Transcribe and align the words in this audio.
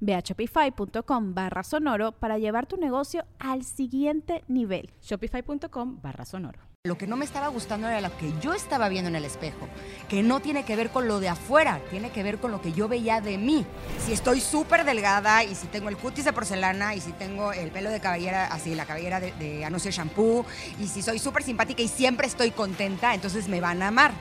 Ve 0.00 0.14
a 0.14 0.20
shopify.com 0.20 1.34
barra 1.34 1.62
sonoro 1.62 2.12
para 2.12 2.38
llevar 2.38 2.66
tu 2.66 2.76
negocio 2.76 3.24
al 3.38 3.64
siguiente 3.64 4.44
nivel. 4.48 4.90
Shopify.com 5.02 6.00
barra 6.02 6.24
sonoro. 6.24 6.68
Lo 6.86 6.96
que 6.96 7.08
no 7.08 7.16
me 7.16 7.24
estaba 7.24 7.48
gustando 7.48 7.88
era 7.88 8.00
lo 8.00 8.16
que 8.16 8.32
yo 8.40 8.54
estaba 8.54 8.88
viendo 8.88 9.08
en 9.08 9.16
el 9.16 9.24
espejo, 9.24 9.68
que 10.08 10.22
no 10.22 10.38
tiene 10.40 10.64
que 10.64 10.76
ver 10.76 10.90
con 10.90 11.08
lo 11.08 11.18
de 11.18 11.28
afuera, 11.28 11.80
tiene 11.90 12.10
que 12.10 12.22
ver 12.22 12.38
con 12.38 12.52
lo 12.52 12.62
que 12.62 12.72
yo 12.72 12.88
veía 12.88 13.20
de 13.20 13.36
mí. 13.36 13.66
Si 14.06 14.12
estoy 14.12 14.40
súper 14.40 14.84
delgada 14.84 15.42
y 15.42 15.56
si 15.56 15.66
tengo 15.66 15.88
el 15.88 15.96
cutis 15.96 16.24
de 16.24 16.32
porcelana 16.32 16.94
y 16.94 17.00
si 17.00 17.10
tengo 17.12 17.52
el 17.52 17.72
pelo 17.72 17.90
de 17.90 18.00
cabellera, 18.00 18.46
así 18.46 18.76
la 18.76 18.86
cabellera 18.86 19.18
de, 19.18 19.32
de 19.32 19.64
anuncio 19.64 19.90
shampoo 19.90 20.46
y 20.80 20.86
si 20.86 21.02
soy 21.02 21.18
súper 21.18 21.42
simpática 21.42 21.82
y 21.82 21.88
siempre 21.88 22.28
estoy 22.28 22.52
contenta, 22.52 23.12
entonces 23.12 23.48
me 23.48 23.60
van 23.60 23.82
a 23.82 23.88
amar. 23.88 24.12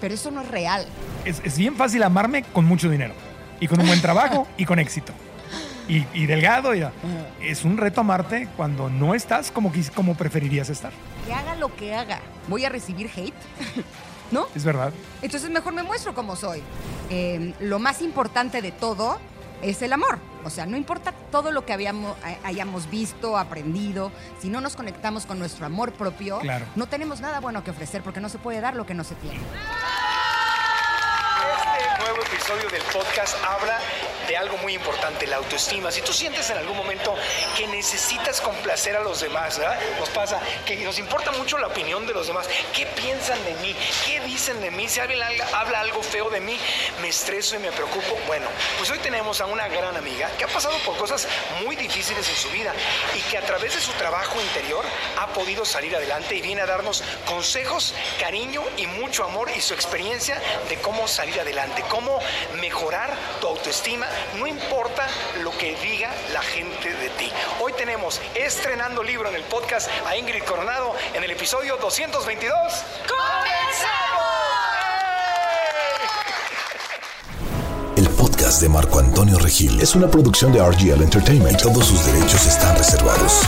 Pero 0.00 0.14
eso 0.14 0.30
no 0.30 0.42
es 0.42 0.48
real. 0.48 0.86
Es, 1.24 1.42
es 1.44 1.58
bien 1.58 1.74
fácil 1.74 2.04
amarme 2.04 2.44
con 2.44 2.64
mucho 2.64 2.88
dinero 2.88 3.12
y 3.60 3.68
con 3.68 3.80
un 3.80 3.86
buen 3.86 4.00
trabajo 4.00 4.46
y 4.56 4.64
con 4.64 4.78
éxito. 4.78 5.12
Y, 5.88 6.04
y 6.12 6.26
delgado, 6.26 6.74
y, 6.74 6.84
es 7.40 7.64
un 7.64 7.78
reto 7.78 8.02
amarte 8.02 8.48
cuando 8.56 8.90
no 8.90 9.14
estás 9.14 9.50
como, 9.50 9.72
como 9.94 10.14
preferirías 10.14 10.68
estar. 10.68 10.92
Que 11.26 11.32
haga 11.32 11.54
lo 11.54 11.74
que 11.74 11.94
haga, 11.94 12.20
voy 12.46 12.64
a 12.64 12.68
recibir 12.68 13.10
hate. 13.16 13.34
¿No? 14.30 14.46
Es 14.54 14.62
verdad. 14.64 14.92
Entonces 15.22 15.48
mejor 15.48 15.72
me 15.72 15.82
muestro 15.82 16.14
como 16.14 16.36
soy. 16.36 16.62
Eh, 17.08 17.54
lo 17.60 17.78
más 17.78 18.02
importante 18.02 18.60
de 18.60 18.72
todo 18.72 19.18
es 19.62 19.80
el 19.80 19.92
amor. 19.94 20.18
O 20.44 20.50
sea, 20.50 20.66
no 20.66 20.76
importa 20.76 21.12
todo 21.30 21.50
lo 21.50 21.64
que 21.64 21.72
habíamos, 21.72 22.16
eh, 22.26 22.38
hayamos 22.44 22.90
visto, 22.90 23.38
aprendido, 23.38 24.12
si 24.40 24.48
no 24.48 24.60
nos 24.60 24.76
conectamos 24.76 25.26
con 25.26 25.38
nuestro 25.38 25.64
amor 25.66 25.92
propio, 25.92 26.38
Claro. 26.40 26.66
no 26.76 26.86
tenemos 26.86 27.20
nada 27.20 27.40
bueno 27.40 27.64
que 27.64 27.70
ofrecer 27.70 28.02
porque 28.02 28.20
no 28.20 28.28
se 28.28 28.38
puede 28.38 28.60
dar 28.60 28.76
lo 28.76 28.86
que 28.86 28.94
no 28.94 29.04
se 29.04 29.14
tiene. 29.16 29.38
Episodio 32.30 32.68
del 32.68 32.82
podcast 32.92 33.42
habla 33.42 33.80
de 34.28 34.36
algo 34.36 34.58
muy 34.58 34.74
importante, 34.74 35.26
la 35.26 35.36
autoestima. 35.36 35.90
Si 35.90 36.02
tú 36.02 36.12
sientes 36.12 36.48
en 36.50 36.58
algún 36.58 36.76
momento 36.76 37.16
que 37.56 37.66
necesitas 37.66 38.40
complacer 38.40 38.94
a 38.94 39.00
los 39.00 39.20
demás, 39.20 39.58
¿verdad? 39.58 39.78
Nos 39.98 40.10
pasa 40.10 40.38
que 40.66 40.76
nos 40.76 40.98
importa 40.98 41.32
mucho 41.32 41.58
la 41.58 41.68
opinión 41.68 42.06
de 42.06 42.12
los 42.12 42.26
demás. 42.26 42.48
¿Qué 42.74 42.86
piensan 42.86 43.42
de 43.44 43.54
mí? 43.54 43.74
¿Qué 44.06 44.20
dicen 44.20 44.60
de 44.60 44.70
mí? 44.70 44.88
Si 44.88 45.00
alguien 45.00 45.20
habla, 45.22 45.80
algo 45.80 46.02
feo 46.02 46.28
de 46.28 46.40
mí, 46.40 46.58
me 47.00 47.08
estreso 47.08 47.56
y 47.56 47.60
me 47.60 47.72
preocupo. 47.72 48.18
Bueno, 48.26 48.46
pues 48.76 48.90
hoy 48.90 48.98
tenemos 48.98 49.40
a 49.40 49.46
una 49.46 49.66
gran 49.68 49.96
amiga 49.96 50.30
que 50.36 50.44
ha 50.44 50.48
pasado 50.48 50.76
por 50.84 50.96
cosas 50.96 51.26
muy 51.64 51.76
difíciles 51.76 52.28
en 52.28 52.36
su 52.36 52.50
vida 52.50 52.74
y 53.14 53.20
que 53.30 53.38
a 53.38 53.42
través 53.42 53.74
de 53.74 53.80
su 53.80 53.92
trabajo 53.92 54.40
interior 54.40 54.84
ha 55.18 55.28
podido 55.28 55.64
salir 55.64 55.96
adelante 55.96 56.36
y 56.36 56.42
viene 56.42 56.60
a 56.60 56.66
darnos 56.66 57.02
consejos, 57.26 57.94
cariño 58.20 58.62
y 58.76 58.86
mucho 58.86 59.24
amor 59.24 59.50
y 59.56 59.60
su 59.60 59.72
experiencia 59.72 60.40
de 60.68 60.76
cómo 60.76 61.08
salir 61.08 61.40
adelante, 61.40 61.82
cómo 61.88 62.18
mejorar 62.60 63.16
tu 63.40 63.46
autoestima, 63.46 64.06
no 64.38 64.46
importa 64.46 65.06
lo 65.42 65.50
que 65.56 65.76
diga 65.76 66.10
la 66.32 66.42
gente 66.42 66.94
de 66.94 67.08
ti. 67.10 67.30
Hoy 67.60 67.72
tenemos 67.72 68.20
estrenando 68.34 69.02
libro 69.02 69.28
en 69.28 69.34
el 69.34 69.42
podcast 69.42 69.88
a 70.06 70.16
Ingrid 70.16 70.42
Coronado 70.44 70.94
en 71.14 71.24
el 71.24 71.30
episodio 71.30 71.76
222. 71.76 72.56
El 77.96 78.08
podcast 78.10 78.60
de 78.62 78.68
Marco 78.68 79.00
Antonio 79.00 79.38
Regil 79.38 79.80
es 79.80 79.94
una 79.94 80.08
producción 80.08 80.52
de 80.52 80.60
RGL 80.60 81.02
Entertainment 81.02 81.60
y 81.60 81.62
todos 81.62 81.86
sus 81.86 82.06
derechos 82.06 82.46
están 82.46 82.76
reservados. 82.76 83.42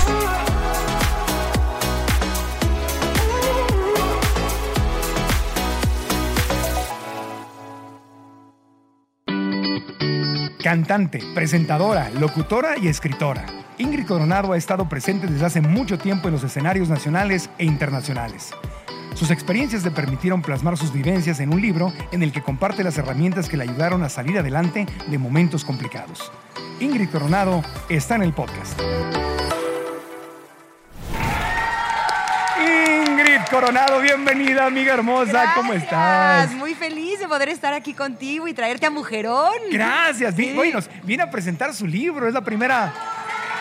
Cantante, 10.62 11.20
presentadora, 11.34 12.10
locutora 12.10 12.76
y 12.76 12.88
escritora. 12.88 13.46
Ingrid 13.78 14.06
Coronado 14.06 14.52
ha 14.52 14.58
estado 14.58 14.86
presente 14.90 15.26
desde 15.26 15.46
hace 15.46 15.60
mucho 15.62 15.96
tiempo 15.96 16.28
en 16.28 16.34
los 16.34 16.44
escenarios 16.44 16.90
nacionales 16.90 17.48
e 17.56 17.64
internacionales. 17.64 18.50
Sus 19.14 19.30
experiencias 19.30 19.84
le 19.84 19.90
permitieron 19.90 20.42
plasmar 20.42 20.76
sus 20.76 20.92
vivencias 20.92 21.40
en 21.40 21.54
un 21.54 21.62
libro 21.62 21.94
en 22.12 22.22
el 22.22 22.30
que 22.30 22.42
comparte 22.42 22.84
las 22.84 22.98
herramientas 22.98 23.48
que 23.48 23.56
le 23.56 23.64
ayudaron 23.64 24.02
a 24.02 24.10
salir 24.10 24.38
adelante 24.38 24.86
de 25.08 25.18
momentos 25.18 25.64
complicados. 25.64 26.30
Ingrid 26.78 27.08
Coronado 27.08 27.62
está 27.88 28.16
en 28.16 28.22
el 28.22 28.34
podcast. 28.34 28.78
Coronado, 33.60 34.00
bienvenida, 34.00 34.64
amiga 34.64 34.94
hermosa, 34.94 35.52
¿cómo 35.54 35.74
estás? 35.74 36.50
Muy 36.52 36.74
feliz 36.74 37.20
de 37.20 37.28
poder 37.28 37.50
estar 37.50 37.74
aquí 37.74 37.92
contigo 37.92 38.48
y 38.48 38.54
traerte 38.54 38.86
a 38.86 38.90
Mujerón. 38.90 39.52
Gracias. 39.70 40.34
Sí. 40.34 40.56
oye, 40.56 40.72
nos 40.72 40.88
viene 41.02 41.24
a 41.24 41.30
presentar 41.30 41.74
su 41.74 41.86
libro. 41.86 42.26
Es 42.26 42.32
la 42.32 42.40
primera, 42.40 42.90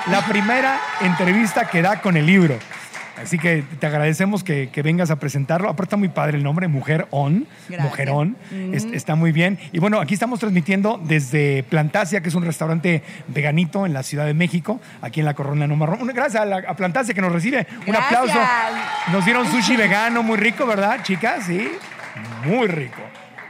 la 0.09 0.25
primera 0.25 0.79
entrevista 1.01 1.67
que 1.67 1.81
da 1.81 1.99
con 1.99 2.15
el 2.15 2.25
libro. 2.25 2.57
Así 3.21 3.37
que 3.37 3.63
te 3.79 3.85
agradecemos 3.87 4.43
que, 4.43 4.69
que 4.71 4.81
vengas 4.81 5.11
a 5.11 5.17
presentarlo. 5.19 5.67
Aparte 5.69 5.83
está 5.89 5.97
muy 5.97 6.09
padre 6.09 6.37
el 6.37 6.43
nombre, 6.43 6.67
Mujer 6.67 7.07
On, 7.11 7.45
Gracias. 7.67 7.83
Mujerón. 7.89 8.37
Es- 8.73 8.85
está 8.85 9.15
muy 9.15 9.31
bien. 9.31 9.59
Y 9.71 9.79
bueno, 9.79 9.99
aquí 9.99 10.13
estamos 10.13 10.39
transmitiendo 10.39 10.99
desde 11.03 11.63
Plantasia, 11.63 12.21
que 12.21 12.29
es 12.29 12.35
un 12.35 12.43
restaurante 12.45 13.03
veganito 13.27 13.85
en 13.85 13.93
la 13.93 14.03
Ciudad 14.03 14.25
de 14.25 14.33
México, 14.33 14.79
aquí 15.01 15.19
en 15.19 15.25
la 15.25 15.33
Corona 15.33 15.67
Número. 15.67 15.97
Una- 15.99 16.13
Gracias 16.13 16.41
a, 16.41 16.45
la, 16.45 16.57
a 16.67 16.75
Plantasia 16.75 17.13
que 17.13 17.21
nos 17.21 17.31
recibe. 17.31 17.67
Un 17.85 17.93
Gracias. 17.93 18.05
aplauso. 18.19 18.39
Nos 19.11 19.25
dieron 19.25 19.45
sushi 19.51 19.75
vegano 19.75 20.23
muy 20.23 20.37
rico, 20.37 20.65
¿verdad, 20.65 20.99
chicas? 21.03 21.45
Sí. 21.45 21.69
Muy 22.45 22.67
rico. 22.67 23.01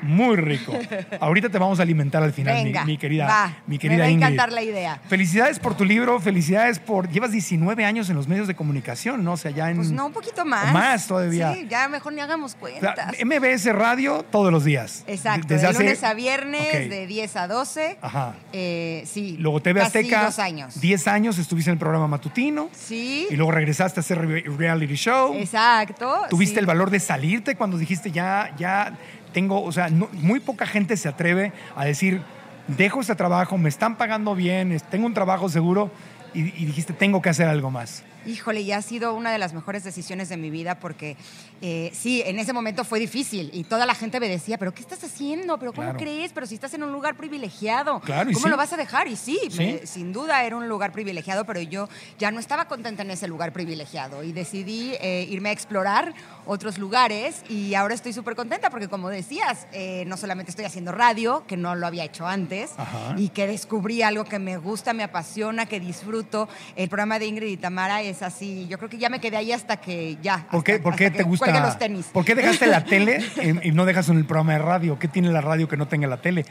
Muy 0.02 0.36
rico. 0.38 0.74
Ahorita 1.20 1.50
te 1.50 1.58
vamos 1.58 1.80
a 1.80 1.84
alimentar 1.84 2.24
al 2.24 2.34
final, 2.34 2.58
mi- 2.58 2.64
Venga, 2.66 2.86
mi, 2.86 2.98
querida, 2.98 3.28
va. 3.28 3.48
mi 3.68 3.76
Me 3.76 3.80
querida 3.80 4.00
va 4.00 4.06
a 4.06 4.10
Ingrid. 4.10 4.26
encantar 4.28 4.52
la 4.52 4.64
idea. 4.64 5.02
Felicidades 5.08 5.60
por 5.60 5.76
tu 5.76 5.86
libro, 5.86 6.20
felicidades 6.20 6.80
por. 6.80 7.10
Llevas 7.10 7.32
19 7.32 7.84
años 7.86 8.10
en 8.10 8.16
los 8.16 8.28
medios 8.28 8.48
de 8.48 8.56
comunicación, 8.56 9.24
¿no? 9.24 9.34
O 9.34 9.38
sea, 9.38 9.52
ya 9.52 9.70
en. 9.70 9.78
Pues 9.78 9.92
no, 9.92 10.06
un 10.08 10.14
poquito 10.14 10.46
más. 10.46 10.74
Más 10.74 11.08
todavía. 11.08 11.54
Sí, 11.54 11.68
ya 11.70 11.88
mejor 11.90 12.14
ni 12.14 12.22
hagamos 12.22 12.56
O 12.62 12.68
sea, 12.68 12.80
cuentas. 12.96 13.16
MBS 13.24 13.74
Radio 13.74 14.24
todos 14.32 14.52
los 14.52 14.64
días. 14.64 15.04
Exacto, 15.08 15.48
Desde 15.48 15.64
de 15.64 15.68
hace- 15.70 15.84
lunes 15.84 16.04
a 16.04 16.14
viernes, 16.14 16.90
de 16.90 17.08
10 17.08 17.36
a 17.36 17.48
12. 17.48 17.98
Ajá. 18.02 18.36
Eh, 18.54 19.04
sí. 19.06 19.36
Luego 19.40 19.62
TV 19.62 19.80
casi 19.82 19.98
Azteca. 20.00 20.24
dos 20.26 20.40
años. 20.40 20.80
10 20.80 21.08
años 21.08 21.38
estuviste 21.38 21.70
en 21.70 21.74
el 21.74 21.80
programa 21.80 22.08
matutino. 22.08 22.70
Sí. 22.74 23.28
Y 23.30 23.36
luego 23.36 23.52
regresaste 23.52 24.00
a 24.00 24.02
hacer 24.02 24.20
re- 24.26 24.44
reality 24.58 24.96
show. 24.96 25.34
Exacto. 25.36 26.22
Tuviste 26.30 26.56
sí. 26.56 26.60
el 26.60 26.66
valor 26.66 26.90
de 26.90 27.00
salirte 27.00 27.56
cuando 27.56 27.78
dijiste 27.78 28.12
ya, 28.12 28.54
ya 28.58 28.94
tengo, 29.34 29.64
o 29.64 29.72
sea, 29.72 29.90
muy 29.90 30.40
poca 30.40 30.66
gente 30.66 30.98
se 30.98 31.10
atreve 31.10 31.52
a 31.76 31.86
decir, 31.86 32.22
dejo 32.68 33.02
este 33.02 33.16
trabajo, 33.16 33.58
me 33.58 33.70
están 33.70 33.98
pagando 33.98 34.36
bien, 34.36 34.78
tengo 34.90 35.06
un 35.06 35.14
trabajo 35.14 35.50
seguro 35.50 35.92
y 36.34 36.44
dijiste, 36.44 36.94
tengo 36.94 37.22
que 37.22 37.30
hacer 37.30 37.48
algo 37.48 37.72
más. 37.72 38.04
Híjole, 38.26 38.62
y 38.62 38.72
ha 38.72 38.82
sido 38.82 39.14
una 39.14 39.32
de 39.32 39.38
las 39.38 39.54
mejores 39.54 39.84
decisiones 39.84 40.30
de 40.30 40.38
mi 40.38 40.50
vida 40.50 40.80
porque 40.80 41.18
eh, 41.62 41.92
sí, 41.94 42.22
en 42.26 42.40
ese 42.40 42.54
momento 42.54 42.84
fue 42.84 43.00
difícil 43.00 43.50
y 43.54 43.64
toda 43.64 43.86
la 43.86 43.96
gente 43.96 44.20
me 44.20 44.28
decía, 44.30 44.58
pero 44.58 44.74
¿qué 44.74 44.82
estás 44.82 45.04
haciendo? 45.04 45.58
¿Pero 45.58 45.74
cómo 45.74 45.90
Claro. 45.90 46.00
crees? 46.00 46.32
Pero 46.34 46.46
si 46.46 46.56
estás 46.56 46.74
en 46.74 46.84
un 46.84 46.92
lugar 46.92 47.16
privilegiado, 47.18 48.00
Claro, 48.02 48.32
¿cómo 48.34 48.46
sí. 48.46 48.50
lo 48.50 48.58
vas 48.58 48.74
a 48.74 48.78
dejar? 48.78 49.08
Y 49.08 49.16
sí, 49.16 49.40
Sí. 49.50 49.58
me- 49.58 49.86
sin 49.88 50.14
duda 50.14 50.44
era 50.44 50.56
un 50.56 50.68
lugar 50.68 50.92
privilegiado, 50.92 51.46
pero 51.46 51.62
yo 51.62 51.88
ya 52.18 52.32
no 52.32 52.40
estaba 52.40 52.66
contenta 52.68 53.02
en 53.04 53.12
ese 53.12 53.28
lugar 53.28 53.54
privilegiado 53.54 54.24
y 54.24 54.32
decidí 54.32 54.94
eh, 55.02 55.26
irme 55.30 55.50
a 55.50 55.52
explorar 55.52 56.14
otros 56.46 56.78
lugares 56.78 57.44
y 57.50 57.74
ahora 57.76 57.94
estoy 57.94 58.14
súper 58.14 58.36
contenta 58.36 58.70
porque 58.70 58.88
como 58.88 59.10
decías, 59.10 59.68
eh, 59.72 60.04
no 60.08 60.18
solamente 60.18 60.50
estoy 60.52 60.66
haciendo 60.66 60.92
radio, 60.92 61.44
que 61.48 61.58
no 61.58 61.76
lo 61.76 61.88
había 61.88 62.04
hecho 62.06 62.28
antes, 62.28 62.72
Ajá. 62.78 63.16
y 63.18 63.30
que 63.30 63.48
descubrí 63.48 64.02
algo 64.02 64.26
que 64.26 64.40
me 64.40 64.58
gusta, 64.58 64.94
me 64.94 65.04
apasiona, 65.04 65.66
que 65.66 65.80
disfruto. 65.80 66.48
El 66.76 66.90
programa 66.90 67.20
de 67.20 67.26
Ingrid 67.28 67.50
y 67.50 67.58
Tamara 67.58 68.02
es 68.10 68.22
así. 68.22 68.68
Yo 68.68 68.78
creo 68.78 68.90
que 68.90 68.98
ya 68.98 69.10
me 69.10 69.20
quedé 69.20 69.38
ahí 69.38 69.52
hasta 69.52 69.78
que 69.78 70.18
ya. 70.22 70.46
¿Por 70.52 70.64
qué, 70.64 70.74
hasta- 70.74 70.84
por 70.84 70.96
qué 70.96 71.06
hasta 71.08 71.18
te 71.18 71.24
que 71.24 71.30
gusta? 71.30 71.60
los 71.60 71.78
tenis. 71.80 72.06
¿Por 72.14 72.26
qué 72.26 72.36
dejaste 72.36 72.68
la 72.68 72.84
tele 72.84 73.20
y, 73.64 73.70
y 73.70 73.72
no 73.72 73.86
dejas 73.86 74.10
en 74.10 74.18
el 74.18 74.26
programa 74.26 74.54
de 74.54 74.60
radio? 74.60 75.00
¿Qué 75.00 75.08
tiene 75.08 75.32
la 75.32 75.42
radio 75.42 75.68
que 75.68 75.78
no 75.78 75.88
tenga 75.88 76.08
la 76.08 76.22
tele? 76.22 76.46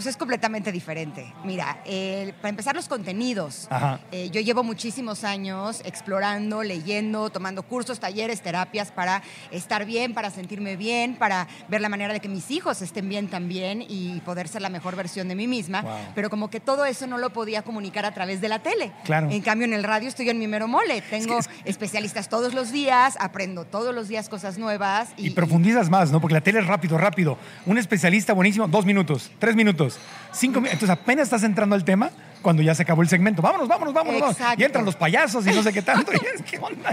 Pues 0.00 0.06
es 0.06 0.16
completamente 0.16 0.72
diferente. 0.72 1.30
Mira, 1.44 1.82
eh, 1.84 2.32
para 2.40 2.48
empezar 2.48 2.74
los 2.74 2.88
contenidos. 2.88 3.68
Eh, 4.10 4.30
yo 4.30 4.40
llevo 4.40 4.64
muchísimos 4.64 5.24
años 5.24 5.82
explorando, 5.84 6.62
leyendo, 6.62 7.28
tomando 7.28 7.62
cursos, 7.64 8.00
talleres, 8.00 8.40
terapias 8.40 8.92
para 8.92 9.22
estar 9.50 9.84
bien, 9.84 10.14
para 10.14 10.30
sentirme 10.30 10.76
bien, 10.76 11.16
para 11.16 11.48
ver 11.68 11.82
la 11.82 11.90
manera 11.90 12.14
de 12.14 12.20
que 12.20 12.30
mis 12.30 12.50
hijos 12.50 12.80
estén 12.80 13.10
bien 13.10 13.28
también 13.28 13.84
y 13.86 14.22
poder 14.24 14.48
ser 14.48 14.62
la 14.62 14.70
mejor 14.70 14.96
versión 14.96 15.28
de 15.28 15.34
mí 15.34 15.46
misma. 15.46 15.82
Wow. 15.82 15.92
Pero 16.14 16.30
como 16.30 16.48
que 16.48 16.60
todo 16.60 16.86
eso 16.86 17.06
no 17.06 17.18
lo 17.18 17.28
podía 17.28 17.60
comunicar 17.60 18.06
a 18.06 18.14
través 18.14 18.40
de 18.40 18.48
la 18.48 18.60
tele. 18.60 18.92
Claro. 19.04 19.28
En 19.30 19.42
cambio, 19.42 19.66
en 19.66 19.74
el 19.74 19.84
radio 19.84 20.08
estoy 20.08 20.30
en 20.30 20.38
mi 20.38 20.46
mero 20.46 20.66
mole. 20.66 21.02
Tengo 21.10 21.40
especialistas 21.66 22.30
todos 22.30 22.54
los 22.54 22.72
días, 22.72 23.18
aprendo 23.20 23.66
todos 23.66 23.94
los 23.94 24.08
días 24.08 24.30
cosas 24.30 24.56
nuevas. 24.56 25.10
Y, 25.18 25.28
profundizas 25.28 25.90
más, 25.90 26.10
¿no? 26.10 26.22
Porque 26.22 26.32
la 26.32 26.40
tele 26.40 26.60
es 26.60 26.66
rápido, 26.66 26.96
rápido. 26.96 27.36
Un 27.66 27.76
especialista 27.76 28.32
buenísimo, 28.32 28.66
dos 28.66 28.86
minutos, 28.86 29.30
tres 29.38 29.54
minutos, 29.54 29.89
cinco. 30.32 30.58
Entonces 30.58 30.90
apenas 30.90 31.24
estás 31.24 31.42
entrando 31.42 31.74
al 31.74 31.84
tema 31.84 32.10
cuando 32.42 32.62
ya 32.62 32.74
se 32.74 32.82
acabó 32.82 33.02
el 33.02 33.08
segmento. 33.08 33.42
Vámonos, 33.42 33.68
vámonos, 33.68 33.94
vámonos. 33.94 34.36
Y 34.56 34.64
entran 34.64 34.84
los 34.84 34.96
payasos 34.96 35.46
y 35.46 35.50
no 35.52 35.62
sé 35.62 35.72
qué 35.72 35.82
tanto. 35.82 36.10
Y 36.20 36.26
es, 36.34 36.42
¿Qué 36.42 36.58
onda? 36.58 36.92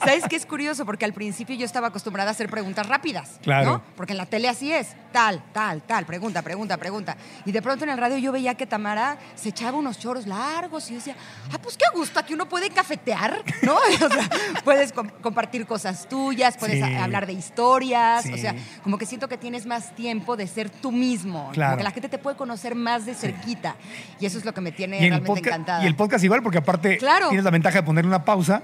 ¿Sabes 0.00 0.24
qué 0.28 0.36
es 0.36 0.46
curioso? 0.46 0.84
Porque 0.86 1.04
al 1.04 1.12
principio 1.12 1.56
yo 1.56 1.64
estaba 1.64 1.88
acostumbrada 1.88 2.30
a 2.30 2.32
hacer 2.32 2.48
preguntas 2.48 2.86
rápidas. 2.86 3.38
Claro. 3.42 3.70
¿no? 3.72 3.82
Porque 3.96 4.12
en 4.12 4.18
la 4.18 4.26
tele 4.26 4.48
así 4.48 4.72
es. 4.72 4.88
Tal, 5.12 5.42
tal, 5.52 5.82
tal. 5.82 6.04
Pregunta, 6.06 6.42
pregunta, 6.42 6.76
pregunta. 6.76 7.16
Y 7.44 7.52
de 7.52 7.62
pronto 7.62 7.84
en 7.84 7.90
el 7.90 7.98
radio 7.98 8.18
yo 8.18 8.30
veía 8.32 8.54
que 8.54 8.66
Tamara 8.66 9.18
se 9.34 9.48
echaba 9.50 9.78
unos 9.78 9.98
choros 9.98 10.26
largos 10.26 10.86
y 10.88 10.90
yo 10.90 10.96
decía, 10.96 11.16
ah, 11.52 11.58
pues 11.62 11.76
qué 11.76 11.84
gusto, 11.94 12.18
aquí 12.20 12.34
uno 12.34 12.48
puede 12.48 12.70
cafetear, 12.70 13.42
¿no? 13.62 13.76
O 14.06 14.10
sea, 14.10 14.28
puedes 14.64 14.92
com- 14.92 15.08
compartir 15.22 15.66
cosas 15.66 16.08
tuyas, 16.08 16.56
puedes 16.56 16.84
Sí. 16.84 16.94
hablar 16.94 17.26
de 17.26 17.32
historias. 17.32 18.22
Sí. 18.24 18.32
O 18.32 18.36
sea, 18.36 18.54
como 18.82 18.98
que 18.98 19.06
siento 19.06 19.28
que 19.28 19.36
tienes 19.36 19.66
más 19.66 19.94
tiempo 19.94 20.36
de 20.36 20.46
ser 20.46 20.70
tú 20.70 20.92
mismo. 20.92 21.50
Claro. 21.52 21.70
Como 21.72 21.78
que 21.78 21.84
la 21.84 21.90
gente 21.90 22.08
te 22.08 22.18
puede 22.18 22.36
conocer 22.36 22.74
más 22.74 23.06
de 23.06 23.14
cerquita. 23.14 23.76
Y 24.20 24.26
eso 24.26 24.38
es 24.38 24.44
lo 24.44 24.54
que 24.54 24.60
me 24.60 24.72
tiene 24.72 24.87
Y, 24.96 25.00
realmente 25.00 25.26
podcast, 25.26 25.46
encantada. 25.46 25.84
y 25.84 25.86
el 25.86 25.94
podcast 25.94 26.24
igual, 26.24 26.42
porque 26.42 26.58
aparte 26.58 26.96
Claro. 26.98 27.28
tienes 27.28 27.44
la 27.44 27.50
ventaja 27.50 27.78
de 27.78 27.82
ponerle 27.84 28.08
una 28.08 28.24
pausa. 28.24 28.62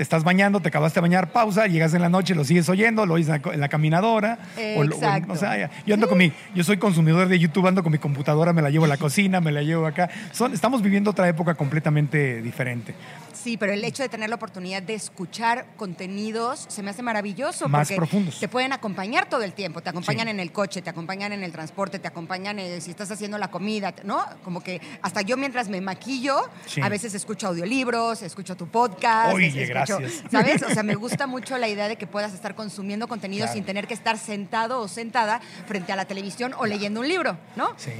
Te 0.00 0.04
estás 0.04 0.24
bañando, 0.24 0.60
te 0.60 0.68
acabaste 0.68 0.96
de 0.98 1.02
bañar, 1.02 1.30
pausa, 1.30 1.66
llegas 1.66 1.92
en 1.92 2.00
la 2.00 2.08
noche, 2.08 2.34
lo 2.34 2.42
sigues 2.42 2.66
oyendo, 2.70 3.04
lo 3.04 3.12
oyes 3.12 3.26
en 3.26 3.32
la, 3.34 3.42
co- 3.42 3.52
en 3.52 3.60
la 3.60 3.68
caminadora. 3.68 4.38
o 4.56 4.60
lo- 4.60 4.78
o 4.78 4.82
en- 4.84 4.92
Exacto. 4.94 5.32
o 5.34 5.36
sea, 5.36 5.70
yo 5.84 5.92
ando 5.92 6.08
con 6.08 6.16
mi, 6.16 6.32
yo 6.54 6.64
soy 6.64 6.78
consumidor 6.78 7.28
de 7.28 7.38
YouTube, 7.38 7.66
ando 7.66 7.82
con 7.82 7.92
mi 7.92 7.98
computadora, 7.98 8.54
me 8.54 8.62
la 8.62 8.70
llevo 8.70 8.86
a 8.86 8.88
la 8.88 8.96
cocina, 8.96 9.42
me 9.42 9.52
la 9.52 9.60
llevo 9.60 9.84
acá. 9.84 10.08
Son, 10.32 10.54
estamos 10.54 10.80
viviendo 10.80 11.10
otra 11.10 11.28
época 11.28 11.52
completamente 11.54 12.40
diferente. 12.40 12.94
Sí, 13.34 13.56
pero 13.58 13.72
el 13.74 13.84
hecho 13.84 14.02
de 14.02 14.08
tener 14.08 14.28
la 14.30 14.36
oportunidad 14.36 14.82
de 14.82 14.94
escuchar 14.94 15.66
contenidos 15.76 16.64
se 16.68 16.82
me 16.82 16.90
hace 16.90 17.02
maravilloso. 17.02 17.68
Más 17.68 17.88
porque 17.88 17.96
profundos. 17.96 18.38
Te 18.40 18.48
pueden 18.48 18.72
acompañar 18.72 19.28
todo 19.28 19.42
el 19.42 19.52
tiempo. 19.52 19.82
Te 19.82 19.90
acompañan 19.90 20.26
Sí. 20.26 20.30
en 20.30 20.40
el 20.40 20.52
coche, 20.52 20.80
te 20.82 20.90
acompañan 20.90 21.32
en 21.32 21.42
el 21.42 21.52
transporte, 21.52 21.98
te 21.98 22.08
acompañan 22.08 22.58
eh, 22.58 22.80
si 22.80 22.90
estás 22.90 23.10
haciendo 23.10 23.36
la 23.38 23.48
comida, 23.50 23.94
¿no? 24.04 24.24
Como 24.44 24.62
que 24.62 24.80
hasta 25.02 25.22
yo 25.22 25.36
mientras 25.36 25.68
me 25.68 25.80
maquillo, 25.80 26.40
Sí. 26.66 26.80
a 26.82 26.88
veces 26.88 27.14
escucho 27.14 27.48
audiolibros, 27.48 28.22
escucho 28.22 28.56
tu 28.56 28.66
podcast. 28.66 29.34
Oye, 29.34 29.46
es- 29.48 29.70
gracias. 29.98 30.24
¿Sabes? 30.30 30.62
O 30.62 30.70
sea, 30.70 30.82
me 30.82 30.94
gusta 30.94 31.26
mucho 31.26 31.58
la 31.58 31.68
idea 31.68 31.88
de 31.88 31.96
que 31.96 32.06
puedas 32.06 32.32
estar 32.34 32.54
consumiendo 32.54 33.08
contenido 33.08 33.44
Claro. 33.44 33.54
sin 33.54 33.64
tener 33.64 33.86
que 33.86 33.94
estar 33.94 34.16
sentado 34.18 34.80
o 34.80 34.88
sentada 34.88 35.40
frente 35.66 35.92
a 35.92 35.96
la 35.96 36.04
televisión 36.04 36.54
o 36.58 36.66
leyendo 36.66 37.00
un 37.00 37.08
libro, 37.08 37.36
¿no? 37.56 37.70
Sí. 37.76 37.90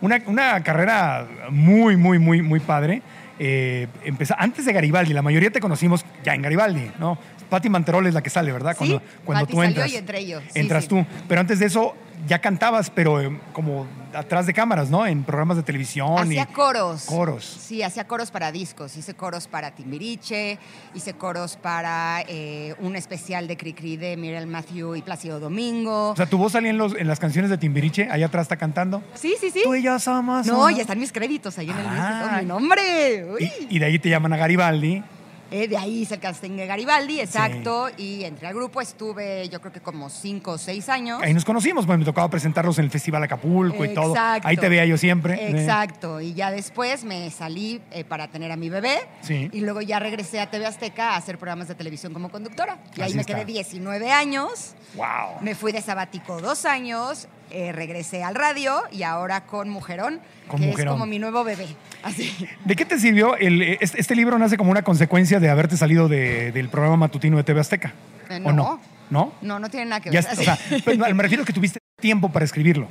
Una, 0.00 0.22
una 0.26 0.62
carrera 0.62 1.26
muy, 1.50 1.96
muy, 1.96 2.18
muy, 2.18 2.42
muy 2.42 2.60
padre. 2.60 3.02
Eh, 3.40 3.86
empezó, 4.04 4.34
antes 4.38 4.64
de 4.64 4.72
Garibaldi, 4.72 5.12
la 5.12 5.22
mayoría 5.22 5.50
te 5.50 5.60
conocimos 5.60 6.04
ya 6.24 6.34
en 6.34 6.42
Garibaldi, 6.42 6.90
¿no? 6.98 7.18
Patti 7.48 7.68
Manterol 7.68 8.06
es 8.06 8.14
la 8.14 8.22
que 8.22 8.30
sale, 8.30 8.52
¿verdad? 8.52 8.72
Sí, 8.72 8.78
Cuando, 8.88 9.02
cuando 9.24 9.46
tú 9.46 9.56
salió 9.56 9.68
entras. 9.68 9.90
y 9.92 9.96
entré 9.96 10.26
yo. 10.26 10.40
Sí, 10.40 10.60
entras 10.60 10.84
sí. 10.84 10.90
tú. 10.90 11.06
Pero 11.28 11.40
antes 11.40 11.58
de 11.58 11.66
eso 11.66 11.94
ya 12.26 12.40
cantabas, 12.40 12.90
pero 12.90 13.20
eh, 13.20 13.38
como 13.52 13.86
atrás 14.14 14.46
de 14.46 14.54
cámaras, 14.54 14.90
¿no? 14.90 15.06
En 15.06 15.24
programas 15.24 15.56
de 15.56 15.62
televisión. 15.62 16.18
Hacía 16.18 16.46
coros. 16.46 17.04
Coros. 17.04 17.44
Sí, 17.44 17.82
hacía 17.82 18.06
coros 18.06 18.30
para 18.30 18.52
discos. 18.52 18.96
Hice 18.96 19.14
coros 19.14 19.46
para 19.48 19.70
Timbiriche, 19.72 20.58
hice 20.94 21.14
coros 21.14 21.56
para 21.56 22.22
eh, 22.28 22.74
un 22.80 22.96
especial 22.96 23.46
de 23.48 23.56
Cricri 23.56 23.96
de 23.96 24.16
Miriam 24.16 24.48
Matthew 24.48 24.96
y 24.96 25.02
Plácido 25.02 25.40
Domingo. 25.40 26.10
O 26.10 26.16
sea, 26.16 26.26
tu 26.26 26.38
voz 26.38 26.52
salía 26.52 26.70
en, 26.70 26.78
los, 26.78 26.94
en 26.94 27.06
las 27.08 27.18
canciones 27.20 27.50
de 27.50 27.58
Timbiriche, 27.58 28.08
allá 28.10 28.26
atrás 28.26 28.42
está 28.42 28.56
cantando. 28.56 29.02
sí, 29.14 29.34
sí, 29.40 29.50
sí. 29.50 29.60
Tú 29.64 29.74
y 29.74 29.82
yo 29.82 29.98
somos. 29.98 30.46
No, 30.46 30.58
uno. 30.60 30.70
y 30.70 30.80
están 30.80 30.98
mis 30.98 31.12
créditos 31.12 31.58
ahí 31.58 31.70
en 31.70 31.76
el 31.78 31.86
Ah. 31.88 32.20
disco 32.22 32.36
mi 32.40 32.46
nombre. 32.46 33.24
Uy. 33.32 33.50
Y, 33.70 33.76
y 33.76 33.78
de 33.78 33.86
ahí 33.86 33.98
te 33.98 34.08
llaman 34.08 34.32
a 34.32 34.36
Garibaldi. 34.36 35.02
Eh, 35.50 35.66
de 35.66 35.76
ahí 35.76 36.06
casting 36.20 36.56
de 36.56 36.66
Garibaldi, 36.66 37.20
exacto. 37.20 37.88
Y 37.96 38.24
entré 38.24 38.48
al 38.48 38.54
grupo, 38.54 38.80
estuve 38.80 39.48
yo 39.48 39.60
creo 39.60 39.72
que 39.72 39.80
como 39.80 40.10
cinco 40.10 40.52
o 40.52 40.58
seis 40.58 40.88
años. 40.88 41.20
Ahí 41.22 41.32
nos 41.32 41.44
conocimos, 41.44 41.86
pues 41.86 41.98
me 41.98 42.04
tocaba 42.04 42.28
presentarlos 42.28 42.78
en 42.78 42.84
el 42.84 42.90
Festival 42.90 43.22
Acapulco 43.22 43.84
y 43.84 43.94
todo. 43.94 44.10
Exacto. 44.10 44.48
Ahí 44.48 44.56
te 44.56 44.68
veía 44.68 44.84
yo 44.84 44.98
siempre. 44.98 45.34
¿eh? 45.34 45.50
Exacto, 45.60 46.20
y 46.20 46.34
ya 46.34 46.50
después 46.50 47.04
me 47.04 47.30
salí 47.30 47.80
eh, 47.90 48.04
para 48.04 48.28
tener 48.28 48.52
a 48.52 48.56
mi 48.56 48.68
bebé 48.68 48.98
Sí. 49.22 49.48
y 49.52 49.60
luego 49.60 49.80
ya 49.80 49.98
regresé 49.98 50.40
a 50.40 50.50
TV 50.50 50.66
Azteca 50.66 51.10
a 51.12 51.16
hacer 51.16 51.38
programas 51.38 51.68
de 51.68 51.74
televisión 51.74 52.12
como 52.12 52.30
conductora. 52.30 52.78
Y 52.96 53.00
ahí 53.02 53.14
me 53.14 53.22
está. 53.22 53.34
quedé 53.34 53.44
19 53.44 54.10
años, 54.10 54.74
¡Wow! 54.94 55.40
me 55.40 55.54
fui 55.54 55.72
de 55.72 55.80
sabático 55.80 56.40
dos 56.40 56.64
años, 56.64 57.26
eh, 57.50 57.72
regresé 57.72 58.22
al 58.24 58.34
radio 58.34 58.82
y 58.90 59.02
ahora 59.02 59.42
con 59.46 59.68
Mujerón, 59.70 60.20
Con 60.46 60.60
que 60.60 60.66
Mujerón. 60.66 60.88
es 60.94 61.00
como 61.00 61.06
mi 61.06 61.18
nuevo 61.18 61.44
bebé. 61.44 61.66
Así. 62.02 62.32
¿De 62.64 62.76
qué 62.76 62.84
te 62.84 62.98
sirvió? 62.98 63.36
El, 63.36 63.62
este, 63.62 64.00
este 64.00 64.14
libro 64.14 64.38
nace 64.38 64.56
como 64.56 64.70
una 64.70 64.82
consecuencia 64.82 65.40
de 65.40 65.48
haberte 65.50 65.76
salido 65.76 66.08
de- 66.08 66.52
del 66.52 66.68
programa 66.68 66.96
matutino 66.96 67.36
de 67.36 67.44
TV 67.44 67.60
Azteca. 67.60 67.92
Eh, 68.30 68.40
¿O 68.44 68.52
no. 68.52 68.52
no? 68.52 68.80
¿No? 69.10 69.32
No, 69.40 69.58
no 69.58 69.70
tiene 69.70 69.86
nada 69.86 70.00
que 70.00 70.10
ver. 70.10 70.24
o 70.30 70.34
sea, 70.36 70.58
pero 70.84 71.14
me 71.14 71.22
refiero 71.22 71.42
a 71.42 71.46
que 71.46 71.52
tuviste 71.52 71.78
tiempo 72.00 72.30
para 72.30 72.44
escribirlo. 72.44 72.88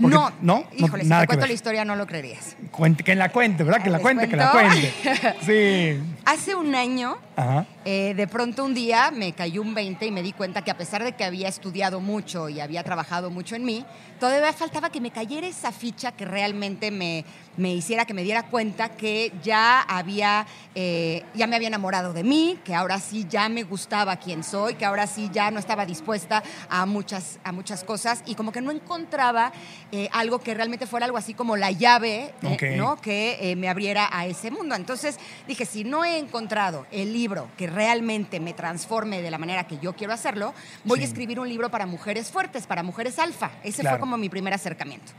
Porque- 0.00 0.14
no, 0.14 0.30
¿No? 0.40 0.60
No, 0.60 0.64
híjole, 0.86 1.02
si 1.04 1.08
nada 1.08 1.22
te 1.22 1.26
cuento 1.28 1.46
la 1.46 1.52
historia 1.52 1.84
no 1.84 1.96
lo 1.96 2.06
creerías. 2.06 2.56
Cuente- 2.70 3.02
que 3.04 3.14
la 3.14 3.30
cuente, 3.30 3.64
¿verdad? 3.64 3.82
Que 3.82 3.90
la 3.90 3.98
¿Les 3.98 4.02
cuente, 4.02 4.28
que 4.28 4.36
la 4.36 4.50
cuente. 4.50 4.92
Sí. 5.44 6.00
Hace 6.24 6.54
un 6.54 6.74
año 6.74 7.16
Ajá. 7.36 7.66
Eh, 7.84 8.12
de 8.14 8.26
pronto 8.26 8.64
un 8.64 8.74
día 8.74 9.10
me 9.10 9.32
cayó 9.32 9.62
un 9.62 9.74
20 9.74 10.06
y 10.06 10.10
me 10.10 10.22
di 10.22 10.32
cuenta 10.32 10.62
que 10.62 10.70
a 10.70 10.76
pesar 10.76 11.02
de 11.02 11.12
que 11.12 11.24
había 11.24 11.48
estudiado 11.48 12.00
mucho 12.00 12.48
y 12.50 12.60
había 12.60 12.82
trabajado 12.84 13.30
mucho 13.30 13.56
en 13.56 13.64
mí, 13.64 13.84
todavía 14.18 14.52
faltaba 14.52 14.90
que 14.90 15.00
me 15.00 15.10
cayera 15.10 15.46
esa 15.46 15.72
ficha 15.72 16.12
que 16.12 16.24
realmente 16.26 16.90
me, 16.90 17.24
me 17.56 17.74
hiciera 17.74 18.04
que 18.04 18.14
me 18.14 18.22
diera 18.22 18.44
cuenta 18.44 18.90
que 18.90 19.32
ya 19.42 19.80
había, 19.82 20.46
eh, 20.74 21.24
ya 21.34 21.46
me 21.46 21.56
había 21.56 21.68
enamorado 21.68 22.12
de 22.12 22.22
mí, 22.24 22.58
que 22.64 22.74
ahora 22.74 22.98
sí 23.00 23.26
ya 23.28 23.48
me 23.48 23.64
gustaba 23.64 24.16
quién 24.16 24.42
soy, 24.44 24.76
que 24.76 24.84
ahora 24.84 25.06
sí 25.06 25.28
ya 25.32 25.50
no 25.50 25.58
estaba 25.58 25.84
dispuesta 25.84 26.42
a 26.70 26.86
muchas, 26.86 27.38
a 27.44 27.52
muchas 27.52 27.84
cosas 27.84 28.22
y 28.24 28.34
como 28.34 28.52
que 28.52 28.60
no 28.60 28.70
encontraba 28.70 29.52
eh, 29.92 30.08
algo 30.12 30.38
que 30.38 30.54
realmente 30.54 30.86
fuera 30.86 31.06
algo 31.06 31.18
así 31.18 31.34
como 31.34 31.56
la 31.56 31.70
llave, 31.70 32.32
eh. 32.42 32.74
¿no? 32.76 33.00
que 33.00 33.54
me 33.58 33.68
abriera 33.68 34.08
a 34.12 34.26
ese 34.26 34.50
mundo. 34.50 34.74
Entonces 34.74 35.18
dije, 35.46 35.66
si 35.66 35.84
no 35.84 36.04
he 36.04 36.18
encontrado 36.18 36.86
el 36.92 37.12
libro 37.12 37.48
que 37.58 37.66
realmente 37.66 38.40
me 38.40 38.54
transforme 38.54 39.20
de 39.22 39.30
la 39.30 39.38
manera 39.38 39.66
que 39.66 39.78
yo 39.78 39.94
quiero 39.94 40.12
hacerlo, 40.12 40.54
voy 40.84 40.98
Sí. 41.00 41.04
a 41.04 41.08
escribir 41.08 41.40
un 41.40 41.48
libro 41.48 41.70
para 41.70 41.86
mujeres 41.86 42.30
fuertes, 42.30 42.66
para 42.66 42.82
mujeres 42.82 43.18
alfa. 43.18 43.50
Ese 43.64 43.82
Claro. 43.82 43.96
fue 43.96 44.00
como 44.00 44.16
mi 44.16 44.28
primer 44.28 44.54
acercamiento. 44.54 45.12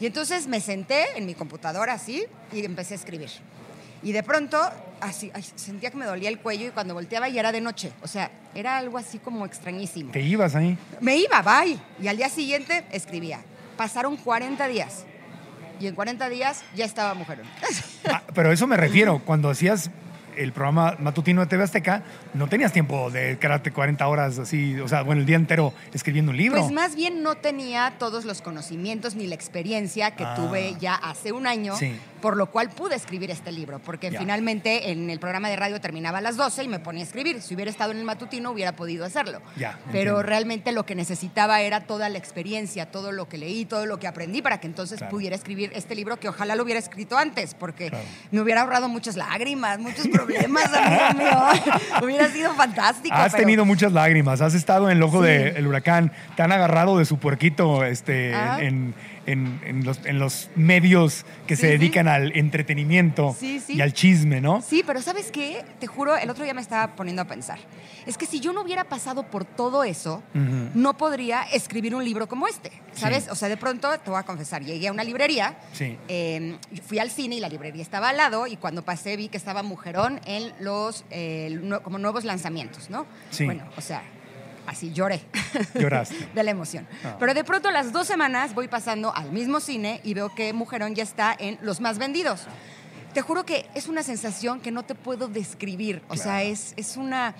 Y 0.00 0.06
entonces 0.06 0.46
me 0.46 0.60
senté 0.60 1.16
en 1.16 1.26
mi 1.26 1.34
computadora 1.34 1.94
así 1.94 2.24
y 2.52 2.64
empecé 2.64 2.94
a 2.94 2.96
escribir. 2.96 3.30
Y 4.02 4.12
de 4.12 4.22
pronto, 4.22 4.58
así, 5.00 5.30
ay, 5.32 5.44
sentía 5.54 5.90
que 5.90 5.96
me 5.96 6.06
dolía 6.06 6.28
el 6.28 6.40
cuello 6.40 6.66
y 6.66 6.70
cuando 6.70 6.94
volteaba 6.94 7.28
ya 7.28 7.40
era 7.40 7.52
de 7.52 7.60
noche. 7.60 7.92
O 8.02 8.08
sea, 8.08 8.30
era 8.54 8.76
algo 8.76 8.98
así 8.98 9.18
como 9.18 9.46
extrañísimo. 9.46 10.10
Te 10.10 10.20
ibas 10.20 10.56
ahí. 10.56 10.76
Me 11.00 11.16
iba, 11.16 11.40
bye. 11.42 11.78
Y 12.00 12.08
al 12.08 12.16
día 12.16 12.28
siguiente 12.28 12.84
escribía. 12.90 13.40
Pasaron 13.76 14.16
40 14.16 14.66
días. 14.66 15.04
Y 15.78 15.86
en 15.86 15.94
40 15.94 16.28
días 16.28 16.64
ya 16.74 16.84
estaba 16.84 17.14
mujerón. 17.14 17.46
Ah, 18.04 18.20
pero 18.34 18.50
a 18.50 18.52
eso 18.52 18.66
me 18.66 18.76
refiero. 18.76 19.22
Cuando 19.24 19.48
hacías 19.48 19.88
el 20.36 20.52
programa 20.52 20.96
matutino 20.98 21.40
de 21.40 21.46
TV 21.46 21.64
Azteca, 21.64 22.02
no 22.34 22.46
tenías 22.48 22.72
tiempo 22.72 23.10
de 23.10 23.38
quedarte 23.38 23.70
40 23.72 24.06
horas 24.06 24.38
así, 24.38 24.78
o 24.80 24.88
sea, 24.88 25.02
bueno, 25.02 25.20
el 25.20 25.26
día 25.26 25.36
entero 25.36 25.72
escribiendo 25.92 26.30
un 26.30 26.36
libro. 26.36 26.60
Pues 26.60 26.72
más 26.72 26.94
bien 26.94 27.22
no 27.22 27.34
tenía 27.36 27.94
todos 27.98 28.24
los 28.24 28.42
conocimientos 28.42 29.14
ni 29.14 29.26
la 29.26 29.34
experiencia 29.34 30.12
que 30.12 30.24
Ah. 30.24 30.34
tuve 30.34 30.74
ya 30.80 30.94
hace 30.94 31.32
un 31.32 31.46
año, 31.46 31.76
Sí. 31.76 31.92
Por 32.22 32.36
lo 32.38 32.46
cual 32.46 32.70
pude 32.70 32.94
escribir 32.94 33.30
este 33.30 33.52
libro, 33.52 33.78
porque 33.80 34.10
finalmente 34.10 34.90
en 34.92 35.10
el 35.10 35.18
programa 35.18 35.50
de 35.50 35.56
radio 35.56 35.78
terminaba 35.80 36.18
a 36.18 36.20
las 36.22 36.38
12 36.38 36.64
y 36.64 36.68
me 36.68 36.78
ponía 36.78 37.02
a 37.02 37.06
escribir. 37.06 37.42
Si 37.42 37.54
hubiera 37.54 37.70
estado 37.70 37.90
en 37.92 37.98
el 37.98 38.04
matutino 38.04 38.50
hubiera 38.52 38.72
podido 38.76 39.04
hacerlo. 39.04 39.42
Ya, 39.56 39.72
Pero 39.86 39.98
entiendo. 40.12 40.22
realmente 40.22 40.72
lo 40.72 40.86
que 40.86 40.94
necesitaba 40.94 41.60
era 41.60 41.80
toda 41.82 42.08
la 42.08 42.16
experiencia, 42.16 42.86
todo 42.90 43.12
lo 43.12 43.28
que 43.28 43.36
leí, 43.36 43.64
todo 43.66 43.84
lo 43.84 43.98
que 43.98 44.06
aprendí 44.06 44.40
para 44.40 44.58
que 44.60 44.66
entonces 44.68 44.98
Claro. 44.98 45.10
pudiera 45.10 45.36
escribir 45.36 45.72
este 45.74 45.94
libro 45.94 46.18
que 46.18 46.28
ojalá 46.28 46.54
lo 46.56 46.62
hubiera 46.62 46.78
escrito 46.78 47.18
antes, 47.18 47.54
porque 47.54 47.90
Claro. 47.90 48.04
me 48.30 48.40
hubiera 48.40 48.62
ahorrado 48.62 48.88
muchas 48.88 49.16
lágrimas, 49.16 49.78
muchos 49.78 50.06
problemas. 50.08 50.70
Hubiera 52.02 52.28
sido 52.28 52.54
fantástico. 52.54 53.14
Has 53.14 53.32
pero- 53.32 53.42
tenido 53.44 53.64
muchas 53.64 53.92
lágrimas, 53.92 54.40
has 54.40 54.54
estado 54.54 54.90
en 54.90 54.96
el 54.98 55.02
ojo 55.02 55.22
Sí. 55.22 55.28
del 55.28 55.66
huracán, 55.66 56.12
te 56.36 56.42
han 56.42 56.52
agarrado 56.52 56.98
de 56.98 57.04
su 57.04 57.18
puerquito 57.18 57.84
este, 57.84 58.30
en, 58.32 58.94
en- 59.26 59.60
en 59.64 59.84
los, 59.84 60.04
en 60.04 60.18
los 60.18 60.50
medios 60.56 61.24
que 61.46 61.56
se 61.56 61.62
sí. 61.62 61.72
dedican 61.72 62.08
al 62.14 62.36
entretenimiento 62.36 63.36
Sí, 63.38 63.60
sí. 63.60 63.74
y 63.74 63.80
al 63.80 63.92
chisme, 63.92 64.40
¿no? 64.40 64.62
Sí, 64.62 64.82
pero 64.86 65.00
¿sabes 65.02 65.30
qué? 65.30 65.64
Te 65.80 65.86
juro, 65.86 66.16
el 66.16 66.28
otro 66.30 66.44
día 66.44 66.54
me 66.54 66.60
estaba 66.60 66.94
poniendo 66.94 67.22
a 67.22 67.24
pensar. 67.26 67.58
Es 68.06 68.18
que 68.18 68.26
si 68.26 68.40
yo 68.40 68.52
no 68.52 68.62
hubiera 68.62 68.84
pasado 68.84 69.24
por 69.24 69.44
todo 69.44 69.84
eso, 69.84 70.22
no 70.74 70.96
podría 70.96 71.42
escribir 71.42 71.94
un 71.94 72.04
libro 72.04 72.26
como 72.28 72.48
este, 72.48 72.72
¿sabes? 72.92 73.24
Sí. 73.24 73.30
O 73.30 73.34
sea, 73.36 73.48
de 73.48 73.56
pronto, 73.56 73.88
te 74.00 74.10
voy 74.10 74.18
a 74.18 74.24
confesar, 74.24 74.62
llegué 74.64 74.88
a 74.88 74.92
una 74.92 75.04
librería, 75.04 75.56
eh, 76.08 76.56
fui 76.86 76.98
al 76.98 77.10
cine 77.10 77.36
y 77.36 77.40
la 77.40 77.48
librería 77.48 77.82
estaba 77.82 78.08
al 78.10 78.16
lado 78.16 78.46
y 78.46 78.56
cuando 78.56 78.82
pasé 78.84 79.16
vi 79.16 79.28
que 79.28 79.36
estaba 79.36 79.62
Mujerón 79.62 80.20
en 80.26 80.52
los, 80.60 81.04
eh, 81.10 81.60
como 81.82 81.98
nuevos 81.98 82.24
lanzamientos, 82.24 82.90
¿no? 82.90 83.06
Sí. 83.30 83.44
Bueno, 83.44 83.64
o 83.76 83.80
sea, 83.80 84.02
así 84.66 84.92
lloré. 84.92 85.20
Lloraste. 85.74 86.28
de 86.34 86.42
la 86.42 86.50
emoción. 86.50 86.86
Ah. 87.04 87.16
Pero 87.18 87.34
de 87.34 87.44
pronto 87.44 87.68
a 87.68 87.72
las 87.72 87.92
dos 87.92 88.06
semanas 88.06 88.54
voy 88.54 88.68
pasando 88.68 89.14
al 89.14 89.32
mismo 89.32 89.60
cine 89.60 90.00
y 90.04 90.14
veo 90.14 90.34
que 90.34 90.52
Mujerón 90.52 90.94
ya 90.94 91.02
está 91.02 91.34
en 91.38 91.58
los 91.62 91.80
más 91.80 91.98
vendidos. 91.98 92.42
Te 93.14 93.20
juro 93.20 93.44
que 93.44 93.68
es 93.74 93.88
una 93.88 94.02
sensación 94.02 94.60
que 94.60 94.70
no 94.70 94.84
te 94.84 94.94
puedo 94.94 95.28
describir. 95.28 96.02
O 96.08 96.16
sea, 96.16 96.42
es, 96.42 96.72
es, 96.76 96.96
una, 96.96 97.34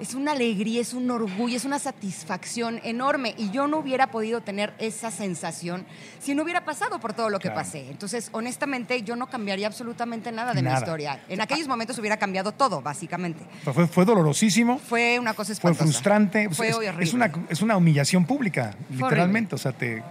es 0.00 0.14
una 0.14 0.32
alegría, 0.32 0.80
es 0.80 0.94
un 0.94 1.10
orgullo, 1.10 1.56
es 1.56 1.64
una 1.64 1.78
satisfacción 1.78 2.80
enorme. 2.84 3.34
Y 3.36 3.50
yo 3.50 3.66
no 3.66 3.78
hubiera 3.78 4.10
podido 4.10 4.40
tener 4.40 4.74
esa 4.78 5.10
sensación 5.10 5.86
si 6.20 6.34
no 6.34 6.42
hubiera 6.42 6.64
pasado 6.64 6.98
por 7.00 7.12
todo 7.12 7.30
lo 7.30 7.38
que 7.38 7.48
Claro. 7.48 7.60
pasé. 7.60 7.90
Entonces, 7.90 8.28
honestamente, 8.32 9.02
yo 9.02 9.16
no 9.16 9.28
cambiaría 9.28 9.66
absolutamente 9.66 10.30
nada 10.32 10.54
de 10.54 10.62
Nada. 10.62 10.76
mi 10.76 10.80
historia. 10.82 11.22
En 11.28 11.40
aquellos 11.40 11.68
momentos 11.68 11.98
hubiera 11.98 12.16
cambiado 12.16 12.52
todo, 12.52 12.80
básicamente. 12.82 13.44
Fue, 13.72 13.86
fue 13.86 14.04
dolorosísimo, 14.04 14.78
Fue 14.78 15.18
una 15.18 15.34
cosa 15.34 15.48
fue 15.54 15.70
espantosa. 15.70 15.84
frustrante, 15.84 16.48
Fue 16.50 16.68
es, 16.68 16.76
horrible. 16.76 17.04
es 17.04 17.12
una, 17.14 17.32
es 17.48 17.62
una 17.62 17.76
humillación 17.76 18.24
pública, 18.24 18.74
literalmente. 18.90 19.54
O 19.54 19.58
sea, 19.58 19.72
te, 19.72 20.02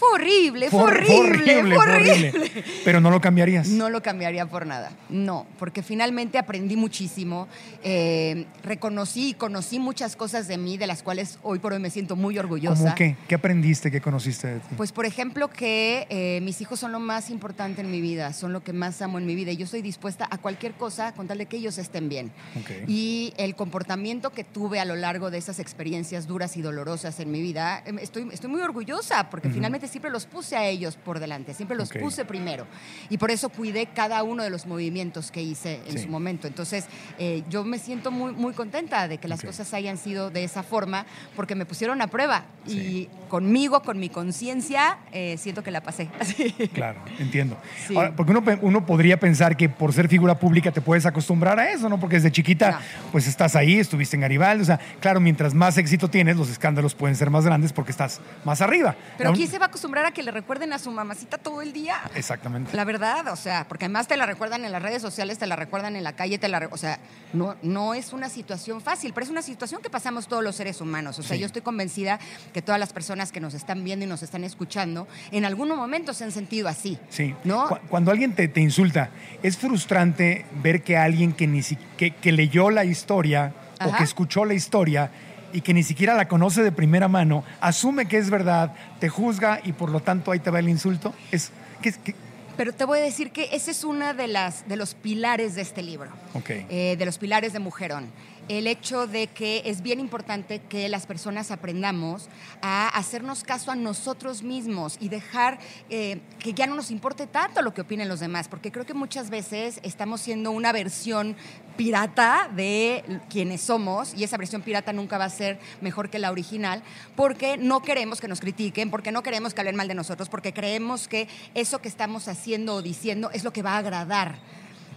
Fue 0.00 0.08
horrible, 0.14 0.70
fue, 0.70 0.80
fue 0.80 1.18
horrible, 1.18 1.74
fue 1.74 1.76
horrible. 1.76 2.64
Pero 2.86 3.02
no 3.02 3.10
lo 3.10 3.20
cambiarías. 3.20 3.68
No 3.68 3.90
lo 3.90 4.02
cambiaría 4.02 4.46
por 4.46 4.64
nada, 4.64 4.92
no, 5.10 5.46
porque 5.58 5.82
finalmente 5.82 6.38
aprendí 6.38 6.74
muchísimo, 6.74 7.48
eh, 7.84 8.46
reconocí 8.64 9.28
y 9.28 9.34
conocí 9.34 9.78
muchas 9.78 10.16
cosas 10.16 10.48
de 10.48 10.56
mí 10.56 10.78
de 10.78 10.86
las 10.86 11.02
cuales 11.02 11.38
hoy 11.42 11.58
por 11.58 11.74
hoy 11.74 11.80
me 11.80 11.90
siento 11.90 12.16
muy 12.16 12.38
orgullosa. 12.38 12.82
¿Cómo 12.82 12.94
qué? 12.94 13.14
¿Qué 13.28 13.34
aprendiste? 13.34 13.90
¿Qué 13.90 14.00
conociste 14.00 14.46
de 14.48 14.60
ti? 14.60 14.68
Pues 14.74 14.90
por 14.90 15.04
ejemplo 15.04 15.50
que 15.50 16.06
eh, 16.08 16.40
mis 16.40 16.62
hijos 16.62 16.80
son 16.80 16.92
lo 16.92 17.00
más 17.00 17.28
importante 17.28 17.82
en 17.82 17.90
mi 17.90 18.00
vida, 18.00 18.32
son 18.32 18.54
lo 18.54 18.64
que 18.64 18.72
más 18.72 19.02
amo 19.02 19.18
en 19.18 19.26
mi 19.26 19.34
vida 19.34 19.50
y 19.52 19.58
yo 19.58 19.66
estoy 19.66 19.82
dispuesta 19.82 20.26
a 20.30 20.38
cualquier 20.38 20.72
cosa 20.72 21.12
con 21.12 21.26
tal 21.28 21.36
de 21.36 21.44
que 21.44 21.58
ellos 21.58 21.76
estén 21.76 22.08
bien. 22.08 22.32
Ok. 22.58 22.88
Y 22.88 23.34
el 23.36 23.54
comportamiento 23.54 24.30
que 24.30 24.44
tuve 24.44 24.80
a 24.80 24.86
lo 24.86 24.96
largo 24.96 25.30
de 25.30 25.36
esas 25.36 25.58
experiencias 25.58 26.26
duras 26.26 26.56
y 26.56 26.62
dolorosas 26.62 27.20
en 27.20 27.30
mi 27.30 27.42
vida, 27.42 27.82
em, 27.84 27.98
estoy, 27.98 28.26
estoy 28.32 28.48
muy 28.48 28.62
orgullosa 28.62 29.28
porque 29.28 29.50
finalmente 29.50 29.89
siempre 29.90 30.10
los 30.10 30.26
puse 30.26 30.56
a 30.56 30.66
ellos 30.66 30.96
por 30.96 31.20
delante, 31.20 31.52
siempre 31.54 31.76
los 31.76 31.90
puse 31.90 32.24
primero. 32.24 32.66
Y 33.10 33.18
por 33.18 33.30
eso 33.30 33.48
cuidé 33.50 33.86
cada 33.86 34.22
uno 34.22 34.42
de 34.42 34.50
los 34.50 34.66
movimientos 34.66 35.30
que 35.30 35.42
hice 35.42 35.80
en 35.86 35.92
Sí. 35.98 36.04
su 36.04 36.08
momento. 36.08 36.46
Entonces, 36.46 36.86
eh, 37.18 37.42
yo 37.50 37.64
me 37.64 37.78
siento 37.78 38.10
muy, 38.10 38.32
muy 38.32 38.54
contenta 38.54 39.08
de 39.08 39.18
que 39.18 39.28
las 39.28 39.42
cosas 39.42 39.72
hayan 39.74 39.98
sido 39.98 40.30
de 40.30 40.44
esa 40.44 40.62
forma 40.62 41.06
porque 41.36 41.54
me 41.54 41.66
pusieron 41.66 42.00
a 42.02 42.06
prueba. 42.06 42.44
Y 42.66 43.08
conmigo, 43.28 43.82
con 43.82 43.98
mi 43.98 44.08
conciencia, 44.08 44.98
eh, 45.12 45.36
siento 45.38 45.62
que 45.62 45.70
la 45.70 45.82
pasé. 45.82 46.08
Claro, 46.72 47.00
entiendo. 47.18 47.56
Sí. 47.86 47.96
Ahora, 47.96 48.14
porque 48.14 48.32
uno, 48.32 48.42
uno 48.62 48.86
podría 48.86 49.18
pensar 49.18 49.56
que 49.56 49.68
por 49.68 49.92
ser 49.92 50.08
figura 50.08 50.38
pública 50.38 50.70
te 50.70 50.80
puedes 50.80 51.04
acostumbrar 51.04 51.58
a 51.58 51.70
eso, 51.72 51.88
¿no? 51.88 51.98
Porque 51.98 52.16
desde 52.16 52.30
chiquita, 52.30 52.70
No. 52.72 52.78
pues 53.12 53.26
estás 53.26 53.56
ahí, 53.56 53.78
estuviste 53.78 54.16
en 54.16 54.22
Garibaldi. 54.22 54.62
O 54.62 54.66
sea, 54.66 54.78
claro, 55.00 55.20
mientras 55.20 55.52
más 55.54 55.76
éxito 55.78 56.08
tienes, 56.08 56.36
los 56.36 56.48
escándalos 56.48 56.94
pueden 56.94 57.16
ser 57.16 57.30
más 57.30 57.44
grandes 57.44 57.72
porque 57.72 57.90
estás 57.90 58.20
más 58.44 58.60
arriba. 58.60 58.94
Pero 59.18 59.32
¿quién 59.32 59.48
se 59.48 59.58
va 59.58 59.66
a 59.66 59.70
acostumbrar 59.80 60.04
a 60.04 60.10
que 60.10 60.22
le 60.22 60.30
recuerden 60.30 60.74
a 60.74 60.78
su 60.78 60.90
mamacita 60.90 61.38
todo 61.38 61.62
el 61.62 61.72
día? 61.72 61.96
Exactamente. 62.14 62.76
La 62.76 62.84
verdad, 62.84 63.26
o 63.32 63.36
sea, 63.36 63.66
porque 63.66 63.86
además 63.86 64.06
te 64.08 64.18
la 64.18 64.26
recuerdan 64.26 64.62
en 64.66 64.72
las 64.72 64.82
redes 64.82 65.00
sociales, 65.00 65.38
te 65.38 65.46
la 65.46 65.56
recuerdan 65.56 65.96
en 65.96 66.04
la 66.04 66.12
calle, 66.14 66.38
te 66.38 66.48
la, 66.48 66.68
o 66.70 66.76
sea, 66.76 66.98
no, 67.32 67.56
no 67.62 67.94
es 67.94 68.12
una 68.12 68.28
situación 68.28 68.82
fácil, 68.82 69.14
pero 69.14 69.24
es 69.24 69.30
una 69.30 69.40
situación 69.40 69.80
que 69.80 69.88
pasamos 69.88 70.28
todos 70.28 70.44
los 70.44 70.54
seres 70.54 70.82
humanos. 70.82 71.18
O 71.18 71.22
sea, 71.22 71.36
Sí. 71.36 71.40
yo 71.40 71.46
estoy 71.46 71.62
convencida 71.62 72.18
que 72.52 72.60
todas 72.60 72.78
las 72.78 72.92
personas 72.92 73.32
que 73.32 73.40
nos 73.40 73.54
están 73.54 73.82
viendo 73.82 74.04
y 74.04 74.08
nos 74.08 74.22
están 74.22 74.44
escuchando, 74.44 75.08
en 75.30 75.46
algún 75.46 75.68
momento 75.70 76.12
se 76.12 76.24
han 76.24 76.32
sentido 76.32 76.68
así. 76.68 76.98
Sí. 77.08 77.34
¿No? 77.44 77.66
Cu- 77.68 77.78
Cuando 77.88 78.10
alguien 78.10 78.34
te, 78.34 78.48
te 78.48 78.60
insulta, 78.60 79.08
es 79.42 79.56
frustrante 79.56 80.44
ver 80.62 80.82
que 80.82 80.98
alguien 80.98 81.32
que, 81.32 81.46
ni 81.46 81.62
si- 81.62 81.78
que, 81.96 82.10
que 82.16 82.32
leyó 82.32 82.68
la 82.68 82.84
historia 82.84 83.54
o 83.82 83.96
que 83.96 84.04
escuchó 84.04 84.44
la 84.44 84.52
historia 84.52 85.10
y 85.52 85.60
que 85.60 85.74
ni 85.74 85.82
siquiera 85.82 86.14
la 86.14 86.28
conoce 86.28 86.62
de 86.62 86.72
primera 86.72 87.08
mano, 87.08 87.44
asume 87.60 88.06
que 88.06 88.18
es 88.18 88.30
verdad, 88.30 88.74
te 88.98 89.08
juzga 89.08 89.60
y 89.64 89.72
por 89.72 89.90
lo 89.90 90.00
tanto 90.00 90.30
ahí 90.32 90.38
te 90.40 90.50
va 90.50 90.58
el 90.58 90.68
insulto. 90.68 91.14
Es, 91.30 91.50
que, 91.82 91.92
que- 91.92 92.14
Pero 92.56 92.72
te 92.72 92.84
voy 92.84 92.98
a 92.98 93.02
decir 93.02 93.30
que 93.30 93.48
ese 93.52 93.70
es 93.70 93.84
uno 93.84 94.12
de, 94.14 94.26
las, 94.28 94.68
de 94.68 94.76
los 94.76 94.94
pilares 94.94 95.54
de 95.54 95.62
este 95.62 95.82
libro, 95.82 96.10
eh, 96.46 96.96
de 96.98 97.04
los 97.06 97.18
pilares 97.18 97.52
de 97.52 97.58
Mujerón. 97.58 98.06
El 98.50 98.66
hecho 98.66 99.06
de 99.06 99.28
que 99.28 99.62
es 99.64 99.80
bien 99.80 100.00
importante 100.00 100.58
que 100.58 100.88
las 100.88 101.06
personas 101.06 101.52
aprendamos 101.52 102.28
a 102.62 102.88
hacernos 102.88 103.44
caso 103.44 103.70
a 103.70 103.76
nosotros 103.76 104.42
mismos 104.42 104.96
y 104.98 105.08
dejar 105.08 105.60
eh, 105.88 106.20
que 106.40 106.52
ya 106.52 106.66
no 106.66 106.74
nos 106.74 106.90
importe 106.90 107.28
tanto 107.28 107.62
lo 107.62 107.72
que 107.72 107.82
opinen 107.82 108.08
los 108.08 108.18
demás, 108.18 108.48
porque 108.48 108.72
creo 108.72 108.84
que 108.84 108.92
muchas 108.92 109.30
veces 109.30 109.78
estamos 109.84 110.20
siendo 110.20 110.50
una 110.50 110.72
versión 110.72 111.36
pirata 111.76 112.50
de 112.52 113.20
quienes 113.30 113.60
somos 113.60 114.14
y 114.14 114.24
esa 114.24 114.36
versión 114.36 114.62
pirata 114.62 114.92
nunca 114.92 115.16
va 115.16 115.26
a 115.26 115.30
ser 115.30 115.60
mejor 115.80 116.10
que 116.10 116.18
la 116.18 116.32
original 116.32 116.82
porque 117.14 117.56
no 117.56 117.82
queremos 117.82 118.20
que 118.20 118.26
nos 118.26 118.40
critiquen, 118.40 118.90
porque 118.90 119.12
no 119.12 119.22
queremos 119.22 119.54
que 119.54 119.60
hablen 119.60 119.76
mal 119.76 119.86
de 119.86 119.94
nosotros, 119.94 120.28
porque 120.28 120.52
creemos 120.52 121.06
que 121.06 121.28
eso 121.54 121.80
que 121.80 121.86
estamos 121.86 122.26
haciendo 122.26 122.74
o 122.74 122.82
diciendo 122.82 123.30
es 123.32 123.44
lo 123.44 123.52
que 123.52 123.62
va 123.62 123.74
a 123.74 123.78
agradar. 123.78 124.40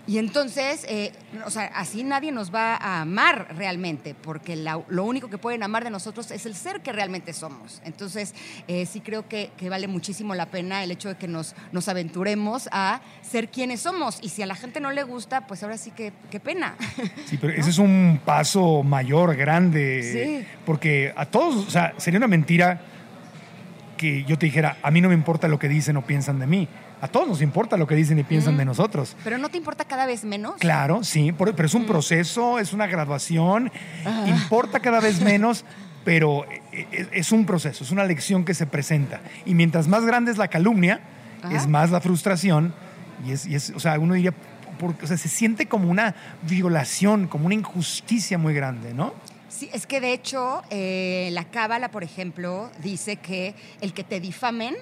Y 0.06 0.18
entonces, 0.18 0.86
eh, 0.90 1.14
o 1.46 1.50
sea, 1.50 1.68
así 1.76 2.04
nadie 2.04 2.34
nos 2.34 2.54
va 2.54 2.76
a 2.76 3.00
amar 3.02 3.56
realmente, 3.58 4.14
porque 4.14 4.58
la- 4.58 4.82
lo 4.90 5.06
único 5.06 5.30
que 5.30 5.38
pueden 5.38 5.64
amar 5.64 5.86
de 5.86 5.90
nosotros 5.92 6.30
es 6.32 6.46
el 6.46 6.56
ser 6.56 6.82
que 6.82 6.92
realmente 6.92 7.32
somos. 7.32 7.82
Entonces, 7.86 8.36
eh, 8.68 8.86
sí 8.86 9.00
creo 9.00 9.30
que, 9.30 9.52
que 9.56 9.70
vale 9.70 9.88
muchísimo 9.88 10.36
la 10.36 10.48
pena 10.48 10.84
el 10.84 10.92
hecho 10.92 11.08
de 11.08 11.16
que 11.16 11.30
nos, 11.30 11.56
nos 11.72 11.88
aventuremos 11.88 12.68
a 12.74 13.00
ser 13.22 13.48
quienes 13.50 13.80
somos. 13.80 14.20
Y 14.22 14.28
si 14.28 14.42
a 14.42 14.46
la 14.46 14.56
gente 14.56 14.82
no 14.82 14.92
le 14.92 15.04
gusta, 15.04 15.48
pues 15.48 15.64
ahora 15.64 15.78
sí 15.78 15.92
que 15.92 16.12
qué 16.30 16.40
pena. 16.42 16.76
Sí, 17.26 17.38
pero 17.40 17.54
ese 17.54 17.70
es 17.70 17.78
un 17.80 18.20
paso 18.26 18.84
mayor, 18.84 19.36
grande. 19.38 20.04
Sí. 20.42 20.46
Porque 20.66 21.14
a 21.16 21.26
todos, 21.26 21.66
o 21.68 21.70
sea, 21.72 21.94
sería 21.98 22.18
una 22.18 22.28
mentira 22.28 22.82
que 23.98 24.24
yo 24.26 24.38
te 24.38 24.48
dijera, 24.48 24.78
a 24.84 24.92
mí 24.92 25.00
no 25.02 25.08
me 25.08 25.16
importa 25.16 25.48
lo 25.48 25.58
que 25.60 25.70
dicen 25.70 25.96
o 25.98 26.02
piensan 26.06 26.40
de 26.40 26.48
mí. 26.48 26.68
A 27.04 27.10
todos 27.10 27.28
nos 27.28 27.42
importa 27.42 27.76
lo 27.76 27.86
que 27.86 27.96
dicen 27.96 28.18
y 28.18 28.24
piensan 28.24 28.56
de 28.56 28.64
nosotros. 28.64 29.18
Pero 29.26 29.38
¿no 29.38 29.50
te 29.50 29.58
importa 29.58 29.84
cada 29.84 30.06
vez 30.06 30.24
menos? 30.24 30.56
Claro, 30.58 31.04
sí, 31.04 31.34
pero 31.34 31.54
es 31.66 31.74
un 31.74 31.86
proceso, 31.86 32.60
es 32.60 32.72
una 32.72 32.88
graduación, 32.88 33.70
importa 34.26 34.80
cada 34.80 35.02
vez 35.02 35.20
menos, 35.22 35.66
pero 36.06 36.46
e- 36.50 36.62
e- 36.94 37.10
es 37.12 37.34
un 37.34 37.46
proceso, 37.46 37.84
es 37.84 37.92
una 37.92 38.06
lección 38.06 38.46
que 38.46 38.54
se 38.54 38.66
presenta. 38.68 39.20
Y 39.46 39.54
mientras 39.54 39.90
más 39.90 40.06
grande 40.06 40.32
es 40.32 40.38
la 40.38 40.48
calumnia, 40.48 41.02
Ajá. 41.44 41.54
es 41.54 41.68
más 41.68 41.92
la 41.92 42.00
frustración, 42.00 42.74
y 43.28 43.34
es, 43.34 43.46
y 43.48 43.56
es- 43.56 43.74
o 43.76 43.82
sea, 43.82 44.00
uno 44.00 44.14
diría, 44.14 44.32
por- 44.80 44.96
o 45.04 45.06
sea, 45.08 45.18
se 45.18 45.28
siente 45.28 45.66
como 45.66 45.90
una 45.90 46.16
violación, 46.44 47.28
como 47.28 47.48
una 47.48 47.56
injusticia 47.56 48.38
muy 48.38 48.54
grande, 48.54 48.94
¿no? 48.94 49.14
Sí, 49.50 49.70
es 49.74 49.86
que 49.86 50.00
de 50.00 50.14
hecho 50.14 50.64
eh, 50.70 51.30
la 51.34 51.44
cábala, 51.44 51.92
por 51.92 52.04
ejemplo, 52.06 52.72
dice 52.82 53.18
que 53.18 53.56
el 53.82 53.94
que 53.94 54.06
te 54.06 54.22
difamen 54.22 54.74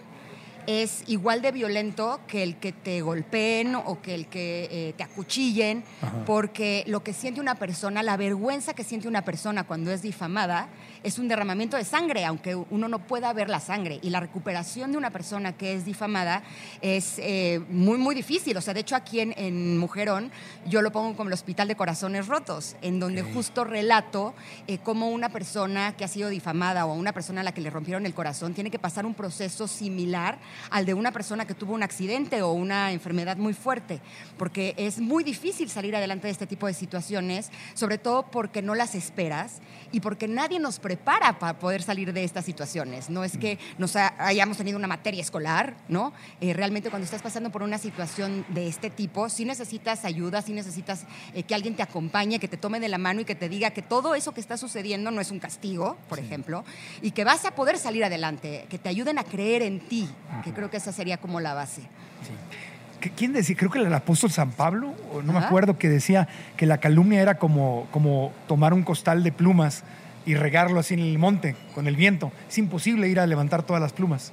es 0.67 1.03
igual 1.07 1.41
de 1.41 1.51
violento 1.51 2.19
que 2.27 2.43
el 2.43 2.57
que 2.57 2.71
te 2.71 3.01
golpeen 3.01 3.75
o 3.75 4.01
que 4.01 4.15
el 4.15 4.27
que 4.27 4.67
eh, 4.71 4.93
te 4.97 5.03
acuchillen, 5.03 5.83
Ajá. 6.01 6.25
porque 6.25 6.83
lo 6.87 7.03
que 7.03 7.13
siente 7.13 7.41
una 7.41 7.55
persona, 7.55 8.03
la 8.03 8.17
vergüenza 8.17 8.73
que 8.73 8.83
siente 8.83 9.07
una 9.07 9.23
persona 9.23 9.63
cuando 9.63 9.91
es 9.91 10.01
difamada, 10.01 10.69
es 11.03 11.17
un 11.17 11.27
derramamiento 11.27 11.77
de 11.77 11.83
sangre, 11.83 12.25
aunque 12.25 12.55
uno 12.55 12.87
no 12.87 12.99
pueda 12.99 13.33
ver 13.33 13.49
la 13.49 13.59
sangre. 13.59 13.99
Y 14.03 14.09
la 14.11 14.19
recuperación 14.19 14.91
de 14.91 14.97
una 14.97 15.09
persona 15.09 15.53
que 15.53 15.73
es 15.73 15.85
difamada 15.85 16.43
es 16.81 17.15
eh, 17.17 17.59
muy, 17.69 17.97
muy 17.97 18.13
difícil. 18.13 18.55
O 18.57 18.61
sea, 18.61 18.73
de 18.73 18.81
hecho 18.81 18.95
aquí 18.95 19.19
en, 19.19 19.33
en 19.37 19.77
Mujerón 19.77 20.31
yo 20.67 20.81
lo 20.81 20.91
pongo 20.91 21.15
como 21.15 21.29
el 21.29 21.33
Hospital 21.33 21.67
de 21.67 21.75
Corazones 21.75 22.27
Rotos, 22.27 22.75
en 22.81 22.99
donde 22.99 23.23
justo 23.23 23.63
relato 23.63 24.33
eh, 24.67 24.77
cómo 24.77 25.09
una 25.09 25.29
persona 25.29 25.95
que 25.97 26.03
ha 26.03 26.07
sido 26.07 26.29
difamada 26.29 26.85
o 26.85 26.93
una 26.93 27.13
persona 27.13 27.41
a 27.41 27.43
la 27.43 27.53
que 27.53 27.61
le 27.61 27.69
rompieron 27.69 28.05
el 28.05 28.13
corazón 28.13 28.53
tiene 28.53 28.69
que 28.69 28.79
pasar 28.79 29.05
un 29.05 29.13
proceso 29.13 29.67
similar 29.67 30.37
al 30.69 30.85
de 30.85 30.93
una 30.93 31.11
persona 31.11 31.45
que 31.45 31.53
tuvo 31.53 31.73
un 31.73 31.83
accidente 31.83 32.41
o 32.41 32.51
una 32.51 32.91
enfermedad 32.91 33.37
muy 33.37 33.53
fuerte, 33.53 34.01
porque 34.37 34.73
es 34.77 34.99
muy 34.99 35.23
difícil 35.23 35.69
salir 35.69 35.95
adelante 35.95 36.27
de 36.27 36.31
este 36.31 36.47
tipo 36.47 36.67
de 36.67 36.73
situaciones, 36.73 37.49
sobre 37.73 37.97
todo 37.97 38.23
porque 38.31 38.61
no 38.61 38.75
las 38.75 38.95
esperas 38.95 39.61
y 39.91 39.99
porque 39.99 40.27
nadie 40.27 40.59
nos 40.59 40.79
prepara 40.79 41.39
para 41.39 41.59
poder 41.59 41.83
salir 41.83 42.13
de 42.13 42.23
estas 42.23 42.45
situaciones. 42.45 43.09
No 43.09 43.23
es 43.23 43.37
que 43.37 43.59
nos 43.77 43.95
hayamos 43.95 44.57
tenido 44.57 44.77
una 44.77 44.87
materia 44.87 45.21
escolar, 45.21 45.75
¿no? 45.87 46.13
Eh, 46.39 46.53
realmente 46.53 46.89
cuando 46.89 47.05
estás 47.05 47.21
pasando 47.21 47.51
por 47.51 47.63
una 47.63 47.77
situación 47.77 48.45
de 48.49 48.67
este 48.67 48.89
tipo, 48.89 49.29
sí 49.29 49.45
necesitas 49.45 50.05
ayuda, 50.05 50.41
sí 50.41 50.53
necesitas 50.53 51.05
eh, 51.33 51.43
que 51.43 51.55
alguien 51.55 51.75
te 51.75 51.83
acompañe, 51.83 52.39
que 52.39 52.47
te 52.47 52.57
tome 52.57 52.79
de 52.79 52.89
la 52.89 52.97
mano 52.97 53.21
y 53.21 53.25
que 53.25 53.35
te 53.35 53.49
diga 53.49 53.71
que 53.71 53.81
todo 53.81 54.15
eso 54.15 54.33
que 54.33 54.41
está 54.41 54.57
sucediendo 54.57 55.11
no 55.11 55.21
es 55.21 55.31
un 55.31 55.39
castigo, 55.39 55.97
por 56.09 56.19
ejemplo, 56.19 56.63
y 57.01 57.11
que 57.11 57.23
vas 57.23 57.45
a 57.45 57.55
poder 57.55 57.77
salir 57.77 58.03
adelante, 58.03 58.65
que 58.69 58.77
te 58.77 58.89
ayuden 58.89 59.17
a 59.17 59.23
creer 59.23 59.61
en 59.61 59.79
ti, 59.79 60.09
que 60.41 60.53
creo 60.53 60.69
que 60.69 60.77
esa 60.77 60.91
sería 60.91 61.17
como 61.17 61.39
la 61.39 61.53
base. 61.53 61.81
¿Quién 63.15 63.33
decía? 63.33 63.55
Creo 63.55 63.71
que 63.71 63.79
el 63.79 63.93
apóstol 63.93 64.31
San 64.31 64.51
Pablo, 64.51 64.93
o 65.11 65.21
no 65.21 65.33
me 65.33 65.39
acuerdo, 65.39 65.77
que 65.77 65.89
decía 65.89 66.27
que 66.55 66.65
la 66.65 66.77
calumnia 66.77 67.21
era 67.21 67.35
como, 67.35 67.87
como 67.91 68.31
tomar 68.47 68.73
un 68.73 68.83
costal 68.83 69.23
de 69.23 69.31
plumas 69.31 69.83
y 70.25 70.35
regarlo 70.35 70.79
así 70.79 70.93
en 70.93 70.99
el 70.99 71.17
monte 71.17 71.55
con 71.73 71.87
el 71.87 71.95
viento. 71.95 72.31
Es 72.47 72.57
imposible 72.59 73.07
ir 73.07 73.19
a 73.19 73.25
levantar 73.25 73.63
todas 73.63 73.81
las 73.81 73.91
plumas. 73.91 74.31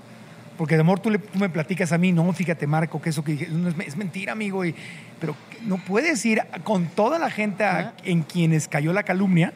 Porque 0.59 0.75
de 0.75 0.81
amor 0.81 0.99
tú, 0.99 1.11
le, 1.11 1.19
tú 1.19 1.39
me 1.39 1.49
platicas 1.49 1.93
a 1.93 1.99
mí, 1.99 2.13
no, 2.13 2.31
fíjate 2.33 2.67
Marco, 2.67 3.01
que 3.01 3.11
eso 3.11 3.23
que 3.23 3.33
dije, 3.33 3.49
es, 3.87 3.97
mentira, 3.97 4.33
amigo, 4.33 4.65
y, 4.65 4.75
pero 5.21 5.37
no 5.65 5.79
puedes 5.79 6.25
ir 6.27 6.43
con 6.65 6.87
toda 6.87 7.19
la 7.19 7.31
gente 7.31 7.65
en 8.05 8.23
quienes 8.23 8.67
cayó 8.67 8.93
la 8.93 9.05
calumnia 9.05 9.53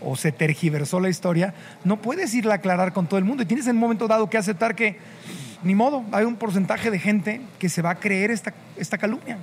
o 0.00 0.16
se 0.16 0.32
tergiversó 0.32 0.98
la 1.00 1.08
historia, 1.08 1.54
no 1.84 2.00
puedes 2.00 2.32
irla 2.34 2.54
a 2.54 2.56
aclarar 2.56 2.92
con 2.92 3.06
todo 3.06 3.18
el 3.18 3.24
mundo 3.24 3.42
y 3.42 3.46
tienes 3.46 3.66
en 3.66 3.76
un 3.76 3.80
momento 3.80 4.08
dado 4.08 4.30
que 4.30 4.38
aceptar 4.38 4.74
que 4.74 4.96
ni 5.62 5.74
modo, 5.74 6.04
hay 6.12 6.24
un 6.24 6.36
porcentaje 6.36 6.90
de 6.90 6.98
gente 6.98 7.40
que 7.58 7.68
se 7.68 7.82
va 7.82 7.90
a 7.90 7.94
creer 7.96 8.30
esta, 8.30 8.52
esta 8.76 8.98
calumnia. 8.98 9.38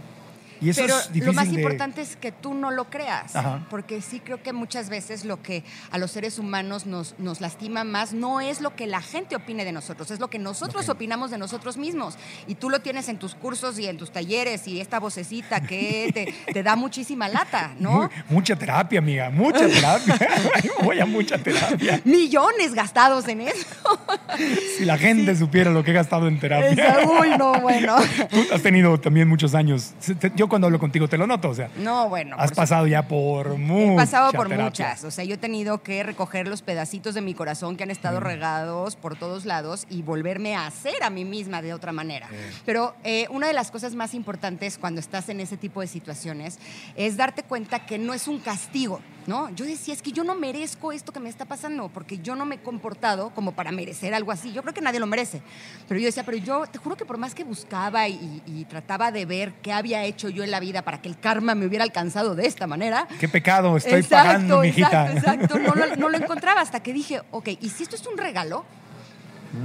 Pero 0.74 0.96
lo 1.14 1.34
más 1.34 1.48
importante 1.48 2.02
es 2.02 2.16
que 2.16 2.32
tú 2.32 2.54
no 2.54 2.72
lo 2.72 2.90
creas, 2.90 3.34
porque 3.70 4.02
sí 4.02 4.20
creo 4.20 4.42
que 4.42 4.54
muchas 4.54 4.90
veces 4.90 5.26
lo 5.26 5.42
que 5.42 5.64
a 5.92 5.98
los 5.98 6.12
seres 6.12 6.40
humanos 6.40 6.86
nos, 6.86 7.16
nos 7.20 7.42
lastima 7.42 7.84
más 7.84 8.14
no 8.14 8.42
es 8.42 8.62
lo 8.62 8.76
que 8.76 8.88
la 8.88 9.02
gente 9.02 9.36
opine 9.36 9.66
de 9.66 9.72
nosotros, 9.72 10.12
es 10.12 10.20
lo 10.20 10.30
que 10.30 10.40
nosotros 10.40 10.90
opinamos 10.90 11.32
de 11.32 11.38
nosotros 11.38 11.78
mismos. 11.78 12.18
Y 12.48 12.56
tú 12.56 12.70
lo 12.70 12.80
tienes 12.80 13.10
en 13.10 13.18
tus 13.18 13.36
cursos 13.36 13.78
y 13.80 13.88
en 13.88 13.98
tus 13.98 14.12
talleres 14.12 14.68
y 14.68 14.80
esta 14.80 15.00
vocecita 15.00 15.62
que 15.62 16.12
te, 16.46 16.54
te 16.54 16.64
da 16.64 16.76
muchísima 16.76 17.28
lata, 17.28 17.74
¿no? 17.80 18.10
mucha 18.30 18.56
terapia, 18.56 19.00
amiga, 19.00 19.30
mucha 19.30 19.68
terapia. 19.68 20.18
Voy 20.84 21.00
a 21.00 21.06
mucha 21.06 21.38
terapia. 21.38 22.02
Millones 22.04 22.74
gastados 22.74 23.28
en 23.28 23.42
eso. 23.42 23.66
si 24.78 24.86
la 24.86 24.98
gente 24.98 25.36
supiera 25.36 25.72
lo 25.72 25.84
que 25.84 25.92
he 25.92 25.94
gastado 25.94 26.28
en 26.28 26.40
terapia. 26.40 27.00
Uy, 27.20 27.30
no, 27.38 27.60
bueno. 27.62 27.96
Tú 28.30 28.46
has 28.54 28.62
tenido 28.62 29.00
también 29.00 29.28
muchos 29.28 29.56
años. 29.56 29.94
Yo 30.36 30.48
cuando 30.56 30.68
hablo 30.68 30.80
contigo 30.80 31.10
te 31.10 31.18
lo 31.18 31.28
noto, 31.28 31.50
o 31.50 31.54
sea. 31.54 31.70
No, 31.76 32.08
bueno. 32.08 32.38
Has 32.40 32.54
pasado 32.54 32.88
ya 32.88 33.08
por 33.10 33.58
muchas. 33.58 33.92
He 33.92 33.96
pasado 33.96 34.32
por 34.32 34.48
muchas, 34.48 35.04
o 35.04 35.12
sea, 35.12 35.26
yo 35.26 35.36
he 35.36 35.38
tenido 35.38 35.84
que 35.84 36.02
recoger 36.02 36.48
los 36.48 36.62
pedacitos 36.62 37.14
de 37.14 37.20
mi 37.20 37.34
corazón 37.34 37.76
que 37.76 37.84
han 37.84 37.92
estado 37.92 38.22
regados 38.22 38.96
por 38.96 39.18
todos 39.18 39.44
lados 39.44 39.86
y 39.90 40.02
volverme 40.02 40.56
a 40.56 40.68
hacer 40.68 41.04
a 41.04 41.10
mí 41.10 41.26
misma 41.26 41.62
de 41.62 41.74
otra 41.74 41.92
manera. 41.92 42.30
Pero 42.66 42.96
eh, 43.04 43.28
una 43.32 43.48
de 43.48 43.54
las 43.54 43.70
cosas 43.70 43.96
más 43.96 44.14
importantes 44.14 44.78
cuando 44.78 45.02
estás 45.02 45.28
en 45.28 45.42
ese 45.42 45.58
tipo 45.58 45.82
de 45.82 45.88
situaciones 45.88 46.58
es 46.96 47.18
darte 47.18 47.44
cuenta 47.44 47.86
que 47.86 47.98
no 47.98 48.14
es 48.14 48.30
un 48.30 48.40
castigo. 48.40 49.02
¿No? 49.28 49.50
Yo 49.52 49.66
decía, 49.66 49.94
es 49.94 50.02
que 50.02 50.12
yo 50.12 50.24
no 50.24 50.36
merezco 50.36 50.92
esto 50.92 51.12
que 51.12 51.20
me 51.20 51.30
está 51.30 51.46
pasando, 51.46 51.90
porque 51.90 52.20
yo 52.20 52.36
no 52.36 52.46
me 52.46 52.56
he 52.56 52.60
comportado 52.60 53.30
como 53.32 53.54
para 53.54 53.72
merecer 53.72 54.14
algo 54.14 54.32
así. 54.32 54.54
Yo 54.54 54.62
creo 54.62 54.74
que 54.74 54.82
nadie 54.82 55.00
lo 55.00 55.08
merece. 55.08 55.42
Pero 55.88 56.00
yo 56.00 56.06
decía, 56.06 56.24
pero 56.24 56.38
yo 56.38 56.66
te 56.68 56.78
juro 56.78 56.96
que 56.96 57.06
por 57.06 57.18
más 57.18 57.34
que 57.36 57.44
buscaba 57.44 58.08
y, 58.08 58.66
trataba 58.70 59.12
de 59.12 59.26
ver 59.26 59.54
qué 59.62 59.72
había 59.72 60.04
hecho 60.06 60.30
yo 60.30 60.44
en 60.44 60.50
la 60.50 60.60
vida 60.60 60.82
para 60.82 61.02
que 61.02 61.08
el 61.08 61.20
karma 61.20 61.56
me 61.56 61.66
hubiera 61.66 61.84
alcanzado 61.84 62.36
de 62.36 62.48
esta 62.48 62.68
manera. 62.68 63.08
Qué 63.20 63.30
pecado 63.30 63.78
estoy 63.78 64.04
pagando, 64.04 64.62
mijita. 64.62 65.12
Exacto, 65.12 65.58
exacto. 65.58 65.60
No 65.60 65.76
lo, 65.76 65.96
no 65.96 66.10
lo 66.10 66.18
encontraba 66.24 66.62
hasta 66.62 66.82
que 66.82 66.94
dije, 66.94 67.22
ok, 67.32 67.50
¿y 67.62 67.70
si 67.70 67.84
esto 67.84 67.96
es 67.96 68.06
un 68.08 68.18
regalo? 68.18 68.66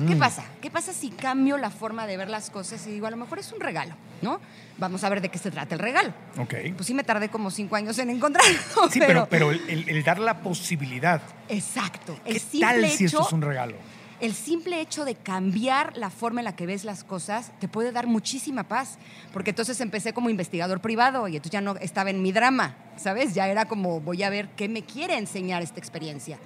¿Qué 0.06 0.14
mm. 0.14 0.18
pasa? 0.18 0.44
¿Qué 0.60 0.70
pasa 0.70 0.92
si 0.92 1.10
cambio 1.10 1.58
la 1.58 1.70
forma 1.70 2.06
de 2.06 2.16
ver 2.16 2.28
las 2.28 2.50
cosas 2.50 2.86
y 2.86 2.90
digo, 2.90 3.06
a 3.06 3.10
lo 3.10 3.16
mejor 3.16 3.38
es 3.38 3.52
un 3.52 3.60
regalo, 3.60 3.94
¿no? 4.22 4.40
Vamos 4.78 5.02
a 5.04 5.08
ver 5.08 5.20
de 5.20 5.28
qué 5.28 5.38
se 5.38 5.50
trata 5.50 5.74
el 5.74 5.80
regalo. 5.80 6.12
Ok. 6.38 6.54
Pues 6.76 6.86
sí 6.86 6.94
me 6.94 7.04
tardé 7.04 7.28
como 7.28 7.50
cinco 7.50 7.76
años 7.76 7.98
en 7.98 8.10
encontrarlo. 8.10 8.58
Sí, 8.90 8.98
pero, 8.98 9.26
pero, 9.28 9.50
el, 9.50 10.02
dar 10.04 10.18
la 10.18 10.40
posibilidad. 10.40 11.20
Exacto. 11.48 12.18
¿Qué 12.24 12.40
tal 12.60 12.88
si 12.88 13.04
esto 13.04 13.22
es 13.26 13.32
un 13.32 13.42
regalo? 13.42 13.76
El 14.20 14.34
simple 14.34 14.80
hecho 14.80 15.04
de 15.04 15.14
cambiar 15.14 15.96
la 15.96 16.10
forma 16.10 16.40
en 16.40 16.44
la 16.44 16.54
que 16.54 16.66
ves 16.66 16.84
las 16.84 17.04
cosas 17.04 17.52
te 17.58 17.68
puede 17.68 17.90
dar 17.92 18.06
muchísima 18.06 18.64
paz. 18.64 18.98
Porque 19.32 19.50
entonces 19.50 19.80
empecé 19.80 20.12
como 20.12 20.30
investigador 20.30 20.80
privado 20.80 21.26
y 21.28 21.36
entonces 21.36 21.52
ya 21.52 21.60
no 21.60 21.76
estaba 21.76 22.10
en 22.10 22.22
mi 22.22 22.32
drama, 22.32 22.76
¿sabes? 22.96 23.34
Ya 23.34 23.48
era 23.48 23.66
como, 23.66 24.00
voy 24.00 24.22
a 24.22 24.30
ver 24.30 24.48
qué 24.56 24.68
me 24.68 24.82
quiere 24.82 25.16
enseñar 25.16 25.62
esta 25.62 25.78
experiencia. 25.78 26.38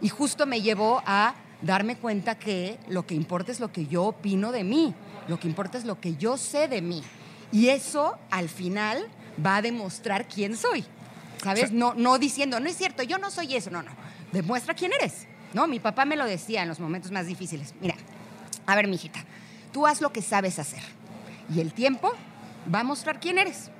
Y 0.00 0.08
justo 0.08 0.46
me 0.46 0.60
llevó 0.60 1.02
a 1.06 1.34
darme 1.64 1.96
cuenta 1.96 2.38
que 2.38 2.78
lo 2.88 3.06
que 3.06 3.14
importa 3.14 3.50
es 3.50 3.60
lo 3.60 3.72
que 3.72 3.86
yo 3.86 4.04
opino 4.04 4.52
de 4.52 4.64
mí, 4.64 4.94
lo 5.28 5.40
que 5.40 5.48
importa 5.48 5.78
es 5.78 5.84
lo 5.84 6.00
que 6.00 6.16
yo 6.16 6.36
sé 6.36 6.68
de 6.68 6.82
mí. 6.82 7.02
Y 7.50 7.68
eso 7.68 8.18
al 8.30 8.48
final 8.48 9.08
va 9.44 9.56
a 9.56 9.62
demostrar 9.62 10.28
quién 10.28 10.56
soy. 10.56 10.84
¿Sabes? 11.42 11.72
no, 11.72 11.92
no 11.94 12.18
diciendo, 12.18 12.58
no 12.58 12.70
es 12.70 12.76
cierto, 12.76 13.02
yo 13.02 13.18
no 13.18 13.30
soy 13.30 13.54
eso, 13.54 13.70
no, 13.70 13.82
no. 13.82 13.90
Demuestra 14.32 14.74
quién 14.74 14.92
eres. 14.92 15.26
¿No? 15.52 15.66
Mi 15.68 15.78
papá 15.78 16.04
me 16.04 16.16
lo 16.16 16.24
decía 16.24 16.62
en 16.62 16.68
los 16.68 16.80
momentos 16.80 17.12
más 17.12 17.26
difíciles. 17.26 17.74
Mira, 17.80 17.94
a 18.66 18.74
ver, 18.74 18.88
mijita, 18.88 19.24
tú 19.72 19.86
haz 19.86 20.00
lo 20.00 20.12
que 20.12 20.22
sabes 20.22 20.58
hacer. 20.58 20.82
Y 21.54 21.60
el 21.60 21.72
tiempo 21.72 22.12
va 22.74 22.80
a 22.80 22.84
mostrar 22.84 23.20
quién 23.20 23.38
eres. 23.38 23.70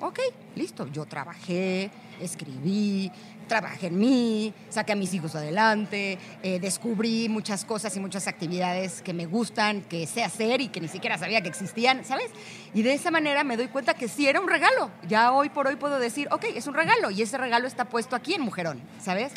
Ok, 0.00 0.18
listo. 0.56 0.88
Yo 0.88 1.04
trabajé, 1.04 1.90
escribí, 2.20 3.12
trabajé 3.52 3.88
en 3.88 3.98
mí, 3.98 4.54
saqué 4.70 4.92
a 4.92 4.96
mis 4.96 5.12
hijos 5.12 5.34
adelante, 5.34 6.16
eh, 6.42 6.58
descubrí 6.58 7.28
muchas 7.28 7.66
cosas 7.66 7.94
y 7.94 8.00
muchas 8.00 8.26
actividades 8.26 9.02
que 9.02 9.12
me 9.12 9.26
gustan, 9.26 9.82
que 9.82 10.06
sé 10.06 10.24
hacer 10.24 10.62
y 10.62 10.68
que 10.68 10.80
ni 10.80 10.88
siquiera 10.88 11.18
sabía 11.18 11.42
que 11.42 11.50
existían, 11.50 12.02
¿sabes? 12.02 12.30
Y 12.72 12.80
de 12.80 12.94
esa 12.94 13.10
manera 13.10 13.44
me 13.44 13.58
doy 13.58 13.68
cuenta 13.68 13.92
que 13.92 14.08
sí 14.08 14.26
era 14.26 14.40
un 14.40 14.48
regalo. 14.48 14.90
Ya 15.06 15.32
hoy 15.32 15.50
por 15.50 15.66
hoy 15.66 15.76
puedo 15.76 15.98
decir, 15.98 16.28
ok, 16.30 16.46
es 16.56 16.66
un 16.66 16.72
regalo 16.72 17.10
y 17.10 17.20
ese 17.20 17.36
regalo 17.36 17.66
está 17.66 17.84
puesto 17.84 18.16
aquí 18.16 18.32
en 18.32 18.40
Mujerón, 18.40 18.80
¿sabes? 18.98 19.32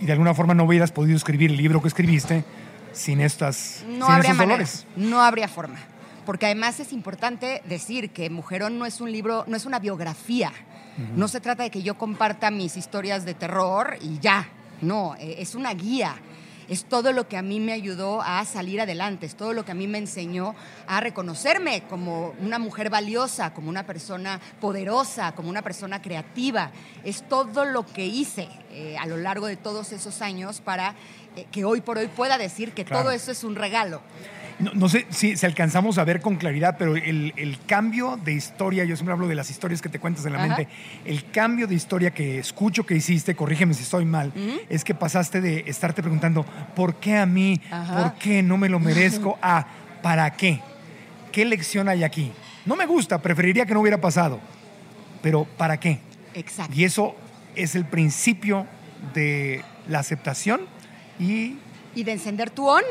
Y 0.00 0.06
de 0.06 0.12
alguna 0.12 0.32
forma 0.32 0.54
no 0.54 0.64
hubieras 0.64 0.90
podido 0.90 1.18
escribir 1.18 1.50
el 1.50 1.58
libro 1.58 1.82
que 1.82 1.88
escribiste 1.88 2.44
sin 2.92 3.20
estas 3.20 3.84
no 3.86 4.06
habría 4.06 4.32
dolores. 4.32 4.86
No 4.96 5.20
habría 5.20 5.46
forma. 5.46 5.76
Porque 6.24 6.46
además 6.46 6.80
es 6.80 6.94
importante 6.94 7.60
decir 7.68 8.12
que 8.12 8.30
Mujerón 8.30 8.78
no 8.78 8.86
es 8.86 9.02
un 9.02 9.12
libro, 9.12 9.44
no 9.46 9.58
es 9.58 9.66
una 9.66 9.78
biografía 9.78 10.52
no 11.16 11.28
se 11.28 11.40
trata 11.40 11.62
de 11.62 11.70
que 11.70 11.82
yo 11.82 11.96
comparta 11.96 12.50
mis 12.50 12.76
historias 12.76 13.24
de 13.24 13.34
terror 13.34 13.96
y 14.00 14.18
ya. 14.18 14.48
No, 14.80 15.16
e, 15.18 15.42
es 15.42 15.54
una 15.54 15.72
guía. 15.74 16.16
Es 16.68 16.84
todo 16.84 17.12
lo 17.12 17.26
que 17.28 17.38
a 17.38 17.42
mí 17.42 17.60
me 17.60 17.72
ayudó 17.72 18.20
a 18.20 18.44
salir 18.44 18.78
adelante, 18.82 19.24
es 19.24 19.36
todo 19.36 19.54
lo 19.54 19.64
que 19.64 19.72
a 19.72 19.74
mí 19.74 19.86
me 19.86 19.96
enseñó 19.96 20.54
a 20.86 21.00
reconocerme 21.00 21.84
como 21.88 22.34
una 22.40 22.58
mujer 22.58 22.90
valiosa, 22.90 23.54
como 23.54 23.70
una 23.70 23.86
persona 23.86 24.38
poderosa, 24.60 25.32
como 25.32 25.48
una 25.48 25.62
persona 25.62 26.02
creativa. 26.02 26.70
Es 27.04 27.26
todo 27.26 27.64
lo 27.64 27.86
que 27.86 28.04
hice 28.04 28.48
eh, 28.70 28.98
a 28.98 29.06
lo 29.06 29.16
largo 29.16 29.46
de 29.46 29.56
todos 29.56 29.92
esos 29.92 30.20
años 30.20 30.60
para 30.60 30.94
eh, 31.36 31.46
que 31.50 31.64
hoy 31.64 31.80
por 31.80 31.96
hoy 31.96 32.08
pueda 32.08 32.36
decir 32.36 32.72
que 32.72 32.84
todo 32.84 33.12
eso 33.12 33.30
es 33.30 33.44
un 33.44 33.54
regalo. 33.54 34.02
No, 34.58 34.88
sé 34.88 35.06
si, 35.10 35.34
alcanzamos 35.46 35.98
a 35.98 36.04
ver 36.04 36.20
con 36.20 36.34
claridad, 36.34 36.76
pero 36.78 36.96
el, 36.96 37.58
cambio 37.66 38.18
de 38.22 38.32
historia, 38.32 38.84
yo 38.84 38.96
siempre 38.96 39.12
hablo 39.12 39.28
de 39.28 39.36
las 39.36 39.50
historias 39.50 39.80
que 39.80 39.88
te 39.88 40.00
cuentas 40.00 40.26
en 40.26 40.32
la 40.32 40.40
mente, 40.40 40.66
el 41.04 41.30
cambio 41.30 41.68
de 41.68 41.76
historia 41.76 42.10
que 42.10 42.40
escucho 42.40 42.84
que 42.84 42.96
hiciste, 42.96 43.36
corrígeme 43.36 43.72
si 43.74 43.84
estoy 43.84 44.04
mal, 44.04 44.32
es 44.68 44.82
que 44.82 44.94
pasaste 44.94 45.40
de 45.40 45.64
estarte 45.66 46.02
preguntando, 46.02 46.44
¿por 46.74 46.96
qué 46.96 47.16
a 47.18 47.26
mí? 47.26 47.60
¿Por 47.70 48.14
qué 48.14 48.42
no 48.42 48.56
me 48.56 48.68
lo 48.68 48.80
merezco? 48.80 49.38
A, 49.42 49.66
¿para 50.02 50.30
qué? 50.32 50.60
¿Qué 51.30 51.44
lección 51.44 51.88
hay 51.88 52.02
aquí? 52.02 52.32
No 52.66 52.74
me 52.74 52.86
gusta, 52.86 53.22
preferiría 53.22 53.64
que 53.64 53.74
no 53.74 53.80
hubiera 53.80 54.00
pasado, 54.00 54.40
pero 55.22 55.44
¿para 55.44 55.78
qué? 55.78 56.00
Exacto. 56.34 56.74
Y 56.74 56.84
eso 56.84 57.14
es 57.54 57.76
el 57.76 57.84
principio 57.84 58.66
de 59.14 59.62
la 59.88 60.00
aceptación 60.00 60.62
y... 61.20 61.58
Y 61.94 62.04
de 62.04 62.12
encender 62.12 62.50
tu 62.50 62.68
on 62.68 62.82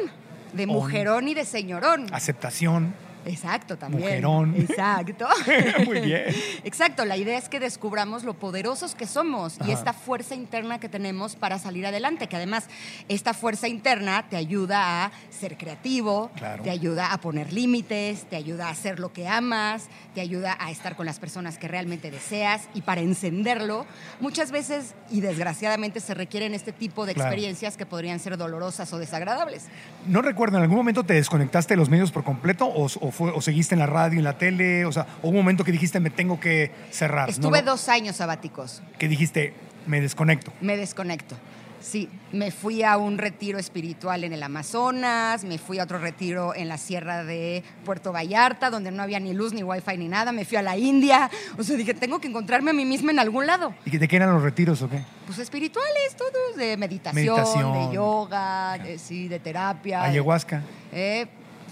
de 0.54 0.68
mujerón 0.68 1.28
y 1.28 1.34
de 1.34 1.46
señorón. 1.46 2.08
Aceptación, 2.12 2.94
Exacto, 3.28 3.78
también. 3.78 4.04
Mujerón. 4.04 4.56
Exacto. 4.58 5.28
Muy 5.86 6.00
bien. 6.02 6.24
Exacto, 6.64 7.06
la 7.06 7.18
idea 7.18 7.38
es 7.38 7.50
que 7.50 7.60
descubramos 7.60 8.24
lo 8.24 8.34
poderosos 8.34 8.96
que 8.96 9.06
somos 9.06 9.60
Ajá. 9.60 9.70
y 9.70 9.74
esta 9.74 9.94
fuerza 9.94 10.36
interna 10.36 10.80
que 10.80 10.90
tenemos 10.90 11.36
para 11.36 11.60
salir 11.60 11.86
adelante, 11.86 12.28
que 12.28 12.36
además 12.36 12.68
esta 13.10 13.34
fuerza 13.34 13.68
interna 13.68 14.28
te 14.30 14.38
ayuda 14.38 15.06
a 15.06 15.12
ser 15.30 15.58
creativo, 15.58 16.30
Claro. 16.36 16.64
te 16.64 16.70
ayuda 16.70 17.12
a 17.14 17.20
poner 17.20 17.54
límites, 17.54 18.26
te 18.30 18.36
ayuda 18.36 18.68
a 18.68 18.72
hacer 18.72 19.00
lo 19.00 19.12
que 19.14 19.28
amas, 19.28 19.88
te 20.16 20.22
ayuda 20.22 20.56
a 20.60 20.72
estar 20.72 20.96
con 20.96 21.06
las 21.06 21.20
personas 21.20 21.58
que 21.58 21.68
realmente 21.68 22.12
deseas 22.12 22.68
y 22.74 22.82
para 22.82 23.02
encenderlo, 23.02 23.86
muchas 24.20 24.52
veces 24.52 24.96
y 25.10 25.22
desgraciadamente 25.22 26.00
se 26.00 26.14
requieren 26.14 26.54
este 26.54 26.72
tipo 26.72 27.06
de 27.06 27.14
Claro. 27.14 27.30
experiencias 27.32 27.78
que 27.78 27.86
podrían 27.86 28.20
ser 28.20 28.38
dolorosas 28.38 28.92
o 28.94 29.00
desagradables. 29.00 29.66
No 30.06 30.22
recuerdo, 30.22 30.58
¿en 30.58 30.64
algún 30.64 30.78
momento 30.78 31.04
te 31.04 31.14
desconectaste 31.14 31.74
de 31.74 31.78
los 31.78 31.90
medios 31.90 32.12
por 32.12 32.24
completo 32.24 32.66
o, 32.68 32.86
o 32.86 33.12
fue- 33.18 33.32
o 33.32 33.42
seguiste 33.42 33.76
en 33.76 33.80
la 33.80 33.88
radio, 33.88 34.18
en 34.20 34.24
la 34.24 34.38
tele? 34.38 34.86
O 34.86 34.92
sea, 34.92 35.08
hubo 35.22 35.30
un 35.32 35.36
momento 35.38 35.64
que 35.64 35.72
dijiste, 35.72 36.00
me 36.00 36.10
tengo 36.10 36.40
que 36.40 36.72
cerrar. 36.92 37.30
Estuve 37.30 37.62
No, 37.62 37.72
dos 37.72 37.90
años 37.90 38.16
sabáticos. 38.18 38.82
Que 39.00 39.08
dijiste, 39.08 39.54
me 39.88 40.00
desconecto. 40.02 40.52
Me 40.62 40.78
desconecto. 40.78 41.36
Sí, 41.80 42.10
me 42.34 42.50
fui 42.52 42.84
a 42.84 42.98
un 42.98 43.18
retiro 43.20 43.60
espiritual 43.60 44.24
en 44.24 44.34
el 44.34 44.42
Amazonas, 44.44 45.46
me 45.46 45.58
fui 45.58 45.78
a 45.80 45.84
otro 45.84 46.00
retiro 46.00 46.54
en 46.56 46.68
la 46.68 46.78
sierra 46.78 47.24
de 47.24 47.64
Puerto 47.86 48.12
Vallarta, 48.12 48.70
donde 48.72 48.92
no 48.92 49.04
había 49.04 49.20
ni 49.20 49.32
luz, 49.34 49.54
ni 49.54 49.64
wifi, 49.64 49.96
ni 49.98 50.08
nada. 50.10 50.32
Me 50.32 50.44
fui 50.44 50.58
a 50.58 50.62
la 50.64 50.76
India. 50.76 51.30
O 51.58 51.64
sea, 51.64 51.78
dije, 51.78 51.94
tengo 51.94 52.20
que 52.20 52.28
encontrarme 52.28 52.72
a 52.72 52.74
mí 52.74 52.84
misma 52.84 53.12
en 53.12 53.20
algún 53.20 53.46
lado. 53.46 53.74
¿Y 53.86 53.96
de 53.98 54.08
qué 54.08 54.16
eran 54.18 54.34
los 54.34 54.42
retiros 54.44 54.82
o 54.82 54.90
qué? 54.90 55.02
Pues 55.28 55.38
espirituales, 55.40 56.16
todos, 56.18 56.58
de 56.58 56.76
meditación, 56.78 57.24
Meditación. 57.36 57.90
de 57.90 57.96
yoga, 57.96 58.78
de, 58.80 58.98
sí, 59.00 59.28
de 59.28 59.40
terapia. 59.40 60.04
Ayahuasca. 60.04 60.64
eh, 60.92 61.28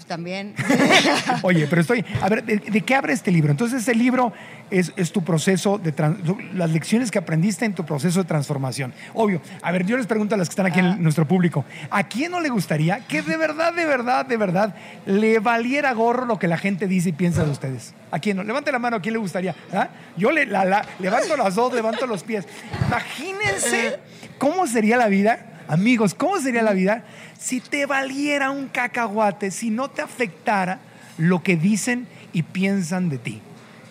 también. 0.06 0.54
Oye, 1.42 1.66
pero 1.68 1.80
estoy. 1.80 2.04
A 2.22 2.28
ver, 2.28 2.44
¿de, 2.44 2.56
de 2.58 2.80
qué 2.82 2.94
abre 2.94 3.12
este 3.12 3.30
libro? 3.30 3.50
Entonces, 3.50 3.82
ese 3.82 3.94
libro 3.94 4.32
es, 4.70 4.92
es 4.96 5.12
tu 5.12 5.22
proceso 5.24 5.78
de. 5.78 5.94
tran- 5.94 6.16
las 6.54 6.70
lecciones 6.70 7.10
que 7.10 7.18
aprendiste 7.18 7.64
en 7.64 7.74
tu 7.74 7.84
proceso 7.84 8.20
de 8.22 8.28
transformación. 8.28 8.92
Obvio. 9.14 9.40
A 9.62 9.72
ver, 9.72 9.84
yo 9.86 9.96
les 9.96 10.06
pregunto 10.06 10.34
a 10.34 10.38
las 10.38 10.48
que 10.48 10.52
están 10.52 10.66
aquí 10.66 10.80
en 10.80 11.02
nuestro 11.02 11.26
público: 11.26 11.64
¿a 11.90 12.04
quién 12.04 12.30
no 12.32 12.40
le 12.40 12.48
gustaría 12.48 13.00
que 13.06 13.22
de 13.22 13.36
verdad, 13.36 13.72
de 13.74 13.84
verdad, 13.84 14.24
de 14.26 14.36
verdad 14.36 14.74
le 15.06 15.38
valiera 15.38 15.92
gorro 15.92 16.24
lo 16.24 16.38
que 16.38 16.48
la 16.48 16.58
gente 16.58 16.86
dice 16.86 17.10
y 17.10 17.12
piensa 17.12 17.44
de 17.44 17.50
ustedes? 17.50 17.94
¿A 18.10 18.18
quién 18.18 18.36
no? 18.36 18.44
Levante 18.44 18.70
la 18.72 18.78
mano, 18.78 18.96
¿a 18.96 19.00
quién 19.00 19.12
le 19.14 19.18
gustaría? 19.18 19.54
¿Ah? 19.72 19.88
Yo 20.16 20.30
le, 20.30 20.46
la- 20.46 20.64
la- 20.64 20.86
levanto 21.00 21.36
las 21.36 21.54
dos, 21.54 21.72
levanto 21.74 22.06
los 22.06 22.22
pies. 22.22 22.46
Imagínense 22.88 23.98
cómo 24.38 24.66
sería 24.66 24.96
la 24.96 25.08
vida. 25.08 25.52
Amigos, 25.68 26.14
¿cómo 26.14 26.38
sería 26.40 26.62
la 26.62 26.72
vida 26.72 27.04
si 27.38 27.60
te 27.60 27.86
valiera 27.86 28.50
un 28.50 28.68
cacahuate, 28.68 29.50
si 29.50 29.70
no 29.70 29.88
te 29.90 30.02
afectara 30.02 30.78
lo 31.18 31.42
que 31.42 31.56
dicen 31.56 32.06
y 32.32 32.42
piensan 32.42 33.08
de 33.08 33.18
ti? 33.18 33.40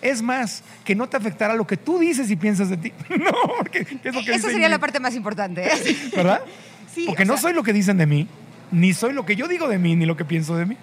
Es 0.02 0.22
más, 0.22 0.62
que 0.84 0.94
no 0.94 1.08
te 1.08 1.16
afectara 1.16 1.54
lo 1.54 1.66
que 1.66 1.76
tú 1.76 1.98
dices 1.98 2.30
y 2.30 2.36
piensas 2.36 2.68
de 2.70 2.76
ti. 2.76 2.92
No, 3.18 3.32
porque 3.58 3.84
¿qué 3.84 4.08
es 4.08 4.14
lo 4.14 4.20
que 4.22 4.30
Eso 4.30 4.46
dice 4.46 4.50
sería 4.52 4.68
la 4.68 4.78
parte 4.78 5.00
más 5.00 5.14
importante. 5.14 5.66
¿eh? 5.66 5.96
¿Verdad? 6.14 6.40
Sí, 6.94 7.04
porque 7.06 7.24
no 7.24 7.34
sea- 7.34 7.42
soy 7.42 7.52
lo 7.54 7.62
que 7.62 7.72
dicen 7.72 7.98
de 7.98 8.06
mí, 8.06 8.28
ni 8.70 8.92
soy 8.94 9.12
lo 9.12 9.26
que 9.26 9.36
yo 9.36 9.48
digo 9.48 9.68
de 9.68 9.78
mí, 9.78 9.96
ni 9.96 10.06
lo 10.06 10.16
que 10.16 10.24
pienso 10.24 10.56
de 10.56 10.66
mí. 10.66 10.76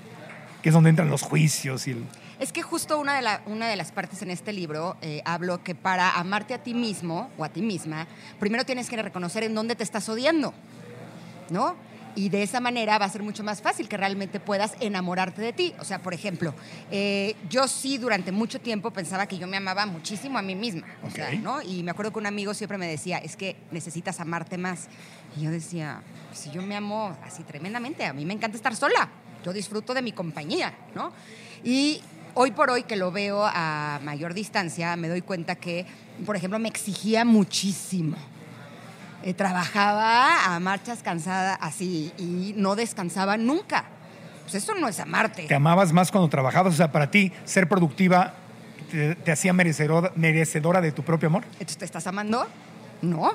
Que 0.61 0.69
es 0.69 0.73
donde 0.73 0.89
entran 0.89 1.09
los 1.09 1.21
juicios 1.21 1.87
y 1.87 1.91
el... 1.91 2.03
Es 2.39 2.51
que 2.51 2.61
justo 2.61 2.99
una 2.99 3.15
de, 3.15 3.21
la- 3.21 3.41
una 3.45 3.67
de 3.67 3.75
las 3.75 3.91
partes 3.91 4.21
en 4.21 4.31
este 4.31 4.51
libro 4.53 4.95
eh, 5.01 5.21
hablo 5.25 5.63
que 5.63 5.75
para 5.75 6.11
amarte 6.17 6.53
a 6.53 6.57
ti 6.57 6.73
mismo 6.73 7.29
o 7.37 7.43
a 7.45 7.49
ti 7.49 7.61
misma, 7.61 8.07
primero 8.39 8.65
tienes 8.65 8.89
que 8.89 9.01
reconocer 9.01 9.43
en 9.43 9.53
dónde 9.55 9.75
te 9.75 9.83
estás 9.83 10.07
odiando, 10.09 10.53
¿no? 11.49 11.75
Y 12.15 12.29
de 12.29 12.43
esa 12.43 12.59
manera 12.59 12.99
va 12.99 13.05
a 13.05 13.09
ser 13.09 13.23
mucho 13.23 13.43
más 13.43 13.61
fácil 13.61 13.89
que 13.89 13.97
realmente 13.97 14.39
puedas 14.39 14.75
enamorarte 14.79 15.41
de 15.41 15.51
ti. 15.51 15.73
O 15.79 15.83
sea, 15.83 15.97
por 15.97 16.13
ejemplo, 16.13 16.53
eh, 16.91 17.35
yo 17.49 17.67
sí 17.67 17.97
durante 17.97 18.31
mucho 18.31 18.61
tiempo 18.61 18.91
pensaba 18.91 19.25
que 19.25 19.39
yo 19.39 19.47
me 19.47 19.57
amaba 19.57 19.87
muchísimo 19.87 20.37
a 20.37 20.43
mí 20.43 20.53
misma. 20.53 20.85
O 21.01 21.09
sea, 21.09 21.29
Ok. 21.29 21.33
¿no? 21.41 21.61
Y 21.63 21.81
me 21.81 21.89
acuerdo 21.89 22.13
que 22.13 22.19
un 22.19 22.27
amigo 22.27 22.53
siempre 22.53 22.77
me 22.77 22.87
decía, 22.87 23.17
es 23.17 23.35
que 23.35 23.55
necesitas 23.71 24.19
amarte 24.19 24.59
más. 24.59 24.89
Y 25.35 25.41
yo 25.41 25.49
decía, 25.49 26.03
si 26.33 26.51
yo 26.51 26.61
me 26.61 26.75
amo 26.75 27.17
así 27.23 27.41
tremendamente, 27.41 28.05
a 28.05 28.13
mí 28.13 28.25
me 28.25 28.33
encanta 28.33 28.57
estar 28.57 28.75
sola. 28.75 29.09
Yo 29.43 29.51
disfruto 29.51 29.95
de 29.95 30.03
mi 30.03 30.11
compañía, 30.11 30.71
¿no? 30.93 31.11
Y 31.63 31.99
hoy 32.35 32.51
por 32.51 32.69
hoy 32.69 32.83
que 32.83 32.95
lo 32.95 33.11
veo 33.11 33.43
a 33.43 33.99
mayor 34.03 34.35
distancia, 34.35 34.95
me 34.97 35.09
doy 35.09 35.21
cuenta 35.21 35.55
que, 35.55 35.87
por 36.27 36.35
ejemplo, 36.35 36.59
me 36.59 36.69
exigía 36.69 37.25
muchísimo. 37.25 38.17
Eh, 39.23 39.33
trabajaba 39.33 40.53
a 40.55 40.59
marchas 40.59 41.01
cansada 41.01 41.55
así 41.55 42.11
y 42.17 42.53
no 42.57 42.75
descansaba 42.75 43.37
nunca. 43.37 43.85
Pues 44.43 44.55
eso 44.55 44.73
no 44.75 44.87
es 44.89 44.99
amarte. 44.99 45.43
Te 45.47 45.55
amabas 45.55 45.93
más 45.93 46.11
cuando 46.11 46.29
trabajabas, 46.29 46.73
o 46.73 46.77
sea, 46.77 46.91
para 46.91 47.09
ti 47.09 47.31
ser 47.45 47.69
productiva 47.69 48.33
te, 48.91 49.15
te 49.15 49.31
hacía 49.31 49.53
merecedora, 49.53 50.11
merecedora 50.15 50.81
de 50.81 50.91
tu 50.91 51.03
propio 51.03 51.27
amor. 51.29 51.43
Entonces, 51.53 51.77
¿te 51.77 51.85
estás 51.85 52.05
amando? 52.07 52.45
No. 53.01 53.31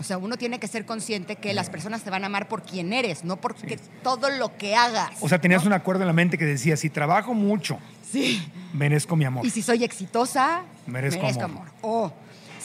O 0.00 0.02
sea, 0.02 0.18
uno 0.18 0.36
tiene 0.36 0.58
que 0.58 0.68
ser 0.68 0.84
consciente 0.84 1.36
que 1.36 1.54
las 1.54 1.70
personas 1.70 2.02
te 2.02 2.10
van 2.10 2.22
a 2.22 2.26
amar 2.26 2.48
por 2.48 2.62
quien 2.62 2.92
eres, 2.92 3.24
no 3.24 3.36
porque 3.36 3.78
todo 4.02 4.28
lo 4.30 4.56
que 4.56 4.74
hagas. 4.76 5.10
O 5.20 5.28
sea, 5.28 5.40
tenías 5.40 5.64
un 5.64 5.72
acuerdo 5.72 6.02
en 6.02 6.06
la 6.08 6.12
mente 6.12 6.36
que 6.36 6.44
decía, 6.44 6.76
si 6.76 6.90
trabajo 6.90 7.32
mucho, 7.34 7.78
Sí. 8.10 8.46
merezco 8.74 9.16
mi 9.16 9.24
amor. 9.24 9.44
Y 9.46 9.50
si 9.50 9.62
soy 9.62 9.84
exitosa, 9.84 10.62
Merezco 10.86 11.26
amor. 11.26 11.42
amor. 11.44 11.66
O 11.82 12.12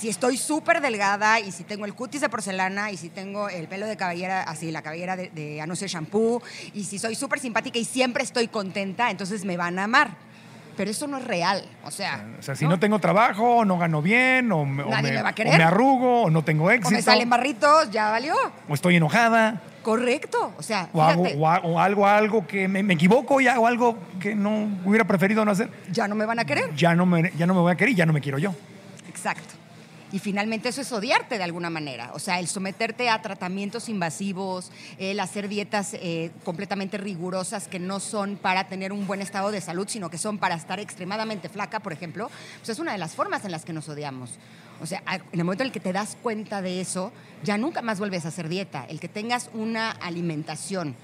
si 0.01 0.09
estoy 0.09 0.35
súper 0.35 0.81
delgada 0.81 1.39
y 1.39 1.51
si 1.51 1.63
tengo 1.63 1.85
el 1.85 1.93
cutis 1.93 2.21
de 2.21 2.29
porcelana 2.29 2.89
y 2.89 2.97
si 2.97 3.09
tengo 3.09 3.49
el 3.49 3.67
pelo 3.67 3.85
de 3.85 3.95
cabellera, 3.97 4.41
así, 4.41 4.71
la 4.71 4.81
cabellera 4.81 5.15
de, 5.15 5.29
de 5.29 5.61
anuncio 5.61 5.85
de 5.85 5.89
shampoo, 5.93 6.41
y 6.73 6.85
si 6.85 6.97
soy 6.97 7.13
súper 7.13 7.37
simpática 7.39 7.77
y 7.77 7.85
siempre 7.85 8.23
estoy 8.23 8.47
contenta, 8.47 9.11
entonces 9.11 9.45
me 9.45 9.57
van 9.57 9.77
a 9.77 9.83
amar. 9.83 10.09
Pero 10.75 10.89
eso 10.89 11.05
no 11.05 11.17
es 11.19 11.23
real. 11.25 11.63
O 11.83 11.91
sea, 11.91 12.25
O 12.39 12.41
sea, 12.41 12.55
si 12.55 12.65
no, 12.65 12.79
tengo 12.79 12.97
trabajo, 12.97 13.57
o 13.57 13.65
no 13.65 13.77
gano 13.77 14.01
bien, 14.01 14.51
o 14.51 14.65
me, 14.65 14.81
o 14.81 14.89
Nadie 14.89 15.11
me- 15.11 15.17
me 15.17 15.21
va 15.21 15.29
a 15.29 15.31
o 15.33 15.35
querer. 15.35 15.55
me 15.55 15.63
arrugo, 15.63 16.23
o 16.23 16.29
no 16.31 16.43
tengo 16.43 16.63
o 16.65 16.71
éxito, 16.71 16.95
me 16.95 17.01
salen 17.03 17.29
barritos, 17.29 17.91
ya 17.91 18.09
valió. 18.09 18.33
o 18.67 18.73
estoy 18.73 18.95
enojada, 18.95 19.61
Correcto. 19.83 20.53
O 20.57 20.63
sea, 20.63 20.89
o, 20.93 21.01
hago, 21.03 21.23
o, 21.23 21.45
o 21.47 21.79
algo, 21.79 22.07
algo 22.07 22.47
que 22.47 22.67
me, 22.67 22.81
me 22.81 22.93
equivoco 22.95 23.39
y 23.41 23.47
hago 23.47 23.67
algo 23.67 23.97
que 24.19 24.33
no 24.33 24.67
hubiera 24.85 25.05
preferido 25.05 25.45
no 25.45 25.51
hacer. 25.51 25.69
ya 25.91 26.07
no 26.07 26.15
me 26.15 26.25
van 26.25 26.39
a 26.39 26.45
querer. 26.45 26.73
Ya 26.75 26.95
no, 26.95 27.05
me, 27.05 27.31
ya 27.37 27.45
no 27.45 27.53
me 27.53 27.59
voy 27.61 27.71
a 27.71 27.75
querer 27.75 27.91
y 27.93 27.95
ya 27.95 28.05
no 28.07 28.13
me 28.13 28.21
quiero 28.21 28.39
yo. 28.39 28.53
Exacto. 29.09 29.60
Y 30.11 30.19
finalmente 30.19 30.69
eso 30.69 30.81
es 30.81 30.91
odiarte 30.91 31.37
de 31.37 31.43
alguna 31.43 31.69
manera. 31.69 32.11
O 32.13 32.19
sea, 32.19 32.39
el 32.39 32.47
someterte 32.47 33.09
a 33.09 33.21
tratamientos 33.21 33.87
invasivos, 33.87 34.71
el 34.97 35.19
hacer 35.19 35.47
dietas 35.47 35.93
eh, 35.93 36.31
completamente 36.43 36.97
rigurosas 36.97 37.67
que 37.67 37.79
no 37.79 37.99
son 37.99 38.35
para 38.35 38.67
tener 38.67 38.91
un 38.91 39.07
buen 39.07 39.21
estado 39.21 39.51
de 39.51 39.61
salud, 39.61 39.87
sino 39.87 40.09
que 40.09 40.17
son 40.17 40.37
para 40.37 40.55
estar 40.55 40.79
extremadamente 40.79 41.49
flaca, 41.49 41.79
por 41.79 41.93
ejemplo, 41.93 42.29
pues 42.57 42.69
es 42.69 42.79
una 42.79 42.91
de 42.91 42.97
las 42.97 43.15
formas 43.15 43.45
en 43.45 43.51
las 43.51 43.63
que 43.63 43.73
nos 43.73 43.87
odiamos. 43.87 44.31
O 44.81 44.85
sea, 44.87 45.03
en 45.07 45.39
el 45.39 45.43
momento 45.43 45.63
en 45.63 45.67
el 45.67 45.73
que 45.73 45.79
te 45.79 45.93
das 45.93 46.17
cuenta 46.21 46.61
de 46.61 46.81
eso, 46.81 47.11
ya 47.43 47.57
nunca 47.57 47.81
más 47.81 47.99
vuelves 47.99 48.25
a 48.25 48.29
hacer 48.29 48.49
dieta. 48.49 48.83
El 48.89 48.99
que 48.99 49.07
tengas 49.07 49.51
una 49.53 49.91
alimentación 49.91 50.95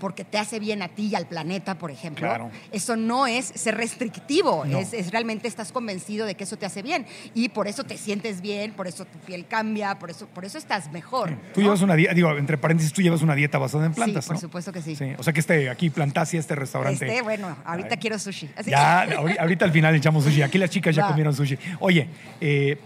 porque 0.00 0.24
te 0.24 0.38
hace 0.38 0.58
bien 0.58 0.82
a 0.82 0.88
ti 0.88 1.08
y 1.08 1.14
al 1.14 1.26
planeta, 1.26 1.76
por 1.76 1.90
ejemplo, 1.90 2.26
Claro. 2.26 2.50
eso 2.72 2.96
no 2.96 3.26
es 3.26 3.46
ser 3.46 3.76
restrictivo, 3.76 4.64
No. 4.66 4.78
es, 4.78 4.92
es 4.92 5.10
realmente 5.10 5.48
estás 5.48 5.72
convencido 5.72 6.26
de 6.26 6.34
que 6.34 6.44
eso 6.44 6.56
te 6.56 6.66
hace 6.66 6.82
bien 6.82 7.06
y 7.34 7.48
por 7.48 7.68
eso 7.68 7.84
te 7.84 7.96
sientes 7.96 8.40
bien, 8.40 8.72
por 8.72 8.86
eso 8.86 9.04
tu 9.04 9.18
piel 9.20 9.46
cambia, 9.46 9.98
por 9.98 10.10
eso, 10.10 10.26
por 10.26 10.44
eso 10.44 10.58
estás 10.58 10.90
mejor. 10.92 11.30
Tú 11.54 11.60
¿no? 11.60 11.64
llevas 11.66 11.82
una 11.82 11.94
dieta, 11.96 12.14
digo, 12.14 12.36
entre 12.36 12.58
paréntesis, 12.58 12.92
tú 12.92 13.02
llevas 13.02 13.22
una 13.22 13.34
dieta 13.34 13.58
basada 13.58 13.86
en 13.86 13.94
plantas, 13.94 14.24
Sí, 14.24 14.28
por 14.28 14.36
¿no? 14.36 14.40
supuesto 14.40 14.72
que 14.72 14.82
sí. 14.82 14.96
O 15.18 15.22
sea 15.22 15.32
que 15.32 15.40
este, 15.40 15.70
aquí 15.70 15.90
Plantasia, 15.90 16.40
este 16.40 16.54
restaurante. 16.54 17.06
Este, 17.06 17.22
bueno, 17.22 17.56
ahorita 17.64 17.90
Ay. 17.92 17.98
quiero 17.98 18.18
sushi. 18.18 18.50
Así 18.56 18.70
Ya, 18.70 19.02
ahorita 19.38 19.64
al 19.64 19.72
final 19.72 19.94
echamos 19.94 20.24
sushi. 20.24 20.42
Aquí 20.42 20.58
las 20.58 20.70
chicas 20.70 20.94
ya 20.94 21.02
Va. 21.02 21.08
comieron 21.08 21.34
sushi. 21.34 21.56
Oye, 21.80 22.08
eh, 22.40 22.78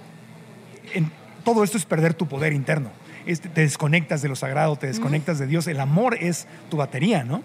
en- 0.95 1.11
todo 1.45 1.65
esto 1.65 1.79
es 1.79 1.85
perder 1.85 2.15
tu 2.15 2.27
poder 2.29 2.53
interno. 2.53 2.91
Te 3.37 3.61
desconectas 3.61 4.23
de 4.23 4.29
lo 4.29 4.37
sagrado, 4.37 4.77
te 4.77 4.87
desconectas 4.87 5.39
de 5.39 5.47
Dios. 5.47 5.67
El 5.67 5.81
amor 5.81 6.17
es 6.21 6.47
tu 6.71 6.77
batería, 6.79 7.25
¿no? 7.25 7.43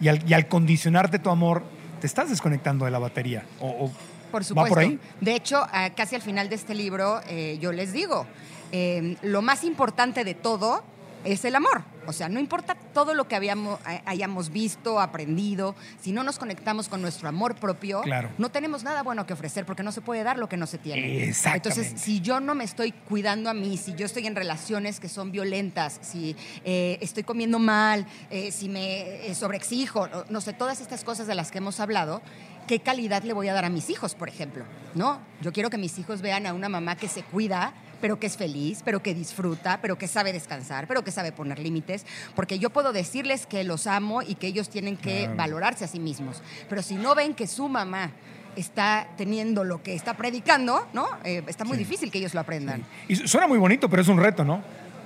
Y 0.00 0.08
al, 0.08 0.28
y 0.28 0.34
al 0.34 0.48
condicionarte 0.48 1.18
tu 1.18 1.30
amor, 1.30 1.62
te 2.00 2.06
estás 2.06 2.28
desconectando 2.30 2.84
de 2.84 2.90
la 2.90 2.98
batería. 2.98 3.44
O, 3.60 3.68
o- 3.68 3.92
por 4.30 4.40
¿Va 4.42 4.44
supuesto. 4.44 4.74
por 4.74 4.78
ahí? 4.82 4.98
De 5.20 5.34
hecho, 5.36 5.64
ah, 5.72 5.90
casi 5.96 6.16
al 6.16 6.22
final 6.22 6.48
de 6.48 6.56
este 6.56 6.74
libro, 6.74 7.20
eh, 7.28 7.56
yo 7.60 7.70
les 7.72 7.92
digo, 7.92 8.26
eh, 8.72 9.16
lo 9.22 9.42
más 9.42 9.62
importante 9.62 10.24
de 10.24 10.34
todo 10.34 10.82
es 11.24 11.44
el 11.44 11.54
amor. 11.56 11.82
O 12.06 12.12
sea, 12.12 12.28
no 12.28 12.38
importa 12.38 12.74
todo 12.92 13.14
lo 13.14 13.26
que 13.26 13.34
habíamos, 13.34 13.80
hayamos 14.04 14.50
visto, 14.50 15.00
aprendido, 15.00 15.74
si 16.00 16.12
no 16.12 16.22
nos 16.22 16.38
conectamos 16.38 16.88
con 16.88 17.00
nuestro 17.00 17.28
amor 17.28 17.54
propio, 17.54 18.02
Claro. 18.02 18.30
no 18.36 18.50
tenemos 18.50 18.84
nada 18.84 19.02
bueno 19.02 19.24
que 19.26 19.32
ofrecer 19.32 19.64
porque 19.64 19.82
no 19.82 19.90
se 19.90 20.02
puede 20.02 20.22
dar 20.22 20.38
lo 20.38 20.48
que 20.48 20.56
no 20.58 20.66
se 20.66 20.76
tiene. 20.78 21.32
Entonces, 21.54 21.94
si 21.96 22.20
yo 22.20 22.40
no 22.40 22.54
me 22.54 22.64
estoy 22.64 22.92
cuidando 22.92 23.48
a 23.48 23.54
mí, 23.54 23.78
si 23.78 23.94
yo 23.94 24.04
estoy 24.04 24.26
en 24.26 24.36
relaciones 24.36 25.00
que 25.00 25.08
son 25.08 25.32
violentas, 25.32 25.98
si 26.02 26.36
eh, 26.64 26.98
estoy 27.00 27.22
comiendo 27.22 27.58
mal, 27.58 28.06
eh, 28.30 28.52
si 28.52 28.68
me 28.68 29.26
eh, 29.26 29.34
sobreexijo, 29.34 30.08
no 30.28 30.40
sé, 30.42 30.52
todas 30.52 30.80
estas 30.80 31.04
cosas 31.04 31.26
de 31.26 31.34
las 31.34 31.50
que 31.50 31.58
hemos 31.58 31.80
hablado, 31.80 32.20
¿qué 32.68 32.80
calidad 32.80 33.22
le 33.22 33.32
voy 33.32 33.48
a 33.48 33.54
dar 33.54 33.64
a 33.64 33.70
mis 33.70 33.88
hijos, 33.88 34.14
por 34.14 34.28
ejemplo? 34.28 34.64
¿No? 34.94 35.20
Yo 35.40 35.52
quiero 35.52 35.70
que 35.70 35.78
mis 35.78 35.98
hijos 35.98 36.20
vean 36.20 36.46
a 36.46 36.52
una 36.52 36.68
mamá 36.68 36.96
que 36.96 37.08
se 37.08 37.22
cuida, 37.22 37.72
pero 38.04 38.20
que 38.20 38.26
es 38.26 38.36
feliz, 38.36 38.82
pero 38.84 39.02
que 39.02 39.14
disfruta, 39.14 39.78
pero 39.80 39.96
que 39.96 40.08
sabe 40.08 40.34
descansar, 40.34 40.86
pero 40.86 41.02
que 41.02 41.10
sabe 41.10 41.32
poner 41.32 41.58
límites, 41.58 42.04
porque 42.36 42.58
yo 42.58 42.68
puedo 42.68 42.92
decirles 42.92 43.46
que 43.46 43.64
los 43.64 43.86
amo 43.86 44.20
y 44.20 44.34
que 44.34 44.46
ellos 44.46 44.68
tienen 44.68 44.98
que 44.98 45.26
valorarse 45.34 45.86
a 45.86 45.88
sí 45.88 45.98
mismos, 46.00 46.42
pero 46.68 46.82
si 46.82 46.96
no 46.96 47.14
ven 47.14 47.32
que 47.32 47.46
su 47.46 47.66
mamá 47.66 48.10
está 48.56 49.08
teniendo 49.16 49.64
lo 49.64 49.82
que 49.82 49.94
está 49.94 50.12
predicando, 50.18 50.86
¿no? 50.92 51.06
Eh, 51.24 51.42
está 51.46 51.64
muy 51.64 51.78
difícil 51.78 52.10
que 52.10 52.18
ellos 52.18 52.34
lo 52.34 52.40
aprendan. 52.40 52.84
Y 53.08 53.16
su- 53.16 53.26
suena 53.26 53.46
muy 53.46 53.56
bonito, 53.56 53.88
pero 53.88 54.02
es 54.02 54.08
un 54.08 54.18
reto, 54.18 54.44
¿no? 54.44 54.62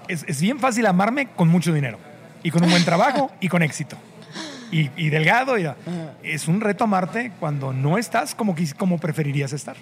Es, 0.09 0.25
es 0.27 0.41
bien 0.41 0.59
fácil 0.59 0.85
amarme 0.85 1.29
con 1.37 1.47
mucho 1.47 1.73
dinero. 1.73 2.01
Y 2.43 2.51
con 2.51 2.65
un 2.65 2.71
buen 2.71 2.85
trabajo 2.85 3.31
y 3.41 3.47
con 3.47 3.63
éxito. 3.63 3.97
Y, 4.73 4.91
y 4.97 5.09
delgado. 5.11 5.57
Y, 5.57 5.69
es 6.25 6.49
un 6.49 6.61
reto 6.61 6.83
amarte 6.83 7.31
cuando 7.39 7.73
no 7.73 7.97
estás 7.97 8.35
como, 8.35 8.57
como 8.77 8.99
preferirías 8.99 9.53
estar. 9.53 9.77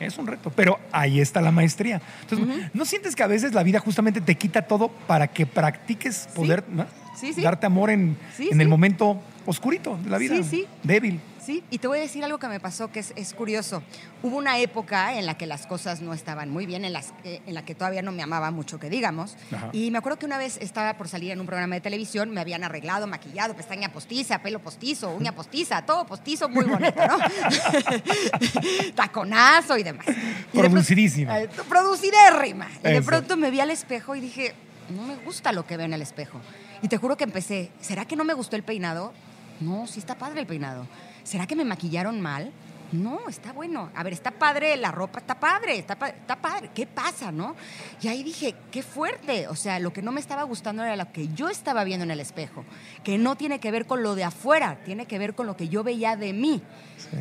Es 0.00 0.18
un 0.18 0.26
reto, 0.26 0.50
pero 0.50 0.78
ahí 0.92 1.20
está 1.20 1.40
la 1.40 1.52
maestría. 1.52 2.00
Entonces, 2.22 2.70
¿no 2.72 2.84
sientes 2.84 3.14
que 3.14 3.22
a 3.22 3.26
veces 3.26 3.52
la 3.52 3.62
vida 3.62 3.78
justamente 3.80 4.20
te 4.20 4.34
quita 4.34 4.62
todo 4.62 4.88
para 4.88 5.28
que 5.28 5.46
practiques 5.46 6.28
poder 6.34 6.64
¿no? 6.68 6.86
Sí, 7.14 7.34
sí. 7.34 7.42
darte 7.42 7.66
amor 7.66 7.90
en, 7.90 8.16
en 8.38 8.60
el 8.60 8.68
momento 8.68 9.20
oscurito 9.44 9.98
de 10.02 10.10
la 10.10 10.18
vida? 10.18 10.36
Sí, 10.36 10.44
sí. 10.44 10.66
Débil. 10.82 11.20
Sí, 11.44 11.64
y 11.70 11.78
te 11.78 11.88
voy 11.88 11.98
a 11.98 12.02
decir 12.02 12.22
algo 12.22 12.38
que 12.38 12.48
me 12.48 12.60
pasó 12.60 12.92
que 12.92 13.00
es, 13.00 13.12
es 13.16 13.32
curioso. 13.32 13.82
Hubo 14.22 14.36
una 14.36 14.58
época 14.58 15.18
en 15.18 15.24
la 15.24 15.38
que 15.38 15.46
las 15.46 15.66
cosas 15.66 16.02
no 16.02 16.12
estaban 16.12 16.50
muy 16.50 16.66
bien, 16.66 16.84
en, 16.84 16.92
las, 16.92 17.14
eh, 17.24 17.40
en 17.46 17.54
la 17.54 17.64
que 17.64 17.74
todavía 17.74 18.02
no 18.02 18.12
me 18.12 18.22
amaba 18.22 18.50
mucho, 18.50 18.78
que 18.78 18.90
digamos. 18.90 19.36
Ajá. 19.50 19.70
Y 19.72 19.90
me 19.90 19.98
acuerdo 19.98 20.18
que 20.18 20.26
una 20.26 20.36
vez 20.38 20.58
estaba 20.60 20.98
por 20.98 21.08
salir 21.08 21.30
en 21.30 21.40
un 21.40 21.46
programa 21.46 21.76
de 21.76 21.80
televisión, 21.80 22.30
me 22.30 22.40
habían 22.40 22.62
arreglado, 22.62 23.06
maquillado, 23.06 23.54
pestaña 23.54 23.90
postiza, 23.90 24.42
pelo 24.42 24.58
postizo, 24.60 25.14
uña 25.14 25.32
postiza, 25.32 25.82
todo 25.86 26.04
postizo, 26.06 26.48
muy 26.48 26.64
bonito, 26.64 27.00
¿no? 27.06 27.18
Taconazo 28.94 29.78
y 29.78 29.82
demás. 29.82 30.06
Y 30.52 30.60
de 30.60 30.68
Producidísima. 30.68 31.40
Eh, 31.40 31.48
producidérrima. 31.68 32.68
Y 32.80 32.82
de 32.82 32.96
Eso. 32.98 33.06
pronto 33.06 33.36
me 33.36 33.50
vi 33.50 33.60
al 33.60 33.70
espejo 33.70 34.14
y 34.14 34.20
dije, 34.20 34.54
no 34.94 35.02
me 35.04 35.16
gusta 35.16 35.52
lo 35.52 35.66
que 35.66 35.76
veo 35.76 35.86
en 35.86 35.94
el 35.94 36.02
espejo. 36.02 36.38
Y 36.82 36.88
te 36.88 36.96
juro 36.96 37.16
que 37.16 37.24
empecé, 37.24 37.70
¿será 37.80 38.04
que 38.04 38.16
no 38.16 38.24
me 38.24 38.34
gustó 38.34 38.56
el 38.56 38.62
peinado? 38.62 39.12
No, 39.60 39.86
sí 39.86 39.98
está 40.00 40.14
padre 40.16 40.40
el 40.40 40.46
peinado. 40.46 40.86
¿Será 41.24 41.46
que 41.46 41.56
me 41.56 41.64
maquillaron 41.64 42.20
mal? 42.20 42.52
No, 42.92 43.28
está 43.28 43.52
bueno. 43.52 43.88
A 43.94 44.02
ver, 44.02 44.12
está 44.12 44.32
padre 44.32 44.76
la 44.76 44.90
ropa, 44.90 45.20
está 45.20 45.38
padre, 45.38 45.78
está, 45.78 45.96
pa- 45.96 46.08
está 46.08 46.34
padre. 46.34 46.70
¿Qué 46.74 46.88
pasa, 46.88 47.30
no? 47.30 47.54
Y 48.02 48.08
ahí 48.08 48.24
dije, 48.24 48.56
qué 48.72 48.82
fuerte. 48.82 49.46
O 49.46 49.54
sea, 49.54 49.78
lo 49.78 49.92
que 49.92 50.02
no 50.02 50.10
me 50.10 50.18
estaba 50.20 50.42
gustando 50.42 50.82
era 50.82 50.96
lo 50.96 51.12
que 51.12 51.28
yo 51.28 51.48
estaba 51.48 51.84
viendo 51.84 52.02
en 52.02 52.10
el 52.10 52.18
espejo, 52.18 52.64
que 53.04 53.16
no 53.16 53.36
tiene 53.36 53.60
que 53.60 53.70
ver 53.70 53.86
con 53.86 54.02
lo 54.02 54.16
de 54.16 54.24
afuera, 54.24 54.80
tiene 54.84 55.06
que 55.06 55.20
ver 55.20 55.36
con 55.36 55.46
lo 55.46 55.56
que 55.56 55.68
yo 55.68 55.84
veía 55.84 56.16
de 56.16 56.32
mí. 56.32 56.62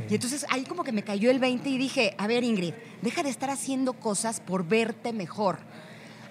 Y 0.10 0.16
entonces 0.16 0.44
ahí 0.50 0.64
como 0.64 0.84
que 0.84 0.92
me 0.92 1.04
cayó 1.04 1.30
el 1.30 1.38
20 1.38 1.70
y 1.70 1.78
dije, 1.78 2.16
a 2.18 2.26
ver 2.26 2.44
Ingrid, 2.44 2.74
deja 3.04 3.22
de 3.22 3.30
estar 3.30 3.52
haciendo 3.52 3.94
cosas 3.94 4.40
por 4.40 4.68
verte 4.68 5.14
mejor. 5.14 5.60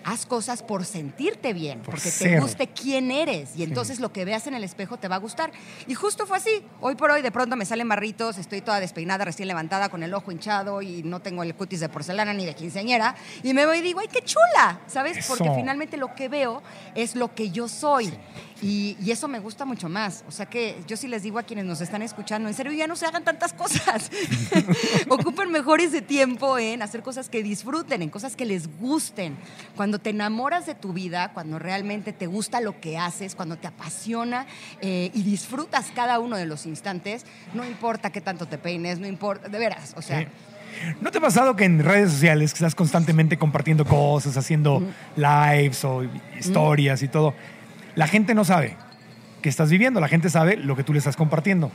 Haz 0.09 0.25
cosas 0.25 0.63
por 0.63 0.87
sentirte 0.87 1.53
bien, 1.53 1.81
Por 1.81 1.97
porque 1.97 2.11
te 2.11 2.41
guste 2.41 2.69
quién 2.69 3.11
eres. 3.11 3.51
Y 3.55 3.63
entonces 3.63 4.01
lo 4.01 4.11
que 4.11 4.25
veas 4.25 4.47
en 4.47 4.55
el 4.55 4.65
espejo 4.65 4.97
te 4.97 5.07
va 5.07 5.17
a 5.17 5.19
gustar. 5.19 5.53
Y 5.87 5.93
justo 5.93 6.27
fue 6.27 6.39
así. 6.39 6.63
Hoy 6.81 6.95
por 6.95 7.11
hoy 7.11 7.21
de 7.21 7.31
pronto 7.31 7.57
me 7.57 7.67
salen 7.67 7.87
barritos, 7.87 8.39
estoy 8.39 8.63
toda 8.63 8.81
despeinada, 8.81 9.27
recién 9.27 9.49
levantada, 9.49 9.91
con 9.91 10.03
el 10.03 10.15
ojo 10.15 10.33
hinchado 10.33 10.81
y 10.81 11.03
no 11.03 11.21
tengo 11.21 11.43
el 11.43 11.55
cutis 11.55 11.81
de 11.81 11.91
porcelana 11.91 12.33
ni 12.33 12.47
de 12.47 12.55
quinceañera. 12.55 13.17
Y 13.43 13.53
me 13.53 13.67
voy 13.67 13.79
y 13.79 13.83
digo, 13.83 14.01
¡ay, 14.01 14.09
qué 14.11 14.23
chula! 14.23 14.81
¿Sabes? 14.87 15.27
Porque 15.27 15.51
finalmente 15.55 15.99
lo 15.99 16.15
que 16.15 16.31
veo 16.31 16.63
es 16.95 17.15
lo 17.15 17.35
que 17.35 17.51
yo 17.51 17.69
soy. 17.69 18.11
Y, 18.63 18.97
y 19.01 19.11
eso 19.11 19.29
me 19.29 19.39
gusta 19.39 19.67
mucho 19.67 19.91
más. 19.91 20.25
O 20.27 20.33
sea 20.33 20.47
que 20.47 20.83
yo 20.87 20.97
sí 20.97 21.07
les 21.07 21.23
digo 21.23 21.39
a 21.39 21.43
quienes 21.43 21.67
nos 21.67 21.83
están 21.83 22.01
escuchando, 22.01 22.49
en 22.49 22.55
serio, 22.55 22.73
ya 22.73 22.87
no 22.87 22.97
se 22.97 23.05
hagan 23.05 23.25
tantas 23.25 23.53
cosas. 23.53 24.11
Ocupen 25.11 25.51
mejor 25.51 25.83
ese 25.83 26.01
tiempo 26.01 26.59
en 26.59 26.81
hacer 26.81 27.03
cosas 27.03 27.29
que 27.29 27.43
disfruten, 27.43 28.01
en 28.01 28.09
cosas 28.09 28.35
que 28.35 28.47
les 28.47 28.79
gusten. 28.79 29.37
Cuando 29.77 29.98
te 29.99 30.11
enamoras 30.11 30.67
de 30.67 30.75
tu 30.75 30.93
vida, 30.93 31.33
cuando 31.33 31.59
realmente 31.59 32.13
te 32.13 32.27
gusta 32.27 32.61
lo 32.61 32.81
que 32.81 32.99
haces, 32.99 33.35
cuando 33.35 33.57
te 33.57 33.67
apasiona 33.67 34.47
eh, 34.81 35.11
y 35.15 35.23
disfrutas 35.23 35.91
cada 35.95 36.19
uno 36.19 36.37
de 36.37 36.47
los 36.47 36.67
instantes, 36.67 37.25
no 37.55 37.65
importa 37.65 38.11
qué 38.11 38.21
tanto 38.21 38.47
te 38.47 38.59
peines, 38.59 38.99
no 38.99 39.07
importa, 39.07 39.49
de 39.49 39.59
veras, 39.59 39.95
o 39.97 40.03
sea... 40.03 40.21
Sí. 40.21 40.27
¿No 41.01 41.11
te 41.11 41.19
ha 41.19 41.21
pasado 41.21 41.57
que 41.57 41.65
en 41.65 41.83
redes 41.83 42.13
sociales 42.13 42.53
que 42.53 42.59
estás 42.59 42.75
constantemente 42.75 43.37
compartiendo 43.37 43.85
cosas, 43.85 44.37
haciendo 44.37 44.83
lives 45.17 45.85
o 45.85 46.05
historias 46.39 47.03
y 47.03 47.09
todo, 47.09 47.35
la 47.97 48.07
gente 48.07 48.35
no 48.35 48.45
sabe 48.45 48.77
que 49.43 49.49
estás 49.49 49.71
viviendo, 49.71 50.01
la 50.01 50.09
gente 50.09 50.31
sabe 50.31 50.57
lo 50.57 50.77
que 50.77 50.85
tú 50.85 50.93
le 50.93 50.99
estás 50.99 51.17
compartiendo? 51.17 51.73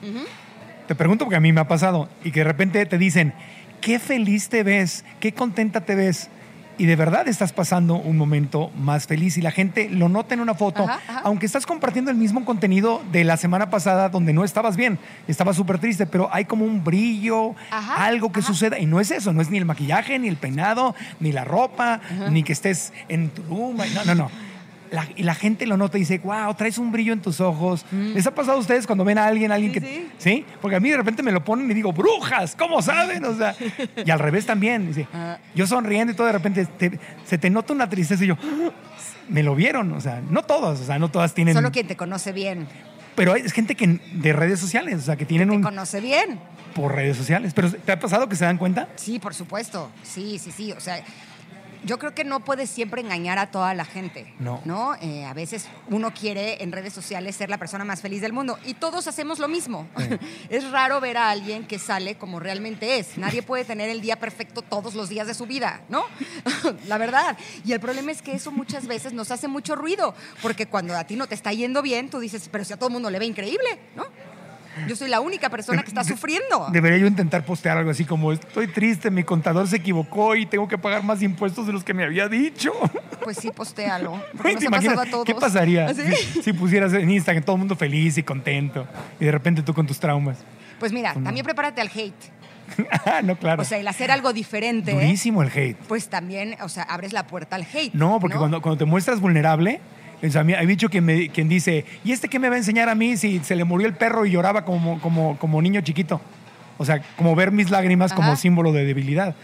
Te 0.88 0.96
pregunto 0.96 1.26
porque 1.26 1.38
a 1.38 1.42
mí 1.42 1.52
me 1.52 1.62
ha 1.62 1.68
pasado 1.68 2.10
y 2.24 2.32
que 2.32 2.42
de 2.42 2.44
repente 2.46 2.86
te 2.86 2.98
dicen, 2.98 3.34
qué 3.82 4.00
feliz 4.00 4.50
te 4.50 4.64
ves, 4.64 5.04
qué 5.20 5.34
contenta 5.34 5.82
te 5.82 5.96
ves. 5.96 6.30
Y 6.78 6.86
de 6.86 6.96
verdad 6.96 7.28
estás 7.28 7.54
pasando 7.54 7.96
un 7.96 8.18
momento 8.18 8.72
más 8.76 9.06
feliz 9.06 9.38
y 9.38 9.42
la 9.42 9.52
gente 9.52 9.90
lo 9.90 10.10
nota 10.10 10.34
en 10.34 10.40
una 10.40 10.56
foto, 10.56 10.84
Ajá, 10.84 11.00
ajá. 11.08 11.22
aunque 11.24 11.46
estás 11.46 11.66
compartiendo 11.66 12.10
el 12.10 12.18
mismo 12.18 12.44
contenido 12.46 13.02
de 13.12 13.24
la 13.24 13.38
semana 13.38 13.70
pasada 13.70 14.10
donde 14.10 14.34
no 14.34 14.44
estabas 14.44 14.76
bien, 14.76 14.98
estabas 15.28 15.56
súper 15.56 15.78
triste, 15.80 16.06
pero 16.08 16.30
hay 16.32 16.46
como 16.46 16.66
un 16.66 16.84
brillo, 16.84 17.54
Ajá, 17.70 18.06
algo 18.06 18.32
que 18.32 18.42
suceda. 18.42 18.80
Y 18.80 18.86
no 18.86 19.00
es 19.00 19.12
eso, 19.12 19.34
no 19.34 19.42
es 19.42 19.50
ni 19.50 19.58
el 19.60 19.66
maquillaje, 19.66 20.18
ni 20.18 20.28
el 20.28 20.38
peinado, 20.38 20.96
ni 21.20 21.32
la 21.32 21.44
ropa, 21.44 22.02
ni 22.32 22.44
que 22.44 22.54
estés 22.54 22.92
en 23.08 23.30
Tulum. 23.30 23.78
No, 23.78 24.06
no, 24.06 24.16
no. 24.16 24.53
La- 24.94 25.08
y 25.16 25.24
la 25.24 25.34
gente 25.34 25.66
lo 25.66 25.76
nota 25.76 25.98
y 25.98 26.02
dice, 26.02 26.20
wow, 26.20 26.54
traes 26.54 26.78
un 26.78 26.92
brillo 26.92 27.14
en 27.14 27.22
tus 27.22 27.42
ojos. 27.42 27.84
¿Les 27.92 28.28
ha 28.28 28.36
pasado 28.36 28.58
a 28.58 28.60
ustedes 28.62 28.86
cuando 28.86 29.04
ven 29.04 29.18
a 29.18 29.26
alguien, 29.26 29.52
alguien 29.52 29.72
Mm. 29.72 29.74
Sí, 29.74 29.80
que... 29.80 30.08
sí. 30.20 30.46
Porque 30.62 30.76
a 30.76 30.80
mí 30.80 30.90
de 30.90 30.98
repente 30.98 31.24
me 31.24 31.32
lo 31.32 31.44
ponen 31.44 31.70
y 31.72 31.74
digo, 31.74 31.92
brujas, 31.92 32.56
¿cómo 32.56 32.80
saben? 32.82 33.26
O 33.26 33.36
sea, 33.36 33.56
y 34.06 34.12
al 34.12 34.20
revés 34.20 34.46
también. 34.46 34.88
Dice, 34.88 35.08
Ah. 35.14 35.40
yo 35.56 35.66
sonriendo 35.66 36.14
y 36.14 36.16
todo, 36.16 36.28
de 36.28 36.34
repente 36.34 36.66
te- 36.66 37.00
se 37.26 37.38
te 37.40 37.50
nota 37.50 37.74
una 37.74 37.90
tristeza 37.90 38.24
y 38.24 38.28
yo, 38.28 38.38
me 39.30 39.42
lo 39.42 39.56
vieron. 39.56 39.92
O 39.94 40.00
sea, 40.02 40.22
no 40.30 40.44
todos, 40.44 40.80
o 40.80 40.84
sea, 40.86 41.00
no 41.00 41.10
todas 41.10 41.34
tienen... 41.34 41.56
Solo 41.56 41.72
quien 41.72 41.88
te 41.88 41.96
conoce 41.98 42.32
bien, 42.32 42.68
Pero 43.16 43.34
hay 43.34 43.50
gente 43.50 43.76
que 43.76 44.00
de 44.14 44.34
redes 44.34 44.60
sociales, 44.60 44.96
o 45.00 45.02
sea, 45.02 45.16
que 45.16 45.26
tienen 45.26 45.50
te 45.50 45.56
un... 45.56 45.64
conoce 45.64 46.02
bien. 46.02 46.40
por 46.76 46.94
redes 46.96 47.18
sociales. 47.18 47.54
Pero 47.56 47.72
¿te 47.72 47.92
ha 47.92 48.00
pasado 48.00 48.28
que 48.30 48.36
se 48.36 48.46
dan 48.46 48.58
cuenta? 48.58 48.90
Sí, 48.96 49.18
por 49.20 49.34
supuesto. 49.34 49.90
Sí, 50.04 50.38
sí, 50.40 50.52
sí. 50.52 50.72
O 50.72 50.80
sea, 50.80 51.04
yo 51.86 52.00
creo 52.00 52.14
que 52.14 52.24
no 52.24 52.42
puedes 52.42 52.70
siempre 52.70 53.02
engañar 53.02 53.40
a 53.40 53.52
toda 53.52 53.74
la 53.74 53.86
gente. 53.86 54.34
No. 54.40 54.62
¿No? 54.66 54.96
Eh, 55.02 55.26
a 55.26 55.34
veces 55.34 55.68
uno 55.90 56.14
quiere 56.14 56.64
en 56.64 56.72
redes 56.72 56.94
sociales 56.94 57.36
ser 57.36 57.50
la 57.50 57.58
persona 57.58 57.84
más 57.86 58.02
feliz 58.02 58.22
del 58.22 58.34
mundo 58.34 58.58
y 58.66 58.74
todos 58.74 59.08
hacemos 59.08 59.40
lo 59.40 59.48
mismo. 59.48 59.88
es 60.50 60.70
raro 60.72 61.00
ver 61.02 61.18
a 61.18 61.30
alguien 61.30 61.66
que 61.66 61.80
sale 61.80 62.16
como 62.16 62.40
realmente 62.40 63.00
es. 63.00 63.18
Nadie 63.18 63.44
puede 63.44 63.66
tener 63.66 63.90
el 63.90 64.02
día 64.02 64.20
perfecto 64.20 64.62
todos 64.62 64.96
los 64.96 65.10
días 65.10 65.28
de 65.28 65.34
su 65.34 65.46
vida, 65.46 65.82
¿no? 65.90 66.06
la 66.88 66.98
verdad. 66.98 67.38
Y 67.66 67.74
el 67.74 67.80
problema 67.80 68.12
es 68.12 68.22
que 68.22 68.34
eso 68.34 68.52
muchas 68.52 68.88
veces 68.88 69.14
nos 69.14 69.32
hace 69.32 69.48
mucho 69.48 69.76
ruido, 69.76 70.16
porque 70.42 70.68
cuando 70.68 70.96
a 70.96 71.04
ti 71.06 71.16
no 71.16 71.28
te 71.28 71.36
está 71.36 71.52
yendo 71.54 71.82
bien, 71.82 72.10
tú 72.10 72.20
dices, 72.20 72.50
pero 72.52 72.64
si 72.64 72.74
a 72.74 72.78
todo 72.78 72.88
el 72.88 72.94
mundo 72.94 73.10
le 73.10 73.20
ve 73.20 73.26
increíble, 73.26 73.80
¿no? 73.96 74.06
Yo 74.88 74.96
soy 74.96 75.10
la 75.10 75.20
única 75.22 75.50
persona 75.50 75.82
que 75.84 75.90
está 75.90 76.04
sufriendo. 76.04 76.68
Debería 76.72 76.98
yo 76.98 77.08
intentar 77.08 77.46
postear 77.46 77.78
algo 77.78 77.92
así 77.92 78.06
como, 78.06 78.32
estoy 78.32 78.68
triste, 78.68 79.12
mi 79.12 79.24
contador 79.24 79.68
se 79.68 79.78
equivocó 79.78 80.36
y 80.36 80.46
tengo 80.46 80.68
que 80.68 80.78
pagar 80.78 81.04
más 81.04 81.22
impuestos 81.22 81.68
de 81.68 81.74
los 81.74 81.84
que 81.84 81.94
me 81.94 82.04
había 82.04 82.28
dicho. 82.28 82.72
Pues 83.24 83.38
sí, 83.38 83.52
postéalo. 83.52 84.12
nos 84.34 84.44
¿te 84.44 84.50
ha 84.50 84.68
imaginas? 84.68 84.98
a 84.98 85.06
todos. 85.06 85.26
¿Qué 85.26 85.36
pasaría 85.36 85.88
¿Ah, 85.88 85.94
sí? 85.94 86.02
si, 86.16 86.42
si 86.44 86.54
pusieras 86.54 86.94
en 86.94 87.10
Instagram 87.10 87.44
todo 87.44 87.56
el 87.56 87.60
mundo 87.60 87.76
feliz 87.76 88.18
y 88.18 88.24
contento 88.24 88.88
y 89.20 89.26
de 89.26 89.32
repente 89.32 89.62
tú 89.64 89.74
con 89.74 89.86
tus 89.88 90.00
traumas? 90.00 90.40
Pues 90.80 90.92
mira, 90.92 91.14
también 91.14 91.46
prepárate 91.46 91.82
al 91.82 91.90
hate. 91.94 92.14
Ah, 93.06 93.22
no, 93.22 93.36
claro. 93.36 93.62
O 93.62 93.66
sea, 93.66 93.78
el 93.78 93.88
hacer 93.88 94.10
algo 94.10 94.34
diferente, 94.34 94.94
Durísimo 94.94 95.44
el 95.44 95.50
hate. 95.50 95.78
pues 95.88 96.08
también, 96.08 96.56
o 96.62 96.70
sea, 96.70 96.84
abres 96.84 97.14
la 97.14 97.28
puerta 97.28 97.56
al 97.58 97.68
hate. 97.72 97.94
No, 97.94 98.20
porque 98.20 98.38
Cuando, 98.38 98.62
cuando 98.62 98.78
te 98.80 98.86
muestras 98.86 99.20
vulnerable, 99.20 99.80
a 100.36 100.44
mí- 100.44 100.54
hay 100.54 100.66
dicho 100.66 100.90
quien, 100.90 101.06
me- 101.06 101.30
quien 101.30 101.50
dice, 101.50 101.86
¿y 102.04 102.12
este 102.12 102.30
qué 102.30 102.40
me 102.40 102.50
va 102.50 102.56
a 102.56 102.58
enseñar 102.58 102.90
a 102.90 102.96
mí 102.96 103.18
si 103.18 103.40
se 103.40 103.56
le 103.56 103.64
murió 103.64 103.88
el 103.88 103.94
perro 103.96 104.26
y 104.26 104.32
lloraba 104.32 104.64
como, 104.66 105.00
como, 105.02 105.38
como 105.38 105.62
niño 105.62 105.82
chiquito? 105.82 106.22
O 106.78 106.86
sea, 106.86 107.02
como 107.18 107.36
ver 107.36 107.52
mis 107.52 107.70
lágrimas 107.70 108.14
como 108.14 108.36
símbolo 108.36 108.72
de 108.72 108.86
debilidad. 108.86 109.36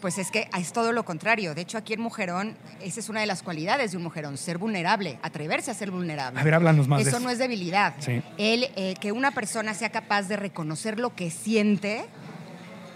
Pues 0.00 0.16
es 0.18 0.30
que 0.30 0.48
es 0.56 0.72
todo 0.72 0.92
lo 0.92 1.04
contrario. 1.04 1.56
De 1.56 1.62
hecho, 1.62 1.76
aquí 1.76 1.92
en 1.92 2.00
Mujerón, 2.00 2.56
esa 2.80 3.00
es 3.00 3.08
una 3.08 3.20
de 3.20 3.26
las 3.26 3.42
cualidades 3.42 3.90
de 3.90 3.96
un 3.96 4.04
mujerón, 4.04 4.38
ser 4.38 4.56
vulnerable, 4.56 5.18
atreverse 5.22 5.72
a 5.72 5.74
ser 5.74 5.90
vulnerable. 5.90 6.38
A 6.40 6.44
ver, 6.44 6.54
háblanos 6.54 6.86
más 6.86 7.02
de 7.02 7.10
eso. 7.10 7.18
no 7.18 7.30
es 7.30 7.38
debilidad. 7.38 7.94
Sí. 7.98 8.22
El 8.38 8.68
eh, 8.76 8.94
que 9.00 9.10
una 9.10 9.32
persona 9.32 9.74
sea 9.74 9.90
capaz 9.90 10.22
de 10.28 10.36
reconocer 10.36 11.00
lo 11.00 11.16
que 11.16 11.30
siente, 11.32 12.04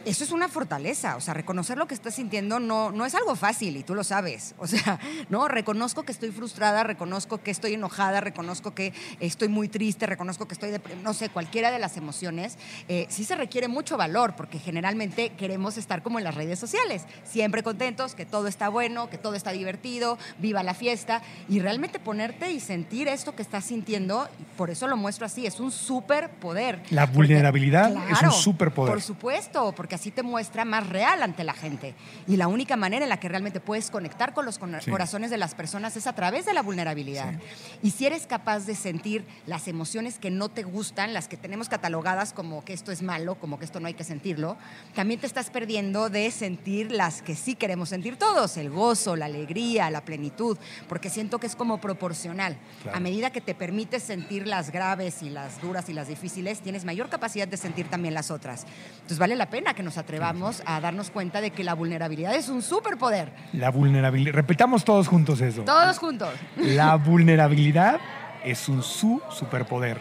eso 0.04 0.24
es 0.24 0.30
una 0.32 0.48
fortaleza. 0.48 1.16
O 1.16 1.20
sea, 1.20 1.34
reconocer 1.34 1.78
lo 1.78 1.86
que 1.86 1.94
estás 1.94 2.14
sintiendo 2.14 2.60
no, 2.60 2.90
no 2.92 3.04
es 3.06 3.14
algo 3.14 3.34
fácil 3.36 3.76
y 3.76 3.82
tú 3.82 3.94
lo 3.94 4.04
sabes. 4.04 4.54
O 4.58 4.66
sea, 4.66 4.98
no, 5.28 5.48
reconozco 5.48 6.02
que 6.02 6.12
estoy 6.12 6.30
frustrada, 6.30 6.82
reconozco 6.84 7.38
que 7.38 7.50
estoy 7.50 7.74
enojada, 7.74 8.20
reconozco 8.20 8.74
que 8.74 8.92
estoy 9.20 9.48
muy 9.48 9.68
triste, 9.68 10.06
reconozco 10.06 10.46
que 10.46 10.54
estoy, 10.54 10.70
deprim- 10.70 11.00
no 11.02 11.14
sé, 11.14 11.28
cualquiera 11.28 11.70
de 11.70 11.78
las 11.78 11.96
emociones. 11.96 12.56
eh, 12.88 13.06
sí 13.08 13.24
se 13.24 13.36
requiere 13.36 13.68
mucho 13.68 13.96
valor 13.96 14.34
porque 14.36 14.58
generalmente 14.58 15.30
queremos 15.30 15.76
estar 15.76 16.02
como 16.02 16.18
en 16.18 16.24
las 16.24 16.34
redes 16.34 16.58
sociales, 16.58 17.02
siempre 17.24 17.62
contentos, 17.62 18.14
que 18.14 18.26
todo 18.26 18.48
está 18.48 18.68
bueno, 18.68 19.10
que 19.10 19.18
todo 19.18 19.34
está 19.34 19.52
divertido, 19.52 20.18
viva 20.38 20.62
la 20.62 20.74
fiesta 20.74 21.22
y 21.48 21.60
realmente 21.60 21.98
ponerte 21.98 22.50
y 22.52 22.60
sentir 22.60 23.08
esto 23.08 23.34
que 23.34 23.42
estás 23.42 23.64
sintiendo, 23.64 24.28
por 24.56 24.70
eso 24.70 24.86
lo 24.86 24.96
muestro 24.96 25.26
así, 25.26 25.46
es 25.46 25.60
un 25.60 25.70
superpoder. 25.70 26.82
La 26.90 27.06
Porque- 27.06 27.16
vulnerabilidad 27.16 27.92
es 28.10 28.22
un 28.22 28.32
superpoder. 28.32 28.92
Por 28.94 29.02
supuesto, 29.02 29.72
porque 29.72 29.91
porque 29.92 30.00
así 30.00 30.10
te 30.10 30.22
muestra 30.22 30.64
más 30.64 30.88
real 30.88 31.22
ante 31.22 31.44
la 31.44 31.52
gente. 31.52 31.94
Y 32.26 32.38
la 32.38 32.48
única 32.48 32.76
manera 32.78 33.04
en 33.04 33.10
la 33.10 33.20
que 33.20 33.28
realmente 33.28 33.60
puedes 33.60 33.90
conectar 33.90 34.32
con 34.32 34.46
los 34.46 34.54
Sí. 34.54 34.90
corazones 34.90 35.30
de 35.30 35.36
las 35.36 35.54
personas 35.54 35.94
es 35.98 36.06
a 36.06 36.14
través 36.14 36.46
de 36.46 36.54
la 36.54 36.62
vulnerabilidad. 36.62 37.34
Y 37.82 37.90
si 37.90 38.06
eres 38.06 38.26
capaz 38.26 38.60
de 38.60 38.74
sentir 38.74 39.22
las 39.46 39.68
emociones 39.68 40.18
que 40.18 40.30
no 40.30 40.48
te 40.48 40.62
gustan, 40.62 41.12
las 41.12 41.28
que 41.28 41.36
tenemos 41.36 41.68
catalogadas 41.68 42.32
como 42.32 42.64
que 42.64 42.72
esto 42.72 42.90
es 42.90 43.02
malo, 43.02 43.34
como 43.34 43.58
que 43.58 43.66
esto 43.66 43.80
no 43.80 43.86
hay 43.86 43.92
que 43.92 44.02
sentirlo, 44.04 44.56
también 44.94 45.20
te 45.20 45.26
estás 45.26 45.50
perdiendo 45.50 46.08
de 46.08 46.30
sentir 46.30 46.90
las 46.90 47.20
que 47.20 47.36
sí 47.36 47.54
queremos 47.54 47.90
sentir 47.90 48.16
todos, 48.16 48.56
el 48.56 48.70
gozo, 48.70 49.14
la 49.14 49.26
alegría, 49.26 49.90
la 49.90 50.00
plenitud, 50.06 50.56
porque 50.88 51.10
siento 51.10 51.38
que 51.38 51.46
es 51.48 51.54
como 51.54 51.82
proporcional. 51.82 52.56
Claro. 52.82 52.96
A 52.96 53.00
medida 53.00 53.28
que 53.30 53.42
te 53.42 53.54
permites 53.54 54.02
sentir 54.02 54.46
las 54.46 54.70
graves 54.72 55.22
y 55.22 55.28
las 55.28 55.60
duras 55.60 55.90
y 55.90 55.92
las 55.92 56.08
difíciles, 56.08 56.60
tienes 56.60 56.86
mayor 56.86 57.10
capacidad 57.10 57.46
de 57.46 57.58
sentir 57.58 57.88
también 57.88 58.14
las 58.14 58.30
otras. 58.30 58.64
Entonces 58.94 59.18
vale 59.18 59.36
la 59.36 59.50
pena 59.50 59.74
que 59.74 59.81
nos 59.82 59.98
atrevamos 59.98 60.62
a 60.66 60.80
darnos 60.80 61.10
cuenta 61.10 61.40
de 61.40 61.50
que 61.50 61.64
la 61.64 61.74
vulnerabilidad 61.74 62.34
es 62.34 62.48
un 62.48 62.62
superpoder. 62.62 63.32
La 63.52 63.70
vulnerabilidad. 63.70 64.34
Repitamos 64.34 64.84
todos 64.84 65.08
juntos 65.08 65.40
eso. 65.40 65.62
Todos 65.62 65.98
juntos. 65.98 66.30
La 66.56 66.94
vulnerabilidad 66.96 68.00
es 68.44 68.68
un 68.68 68.82
su 68.82 69.20
superpoder. 69.30 70.00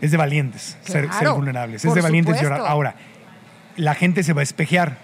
Es 0.00 0.10
de 0.10 0.16
valientes 0.16 0.78
ser, 0.82 1.06
Mm. 1.08 1.34
Vulnerables. 1.34 1.84
Es 1.84 1.94
de 1.94 2.00
valientes 2.00 2.36
supuesto. 2.36 2.56
llorar. 2.56 2.70
Ahora, 2.70 2.94
la 3.76 3.94
gente 3.94 4.22
se 4.22 4.32
va 4.32 4.40
a 4.40 4.44
espejear. 4.44 4.96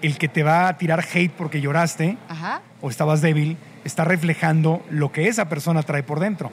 El 0.00 0.18
que 0.18 0.26
te 0.28 0.42
va 0.42 0.66
a 0.66 0.76
tirar 0.78 1.04
hate 1.14 1.30
porque 1.30 1.60
lloraste 1.60 2.16
Ajá. 2.28 2.60
o 2.80 2.90
estabas 2.90 3.20
débil 3.20 3.56
está 3.84 4.04
reflejando 4.04 4.84
lo 4.90 5.12
que 5.12 5.28
esa 5.28 5.48
persona 5.48 5.82
trae 5.84 6.02
por 6.02 6.18
dentro. 6.18 6.50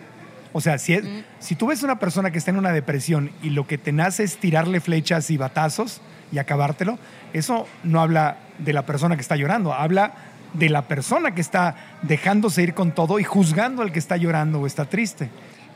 O 0.54 0.62
sea, 0.62 0.78
si, 0.80 0.94
es- 0.94 1.04
Mm. 1.04 1.20
si 1.40 1.56
tú 1.56 1.68
ves 1.68 1.84
una 1.84 2.00
persona 2.00 2.32
que 2.32 2.38
está 2.40 2.52
en 2.52 2.58
una 2.58 2.72
depresión 2.72 3.32
y 3.44 3.52
lo 3.52 3.68
que 3.68 3.78
te 3.78 3.92
nace 3.92 4.24
es 4.24 4.38
tirarle 4.38 4.80
flechas 4.80 5.30
y 5.32 5.38
batazos 5.38 6.02
y 6.32 6.38
acabártelo, 6.40 6.98
eso 7.34 7.68
no 7.84 8.02
habla 8.02 8.38
de 8.58 8.74
la 8.74 8.86
persona 8.86 9.16
que 9.16 9.22
está 9.22 9.36
llorando, 9.36 9.74
habla 9.74 10.14
de 10.54 10.70
la 10.70 10.84
persona 10.88 11.36
que 11.36 11.42
está 11.42 11.76
dejándose 12.02 12.64
ir 12.64 12.74
con 12.74 12.92
todo 12.94 13.20
y 13.20 13.24
juzgando 13.24 13.84
al 13.84 13.92
que 13.92 14.00
está 14.00 14.18
llorando 14.18 14.60
o 14.62 14.66
está 14.68 14.86
triste. 14.86 15.30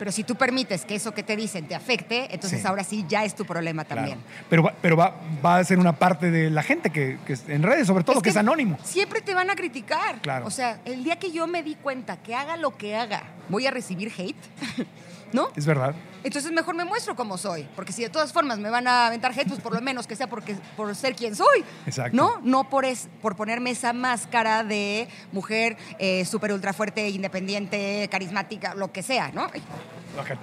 Pero 0.04 0.12
si 0.12 0.26
tú 0.26 0.36
permites 0.36 0.84
que 0.84 0.96
eso 0.96 1.14
que 1.14 1.24
te 1.24 1.38
dicen 1.38 1.66
te 1.66 1.76
afecte, 1.76 2.28
entonces 2.36 2.60
Sí. 2.60 2.68
ahora 2.68 2.84
sí 2.84 3.06
ya 3.08 3.24
es 3.24 3.36
tu 3.36 3.46
problema 3.46 3.86
Claro. 3.86 4.02
también. 4.02 4.20
Pero, 4.50 4.62
va, 4.64 4.74
pero 4.82 4.98
va, 4.98 5.16
va 5.46 5.60
a 5.60 5.64
ser 5.64 5.80
una 5.80 5.94
parte 5.98 6.30
de 6.30 6.50
la 6.50 6.62
gente 6.62 6.90
que, 6.90 7.20
que 7.26 7.38
en 7.48 7.64
redes, 7.64 7.88
sobre 7.88 8.04
todo, 8.04 8.22
que, 8.22 8.28
es 8.32 8.36
anónimo. 8.36 8.78
Siempre 8.84 9.22
te 9.22 9.34
van 9.34 9.50
a 9.50 9.56
criticar. 9.56 10.20
Claro. 10.20 10.46
O 10.46 10.52
sea, 10.52 10.82
el 10.84 11.06
día 11.06 11.16
que 11.20 11.32
yo 11.32 11.48
me 11.48 11.64
di 11.64 11.76
cuenta 11.76 12.18
que 12.18 12.36
haga 12.36 12.58
lo 12.58 12.76
que 12.76 12.98
haga, 12.98 13.24
voy 13.48 13.66
a 13.66 13.72
recibir 13.72 14.12
hate, 14.18 14.36
¿no? 15.34 15.50
Es 15.56 15.66
verdad. 15.66 15.96
Entonces 16.24 16.52
mejor 16.52 16.76
me 16.76 16.86
muestro 16.86 17.16
como 17.16 17.38
soy, 17.38 17.68
porque 17.76 17.92
si 17.92 18.02
de 18.02 18.10
todas 18.10 18.32
formas 18.32 18.60
me 18.60 18.70
van 18.70 18.88
a 18.88 19.08
aventar 19.08 19.32
hate, 19.32 19.48
pues 19.48 19.60
por 19.60 19.74
lo 19.74 19.82
menos 19.82 20.08
que 20.08 20.16
sea 20.16 20.28
porque, 20.28 20.56
por 20.78 20.96
ser 20.96 21.16
quien 21.16 21.36
soy. 21.36 21.64
Exacto. 21.86 22.16
No, 22.16 22.40
no 22.44 22.70
por, 22.70 22.86
es, 22.86 23.10
por 23.22 23.36
ponerme 23.36 23.72
esa 23.72 23.94
máscara 23.94 24.64
de 24.64 25.08
mujer 25.32 25.78
eh, 26.00 26.24
súper 26.26 26.54
ultra 26.54 26.74
fuerte, 26.74 27.10
independiente, 27.10 28.08
carismática, 28.10 28.74
lo 28.76 28.92
que 28.92 29.04
sea, 29.04 29.32
¿no? 29.32 29.48
Ay, 29.54 29.62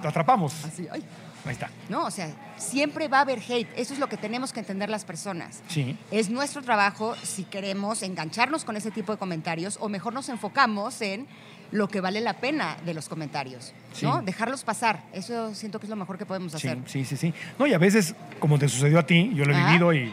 Lo 0.02 0.08
atrapamos. 0.08 0.64
así, 0.64 0.86
ay. 0.90 1.04
Ahí 1.46 1.52
está. 1.52 1.70
No, 1.88 2.04
o 2.04 2.10
sea, 2.10 2.28
siempre 2.58 3.08
va 3.08 3.18
a 3.18 3.20
haber 3.22 3.38
hate. 3.38 3.68
Eso 3.74 3.94
es 3.94 3.98
lo 3.98 4.10
que 4.10 4.18
tenemos 4.18 4.52
que 4.52 4.60
entender 4.60 4.90
las 4.90 5.06
personas. 5.06 5.62
Sí. 5.68 5.96
Es 6.10 6.28
nuestro 6.28 6.60
trabajo 6.60 7.16
si 7.22 7.44
queremos 7.44 8.02
engancharnos 8.02 8.64
con 8.64 8.76
ese 8.76 8.90
tipo 8.90 9.12
de 9.12 9.18
comentarios 9.18 9.78
o 9.80 9.88
mejor 9.88 10.12
nos 10.12 10.28
enfocamos 10.28 11.00
en 11.00 11.26
lo 11.72 11.88
que 11.88 12.00
vale 12.00 12.20
la 12.20 12.34
pena 12.34 12.76
de 12.84 12.94
los 12.94 13.08
comentarios, 13.08 13.72
¿no? 14.02 14.18
Sí. 14.18 14.24
Dejarlos 14.24 14.64
pasar. 14.64 15.04
Eso 15.12 15.54
siento 15.54 15.78
que 15.78 15.86
es 15.86 15.90
lo 15.90 15.96
mejor 15.96 16.18
que 16.18 16.26
podemos 16.26 16.52
Sí, 16.52 16.58
hacer. 16.68 16.78
sí, 16.86 17.04
sí, 17.04 17.16
sí. 17.16 17.32
No, 17.58 17.66
y 17.66 17.74
a 17.74 17.78
veces, 17.78 18.14
como 18.40 18.58
te 18.58 18.68
sucedió 18.68 18.98
a 18.98 19.06
ti, 19.06 19.30
yo 19.34 19.44
lo 19.44 19.52
he 19.52 19.56
Ajá. 19.56 19.66
vivido 19.68 19.92
y 19.94 20.12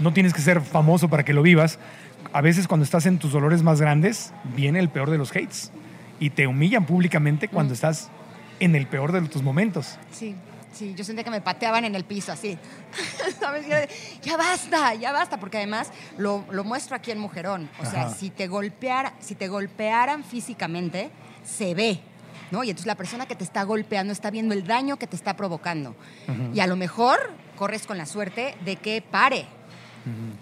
no 0.00 0.12
tienes 0.12 0.32
que 0.32 0.40
ser 0.40 0.60
famoso 0.60 1.08
para 1.08 1.24
que 1.24 1.32
lo 1.32 1.42
vivas. 1.42 1.78
A 2.32 2.40
veces 2.40 2.68
cuando 2.68 2.84
estás 2.84 3.06
en 3.06 3.18
tus 3.18 3.32
dolores 3.32 3.62
más 3.62 3.80
grandes, 3.80 4.32
viene 4.56 4.78
el 4.78 4.88
peor 4.88 5.10
de 5.10 5.18
los 5.18 5.30
hates. 5.32 5.72
Y 6.20 6.30
te 6.30 6.46
humillan 6.46 6.86
públicamente 6.86 7.48
Mm. 7.48 7.50
cuando 7.50 7.74
estás 7.74 8.08
en 8.60 8.76
el 8.76 8.86
peor 8.86 9.10
de 9.12 9.22
tus 9.22 9.42
momentos. 9.42 9.98
Sí, 10.12 10.36
sí, 10.72 10.94
yo 10.94 11.04
sentía 11.04 11.24
que 11.24 11.30
me 11.30 11.40
pateaban 11.40 11.84
en 11.84 11.94
el 11.94 12.04
piso 12.04 12.32
así. 12.32 12.58
¿Sabes? 13.40 13.66
Ya, 13.66 13.86
ya 14.22 14.36
basta, 14.36 14.94
ya 14.94 15.12
basta, 15.12 15.38
porque 15.38 15.58
además 15.58 15.90
lo, 16.18 16.44
lo 16.50 16.64
muestro 16.64 16.96
aquí 16.96 17.10
en 17.10 17.18
Mujerón. 17.18 17.68
O 17.80 17.84
sea, 17.86 18.06
Ajá. 18.06 18.14
si 18.14 18.30
te, 18.30 18.48
golpeara, 18.48 19.14
si 19.20 19.34
te 19.34 19.48
golpearan 19.48 20.24
físicamente, 20.24 21.10
se 21.44 21.74
ve. 21.74 22.00
¿no? 22.50 22.62
Y 22.64 22.68
entonces 22.70 22.86
la 22.86 22.96
persona 22.96 23.24
que 23.26 23.34
te 23.34 23.44
está 23.44 23.62
golpeando 23.62 24.12
está 24.12 24.30
viendo 24.30 24.52
el 24.52 24.66
daño 24.66 24.98
que 24.98 25.06
te 25.06 25.16
está 25.16 25.36
provocando. 25.36 25.94
Y 26.52 26.60
a 26.60 26.66
lo 26.66 26.76
mejor 26.76 27.18
corres 27.56 27.86
con 27.86 27.96
la 27.96 28.04
suerte 28.04 28.54
de 28.64 28.76
que 28.76 29.00
pare. 29.00 29.46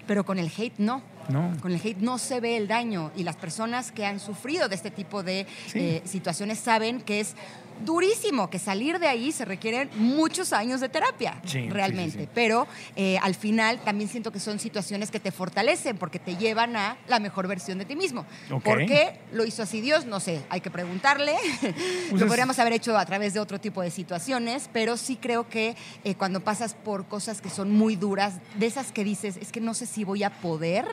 Pero 0.07 0.25
con 0.25 0.38
el 0.38 0.51
hate 0.57 0.79
no. 0.79 1.03
No. 1.29 1.53
Con 1.61 1.71
el 1.71 1.81
hate 1.81 1.99
no 1.99 2.19
se 2.19 2.40
ve 2.40 2.57
el 2.57 2.66
daño 2.66 3.12
y 3.14 3.23
las 3.23 3.37
personas 3.37 3.93
que 3.93 4.05
han 4.07 4.19
sufrido 4.19 4.69
de 4.69 4.75
este 4.75 4.90
tipo 4.90 5.23
de 5.23 5.47
Sí. 5.69 5.79
eh, 5.79 6.03
situaciones 6.05 6.59
saben 6.59 7.01
que 7.01 7.21
es 7.21 7.37
durísimo, 7.85 8.51
que 8.51 8.59
salir 8.59 8.99
de 8.99 9.09
ahí 9.09 9.33
se 9.33 9.45
requieren 9.45 9.90
muchos 9.97 10.53
años 10.53 10.81
de 10.81 10.88
terapia, 10.88 11.40
Sí, 11.45 11.69
realmente. 11.69 12.19
sí, 12.19 12.25
sí. 12.25 12.29
Pero 12.35 12.66
eh, 12.97 13.19
al 13.23 13.35
final 13.35 13.81
también 13.81 14.09
siento 14.09 14.31
que 14.33 14.40
son 14.40 14.59
situaciones 14.59 15.11
que 15.11 15.21
te 15.21 15.31
fortalecen 15.33 15.97
porque 15.99 16.19
te 16.19 16.37
llevan 16.37 16.77
a 16.77 16.97
la 17.09 17.19
mejor 17.21 17.47
versión 17.49 17.79
de 17.79 17.85
ti 17.85 17.97
mismo. 17.97 18.25
¿Por 18.62 18.87
qué 18.87 19.19
lo 19.33 19.45
hizo 19.45 19.62
así 19.62 19.81
Dios? 19.81 20.07
No 20.07 20.21
sé, 20.21 20.43
hay 20.51 20.61
que 20.61 20.71
preguntarle. 20.71 21.35
Pues 22.11 22.21
lo 22.21 22.27
es- 22.27 22.31
podríamos 22.31 22.59
haber 22.59 22.73
hecho 22.73 22.97
a 22.99 23.05
través 23.07 23.35
de 23.35 23.40
otro 23.40 23.61
tipo 23.61 23.83
de 23.83 23.90
situaciones, 23.90 24.69
pero 24.73 24.97
sí 24.97 25.16
creo 25.16 25.49
que 25.49 25.77
eh, 26.05 26.14
cuando 26.16 26.40
pasas 26.40 26.75
por 26.75 27.07
cosas 27.07 27.40
que 27.40 27.51
son 27.51 27.71
muy 27.73 27.97
duras, 27.97 28.35
de 28.57 28.66
esas 28.66 28.90
que 28.93 29.05
dices, 29.05 29.37
es 29.37 29.53
que 29.53 29.61
no 29.61 29.75
sé 29.75 29.87
si 29.87 30.03
voy 30.05 30.23
a 30.25 30.31
poder, 30.31 30.85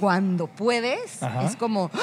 cuando 0.00 0.46
puedes, 0.46 1.22
Ajá. 1.22 1.44
es 1.44 1.56
como... 1.56 1.90
¡ah! 1.94 1.98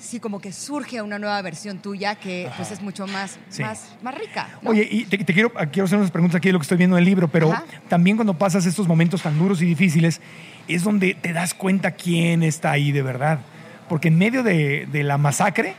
Sí, 0.00 0.20
como 0.20 0.40
que 0.40 0.52
surge 0.52 1.02
una 1.02 1.18
nueva 1.18 1.40
versión 1.42 1.78
tuya 1.78 2.14
que 2.14 2.48
pues 2.56 2.70
es 2.70 2.80
mucho 2.80 3.06
más, 3.06 3.38
Sí. 3.48 3.62
más, 3.62 3.96
más 4.02 4.14
rica. 4.14 4.48
¿no? 4.62 4.70
Oye, 4.70 4.86
y 4.90 5.04
te, 5.04 5.18
te 5.18 5.32
quiero, 5.34 5.52
quiero 5.72 5.84
hacer 5.84 5.98
unas 5.98 6.10
preguntas 6.10 6.36
aquí 6.36 6.48
de 6.48 6.52
lo 6.52 6.58
que 6.60 6.62
estoy 6.64 6.78
viendo 6.78 6.96
en 6.96 7.00
el 7.00 7.04
libro, 7.04 7.28
pero 7.28 7.52
Ajá. 7.52 7.64
también 7.88 8.16
cuando 8.16 8.34
pasas 8.34 8.64
estos 8.66 8.86
momentos 8.86 9.22
tan 9.22 9.38
duros 9.38 9.60
y 9.62 9.64
difíciles, 9.66 10.20
es 10.68 10.84
donde 10.84 11.14
te 11.14 11.32
das 11.32 11.52
cuenta 11.54 11.92
quién 11.92 12.42
está 12.42 12.70
ahí 12.70 12.92
de 12.92 13.02
verdad. 13.02 13.40
Porque 13.88 14.08
en 14.08 14.18
medio 14.18 14.42
de, 14.42 14.86
de 14.90 15.02
la 15.02 15.18
masacre, 15.18 15.74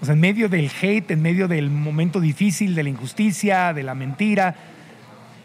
o 0.00 0.04
sea, 0.04 0.14
en 0.14 0.20
medio 0.20 0.48
del 0.48 0.70
hate, 0.80 1.10
en 1.12 1.22
medio 1.22 1.48
del 1.48 1.70
momento 1.70 2.18
difícil, 2.20 2.74
de 2.74 2.82
la 2.82 2.88
injusticia, 2.88 3.72
de 3.74 3.82
la 3.82 3.94
mentira, 3.94 4.54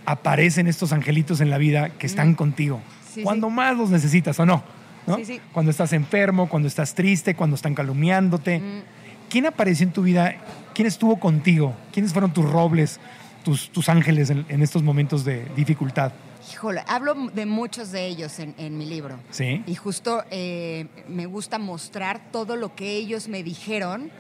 aparecen 0.06 0.68
estos 0.68 0.94
angelitos 0.94 1.42
en 1.42 1.50
la 1.50 1.58
vida 1.58 1.90
que 1.90 2.08
están 2.08 2.34
contigo. 2.36 2.82
Sí, 3.14 3.24
cuando 3.24 3.48
sí. 3.50 3.54
más 3.54 3.78
los 3.78 3.90
necesitas 3.90 4.40
o 4.40 4.46
no. 4.46 4.64
¿No? 5.08 5.16
Sí, 5.18 5.26
sí. 5.26 5.42
Cuando 5.54 5.72
estás 5.72 5.94
enfermo, 5.94 6.50
cuando 6.50 6.68
estás 6.68 6.94
triste, 6.94 7.36
cuando 7.36 7.56
están 7.56 7.76
calumniándote. 7.76 8.60
Mm. 8.60 8.82
¿Quién 9.30 9.46
apareció 9.46 9.86
en 9.86 9.94
tu 9.94 10.04
vida? 10.04 10.36
¿Quién 10.74 10.88
estuvo 10.88 11.20
contigo? 11.20 11.74
¿Quiénes 11.94 12.12
fueron 12.12 12.34
tus 12.34 12.50
robles, 12.50 13.00
tus, 13.44 13.70
tus 13.70 13.88
ángeles 13.90 14.30
en, 14.30 14.46
en 14.50 14.62
estos 14.62 14.84
momentos 14.84 15.24
de 15.24 15.46
dificultad? 15.56 16.12
Híjole, 16.52 16.84
hablo 16.88 17.14
de 17.14 17.46
muchos 17.46 17.92
de 17.92 18.08
ellos 18.08 18.40
en, 18.40 18.56
en 18.58 18.78
mi 18.78 18.86
libro. 18.86 19.20
Sí. 19.30 19.64
Y 19.68 19.76
justo 19.76 20.24
eh, 20.32 20.88
me 21.08 21.28
gusta 21.28 21.60
mostrar 21.60 22.20
todo 22.32 22.56
lo 22.56 22.76
que 22.76 22.96
ellos 22.96 23.28
me 23.28 23.44
dijeron 23.44 24.12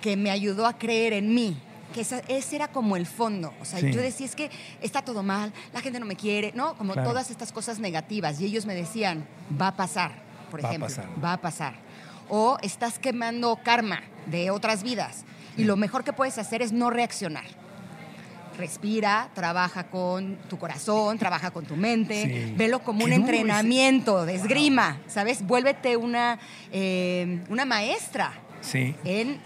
que 0.00 0.16
me 0.16 0.30
ayudó 0.30 0.66
a 0.66 0.78
creer 0.78 1.12
en 1.12 1.34
mí. 1.34 1.56
Que 1.94 2.00
esa- 2.00 2.22
ese 2.28 2.56
era 2.56 2.68
como 2.68 2.96
el 2.96 3.06
fondo. 3.06 3.54
O 3.60 3.64
sea, 3.64 3.78
Sí. 3.78 3.92
yo 3.92 4.02
decía, 4.02 4.26
es 4.26 4.34
que 4.34 4.50
está 4.82 5.02
todo 5.02 5.22
mal, 5.22 5.52
la 5.72 5.80
gente 5.80 6.00
no 6.00 6.06
me 6.06 6.16
quiere, 6.16 6.50
¿no? 6.54 6.74
Como 6.76 6.92
Claro. 6.92 7.08
todas 7.08 7.30
estas 7.30 7.52
cosas 7.52 7.78
negativas. 7.78 8.40
Y 8.40 8.46
ellos 8.46 8.66
me 8.66 8.74
decían, 8.74 9.24
va 9.60 9.68
a 9.68 9.76
pasar, 9.76 10.10
por 10.50 10.62
Va 10.62 10.68
a 10.68 10.72
ejemplo. 10.72 10.88
pasar. 10.88 11.06
Va 11.24 11.32
a 11.34 11.40
pasar. 11.40 11.74
O 12.28 12.58
estás 12.62 12.98
quemando 12.98 13.60
karma 13.62 14.02
de 14.26 14.50
otras 14.50 14.82
vidas. 14.82 15.24
Y 15.56 15.62
lo 15.64 15.76
mejor 15.76 16.02
que 16.02 16.12
puedes 16.12 16.36
hacer 16.36 16.62
es 16.62 16.72
no 16.72 16.90
reaccionar. 16.90 17.44
Respira, 18.58 19.30
trabaja 19.34 19.84
con 19.84 20.36
tu 20.48 20.58
corazón, 20.58 21.18
trabaja 21.18 21.50
con 21.50 21.64
tu 21.64 21.76
mente, 21.76 22.22
Sí. 22.46 22.54
velo 22.56 22.80
como 22.84 23.04
un 23.04 23.12
entrenamiento 23.12 24.24
de 24.26 24.34
esgrima, 24.36 24.98
¿sabes? 25.08 25.44
Vuélvete 25.44 25.96
una, 25.96 26.38
eh, 26.72 27.42
una 27.48 27.64
maestra 27.64 28.32
Sí. 28.60 28.94
en 29.04 29.40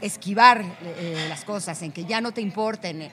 esquivar 0.00 0.64
eh, 0.82 1.26
las 1.28 1.44
cosas, 1.44 1.80
en 1.82 1.92
que 1.92 2.04
ya 2.04 2.20
no 2.20 2.32
te 2.32 2.40
importen. 2.40 3.02
Eh, 3.02 3.10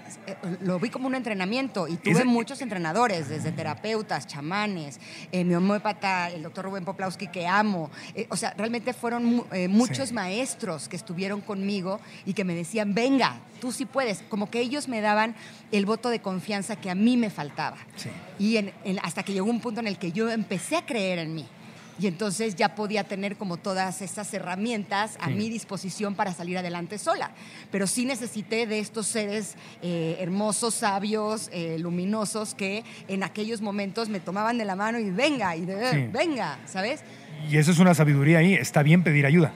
lo 0.62 0.80
vi 0.80 0.90
como 0.90 1.08
un 1.08 1.16
entrenamiento 1.16 1.88
y 1.88 1.98
tuve 1.98 2.14
Ese- 2.14 2.26
muchos 2.26 2.62
entrenadores, 2.62 3.30
desde 3.30 3.52
terapeutas, 3.52 4.28
chamanes, 4.28 5.00
eh, 5.32 5.44
mi 5.44 5.54
homópata, 5.56 6.30
el 6.30 6.44
doctor 6.44 6.66
Rubén 6.66 6.86
Poplawski, 6.86 7.28
que 7.28 7.48
amo. 7.48 7.90
Eh, 8.16 8.28
o 8.30 8.36
sea, 8.38 8.54
realmente 8.58 8.94
fueron 8.94 9.26
mu- 9.26 9.44
eh, 9.52 9.68
muchos 9.68 10.10
Sí. 10.10 10.14
maestros 10.14 10.88
que 10.88 10.96
estuvieron 10.96 11.42
conmigo 11.42 12.00
y 12.26 12.34
que 12.34 12.44
me 12.44 12.54
decían, 12.56 12.94
venga, 12.94 13.40
tú 13.62 13.72
sí 13.72 13.86
puedes. 13.86 14.24
Como 14.30 14.50
que 14.50 14.60
ellos 14.60 14.88
me 14.88 15.02
daban 15.02 15.36
el 15.72 15.86
voto 15.86 16.10
de 16.10 16.20
confianza 16.22 16.76
que 16.76 16.90
a 16.90 16.96
mí 16.96 17.18
me 17.18 17.30
faltaba. 17.30 17.78
Sí. 17.96 18.10
Y 18.40 18.58
en- 18.58 18.74
en- 18.84 19.00
hasta 19.04 19.24
que 19.24 19.34
llegó 19.34 19.50
un 19.50 19.60
punto 19.62 19.80
en 19.82 19.88
el 19.88 19.98
que 19.98 20.12
yo 20.12 20.30
empecé 20.30 20.76
a 20.78 20.86
creer 20.86 21.20
en 21.20 21.36
mí. 21.36 21.46
Y 22.00 22.06
entonces 22.08 22.56
ya 22.56 22.76
podía 22.76 23.04
tener 23.06 23.38
como 23.38 23.58
todas 23.58 24.02
esas 24.02 24.32
herramientas 24.34 25.18
a 25.20 25.28
Sí. 25.28 25.34
mi 25.34 25.50
disposición 25.50 26.14
para 26.16 26.34
salir 26.34 26.58
adelante 26.58 26.98
sola. 27.00 27.32
Pero 27.72 27.88
sí 27.88 28.06
necesité 28.06 28.68
de 28.68 28.80
estos 28.80 29.08
seres 29.08 29.56
eh, 29.82 30.18
hermosos, 30.20 30.76
sabios, 30.76 31.50
eh, 31.52 31.78
luminosos, 31.80 32.54
que 32.54 32.84
en 33.08 33.24
aquellos 33.24 33.62
momentos 33.62 34.10
me 34.10 34.20
tomaban 34.20 34.58
de 34.58 34.66
la 34.66 34.76
mano 34.76 35.00
y 35.00 35.10
venga, 35.10 35.56
y 35.56 35.66
de, 35.66 35.92
Sí. 35.92 36.08
venga, 36.12 36.60
¿sabes? 36.66 37.02
Y 37.50 37.58
eso 37.58 37.72
es 37.72 37.80
una 37.80 37.94
sabiduría 37.96 38.40
ahí. 38.40 38.54
Está 38.54 38.84
bien 38.84 39.04
pedir 39.04 39.26
ayuda. 39.26 39.52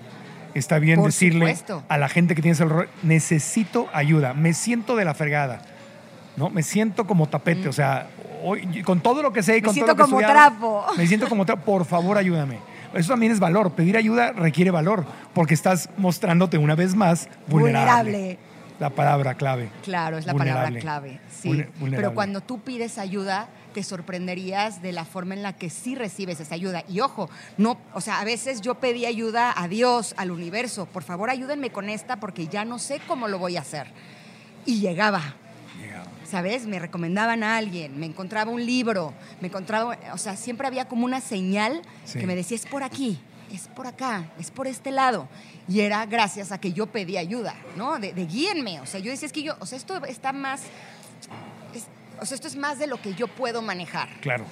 Está 0.53 0.79
bien 0.79 0.97
Por 0.97 1.05
decirle 1.07 1.55
supuesto. 1.55 1.83
a 1.87 1.97
la 1.97 2.09
gente 2.09 2.35
que 2.35 2.41
tiene 2.41 2.53
ese 2.53 2.63
error, 2.63 2.89
necesito 3.03 3.87
ayuda, 3.93 4.33
me 4.33 4.53
siento 4.53 4.95
de 4.95 5.05
la 5.05 5.13
fregada, 5.13 5.61
¿no? 6.35 6.49
Me 6.49 6.61
siento 6.63 7.05
como 7.07 7.29
tapete, 7.29 7.69
o 7.69 7.73
sea, 7.73 8.09
hoy, 8.43 8.83
con 8.83 9.01
todo 9.01 9.21
lo 9.21 9.31
que 9.31 9.43
sé 9.43 9.57
y 9.57 9.61
Me 9.61 9.65
con 9.65 9.73
siento 9.73 9.95
todo 9.95 9.97
lo 9.97 10.05
que 10.05 10.09
he 10.09 10.11
como 10.11 10.21
estudiado, 10.21 10.49
trapo. 10.57 10.85
Me 10.97 11.07
siento 11.07 11.29
como 11.29 11.45
trapo, 11.45 11.63
por 11.63 11.85
favor 11.85 12.17
ayúdame. 12.17 12.59
Eso 12.93 13.13
también 13.13 13.31
es 13.31 13.39
valor. 13.39 13.71
Pedir 13.71 13.95
ayuda 13.97 14.33
requiere 14.33 14.71
valor, 14.71 15.05
porque 15.33 15.53
estás 15.53 15.89
mostrándote 15.97 16.57
una 16.57 16.75
vez 16.75 16.95
más 16.95 17.29
vulnerable. 17.47 18.11
Vulnerable. 18.11 18.39
La 18.79 18.89
palabra 18.89 19.35
clave. 19.35 19.69
Claro, 19.83 20.17
es 20.17 20.25
la 20.25 20.33
Vulnerable. 20.33 20.81
palabra 20.81 20.81
clave. 20.81 21.19
Sí. 21.29 21.49
Vulnerable. 21.49 21.97
Pero 21.97 22.13
cuando 22.15 22.41
tú 22.41 22.61
pides 22.61 22.97
ayuda, 22.97 23.47
te 23.75 23.83
sorprenderías 23.83 24.81
de 24.81 24.91
la 24.91 25.05
forma 25.05 25.35
en 25.35 25.43
la 25.43 25.53
que 25.53 25.69
sí 25.69 25.93
recibes 25.93 26.39
esa 26.39 26.55
ayuda. 26.55 26.83
Y 26.89 26.99
ojo, 26.99 27.29
no, 27.57 27.77
o 27.93 28.01
sea, 28.01 28.19
a 28.19 28.23
veces 28.25 28.59
yo 28.61 28.75
pedí 28.75 29.05
ayuda 29.05 29.53
a 29.55 29.67
Dios, 29.67 30.15
al 30.17 30.31
universo. 30.31 30.87
Por 30.87 31.03
favor, 31.03 31.29
ayúdenme 31.29 31.69
con 31.69 31.89
esta 31.89 32.15
porque 32.19 32.47
ya 32.47 32.65
no 32.65 32.79
sé 32.79 32.99
cómo 33.07 33.27
lo 33.27 33.37
voy 33.37 33.55
a 33.55 33.61
hacer. 33.61 33.87
Y 34.65 34.79
llegaba. 34.79 35.35
¿Sabes? 36.31 36.65
Me 36.65 36.79
recomendaban 36.79 37.43
a 37.43 37.57
alguien, 37.57 37.99
me 37.99 38.05
encontraba 38.05 38.49
un 38.51 38.65
libro, 38.65 39.13
me 39.41 39.49
encontraba, 39.49 39.97
o 40.13 40.17
sea, 40.17 40.37
siempre 40.37 40.65
había 40.65 40.87
como 40.87 41.03
una 41.03 41.19
señal 41.19 41.81
Sí. 42.05 42.19
que 42.19 42.25
me 42.25 42.35
decía, 42.37 42.55
es 42.55 42.65
por 42.65 42.83
aquí, 42.83 43.19
es 43.51 43.67
por 43.67 43.85
acá, 43.85 44.29
es 44.39 44.49
por 44.49 44.65
este 44.65 44.91
lado. 44.91 45.27
Y 45.67 45.81
era 45.81 46.05
gracias 46.05 46.53
a 46.53 46.57
que 46.61 46.71
yo 46.71 46.87
pedí 46.87 47.17
ayuda, 47.17 47.53
¿no? 47.75 47.99
De, 47.99 48.13
de 48.13 48.25
guíenme. 48.25 48.79
O 48.79 48.85
sea, 48.85 49.01
yo 49.01 49.11
decía, 49.11 49.25
es 49.25 49.33
que 49.33 49.43
yo, 49.43 49.55
o 49.59 49.65
sea, 49.65 49.77
esto 49.77 50.03
está 50.05 50.31
más, 50.31 50.61
es- 51.75 51.87
o 52.21 52.25
sea, 52.25 52.35
esto 52.35 52.47
es 52.47 52.55
más 52.55 52.79
de 52.79 52.87
lo 52.87 53.01
que 53.01 53.13
yo 53.13 53.27
puedo 53.27 53.61
manejar. 53.61 54.07
Claro. 54.21 54.45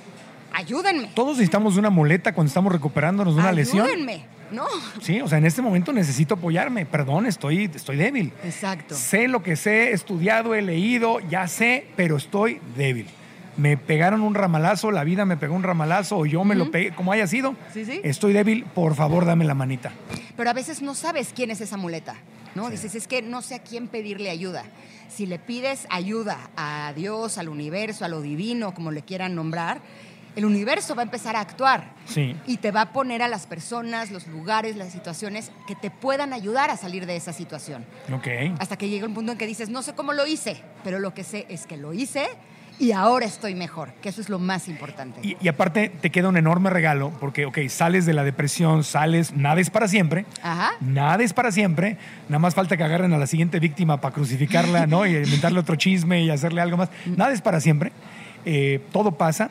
Ayúdenme. 0.51 1.11
Todos 1.15 1.38
necesitamos 1.38 1.77
una 1.77 1.89
muleta 1.89 2.34
cuando 2.34 2.49
estamos 2.49 2.73
recuperándonos 2.73 3.36
de 3.36 3.41
una 3.41 3.51
lesión. 3.53 3.86
Ayúdenme, 3.86 4.25
¿no? 4.51 4.65
Sí, 5.01 5.21
o 5.21 5.27
sea, 5.27 5.37
en 5.37 5.45
este 5.45 5.61
momento 5.61 5.93
necesito 5.93 6.35
apoyarme. 6.35 6.85
Perdón, 6.85 7.25
estoy, 7.25 7.69
estoy 7.73 7.97
débil. 7.97 8.33
Exacto. 8.43 8.95
Sé 8.95 9.27
lo 9.27 9.43
que 9.43 9.55
sé, 9.55 9.89
he 9.89 9.93
estudiado, 9.93 10.55
he 10.55 10.61
leído, 10.61 11.19
ya 11.19 11.47
sé, 11.47 11.87
pero 11.95 12.17
estoy 12.17 12.59
débil. 12.75 13.07
Me 13.57 13.75
pegaron 13.75 14.21
un 14.21 14.35
ramalazo, 14.35 14.91
la 14.91 15.03
vida 15.03 15.25
me 15.25 15.35
pegó 15.35 15.53
un 15.53 15.63
ramalazo, 15.63 16.17
o 16.17 16.25
yo 16.25 16.45
me 16.45 16.55
lo 16.55 16.71
pegué, 16.71 16.91
como 16.91 17.11
haya 17.11 17.27
sido. 17.27 17.55
Sí, 17.73 17.83
sí. 17.83 17.99
Estoy 18.03 18.31
débil, 18.31 18.63
por 18.63 18.95
favor, 18.95 19.25
dame 19.25 19.43
la 19.43 19.53
manita. 19.53 19.91
Pero 20.37 20.49
a 20.49 20.53
veces 20.53 20.81
no 20.81 20.95
sabes 20.95 21.33
quién 21.35 21.51
es 21.51 21.59
esa 21.59 21.75
muleta, 21.75 22.15
¿no? 22.55 22.69
Dices, 22.69 22.95
es 22.95 23.07
que 23.07 23.21
no 23.21 23.41
sé 23.41 23.55
a 23.55 23.59
quién 23.59 23.89
pedirle 23.89 24.29
ayuda. 24.29 24.63
Si 25.09 25.25
le 25.25 25.39
pides 25.39 25.87
ayuda 25.89 26.37
a 26.55 26.93
Dios, 26.95 27.37
al 27.37 27.49
universo, 27.49 28.05
a 28.05 28.07
lo 28.07 28.21
divino, 28.21 28.73
como 28.73 28.91
le 28.91 29.01
quieran 29.01 29.35
nombrar, 29.35 29.81
el 30.39 30.45
universo 30.45 30.95
va 30.95 31.01
a 31.01 31.05
empezar 31.05 31.35
a 31.35 31.41
actuar. 31.41 31.91
Sí. 32.05 32.35
Y 32.47 32.57
te 32.57 32.71
va 32.71 32.81
a 32.81 32.93
poner 32.93 33.21
a 33.21 33.27
las 33.27 33.45
personas, 33.45 34.09
los 34.09 34.25
lugares, 34.27 34.77
las 34.77 34.91
situaciones 34.91 35.51
que 35.67 35.75
te 35.75 35.91
puedan 35.91 36.31
ayudar 36.33 36.69
a 36.69 36.77
salir 36.77 37.05
de 37.05 37.17
esa 37.17 37.33
situación. 37.33 37.85
Ok. 38.13 38.27
Hasta 38.57 38.77
que 38.77 38.89
llega 38.89 39.05
un 39.05 39.13
punto 39.13 39.33
en 39.33 39.37
que 39.37 39.45
dices, 39.45 39.69
no 39.69 39.81
sé 39.81 39.93
cómo 39.93 40.13
lo 40.13 40.25
hice, 40.25 40.63
pero 40.83 40.99
lo 40.99 41.13
que 41.13 41.25
sé 41.25 41.45
es 41.49 41.65
que 41.65 41.75
lo 41.75 41.93
hice 41.93 42.29
y 42.79 42.93
ahora 42.93 43.25
estoy 43.25 43.53
mejor, 43.53 43.91
que 44.01 44.07
eso 44.07 44.21
es 44.21 44.29
lo 44.29 44.39
más 44.39 44.69
importante. 44.69 45.19
Y, 45.21 45.35
y 45.41 45.49
aparte 45.49 45.89
te 45.89 46.09
queda 46.09 46.29
un 46.29 46.37
enorme 46.37 46.69
regalo, 46.69 47.11
porque, 47.19 47.45
ok, 47.45 47.57
sales 47.67 48.05
de 48.05 48.13
la 48.13 48.23
depresión, 48.23 48.85
sales, 48.85 49.33
nada 49.33 49.59
es 49.59 49.69
para 49.69 49.89
siempre. 49.89 50.25
Ajá. 50.41 50.71
Nada 50.79 51.21
es 51.21 51.33
para 51.33 51.51
siempre. 51.51 51.97
Nada 52.29 52.39
más 52.39 52.55
falta 52.55 52.77
que 52.77 52.83
agarren 52.85 53.11
a 53.11 53.17
la 53.17 53.27
siguiente 53.27 53.59
víctima 53.59 53.99
para 53.99 54.15
crucificarla, 54.15 54.87
¿no? 54.87 55.05
Y 55.05 55.17
inventarle 55.17 55.59
otro 55.59 55.75
chisme 55.75 56.23
y 56.23 56.29
hacerle 56.29 56.61
algo 56.61 56.77
más. 56.77 56.89
Nada 57.05 57.33
es 57.33 57.41
para 57.41 57.59
siempre. 57.59 57.91
Eh, 58.45 58.81
todo 58.93 59.11
pasa. 59.11 59.49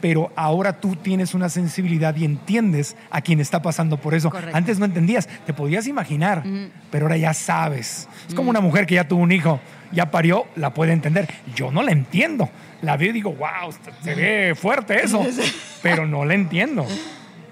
Pero 0.00 0.32
ahora 0.36 0.80
tú 0.80 0.96
tienes 0.96 1.34
una 1.34 1.48
sensibilidad 1.48 2.14
y 2.16 2.24
entiendes 2.24 2.96
a 3.10 3.20
quien 3.20 3.40
está 3.40 3.62
pasando 3.62 3.96
por 3.96 4.14
eso. 4.14 4.30
Correcto. 4.30 4.56
Antes 4.56 4.78
no 4.78 4.84
entendías, 4.84 5.28
te 5.46 5.52
podías 5.52 5.86
imaginar, 5.86 6.44
pero 6.90 7.06
ahora 7.06 7.16
ya 7.16 7.34
sabes. 7.34 8.08
Es 8.28 8.34
como 8.34 8.50
una 8.50 8.60
mujer 8.60 8.86
que 8.86 8.96
ya 8.96 9.08
tuvo 9.08 9.22
un 9.22 9.32
hijo, 9.32 9.60
ya 9.92 10.10
parió, 10.10 10.46
la 10.56 10.74
puede 10.74 10.92
entender. 10.92 11.28
Yo 11.54 11.70
no 11.70 11.82
la 11.82 11.92
entiendo. 11.92 12.50
La 12.82 12.96
veo 12.96 13.10
y 13.10 13.12
digo, 13.12 13.32
wow, 13.32 13.72
se 14.02 14.14
ve 14.14 14.54
fuerte 14.54 15.02
eso, 15.02 15.24
pero 15.82 16.06
no 16.06 16.24
la 16.24 16.34
entiendo. 16.34 16.86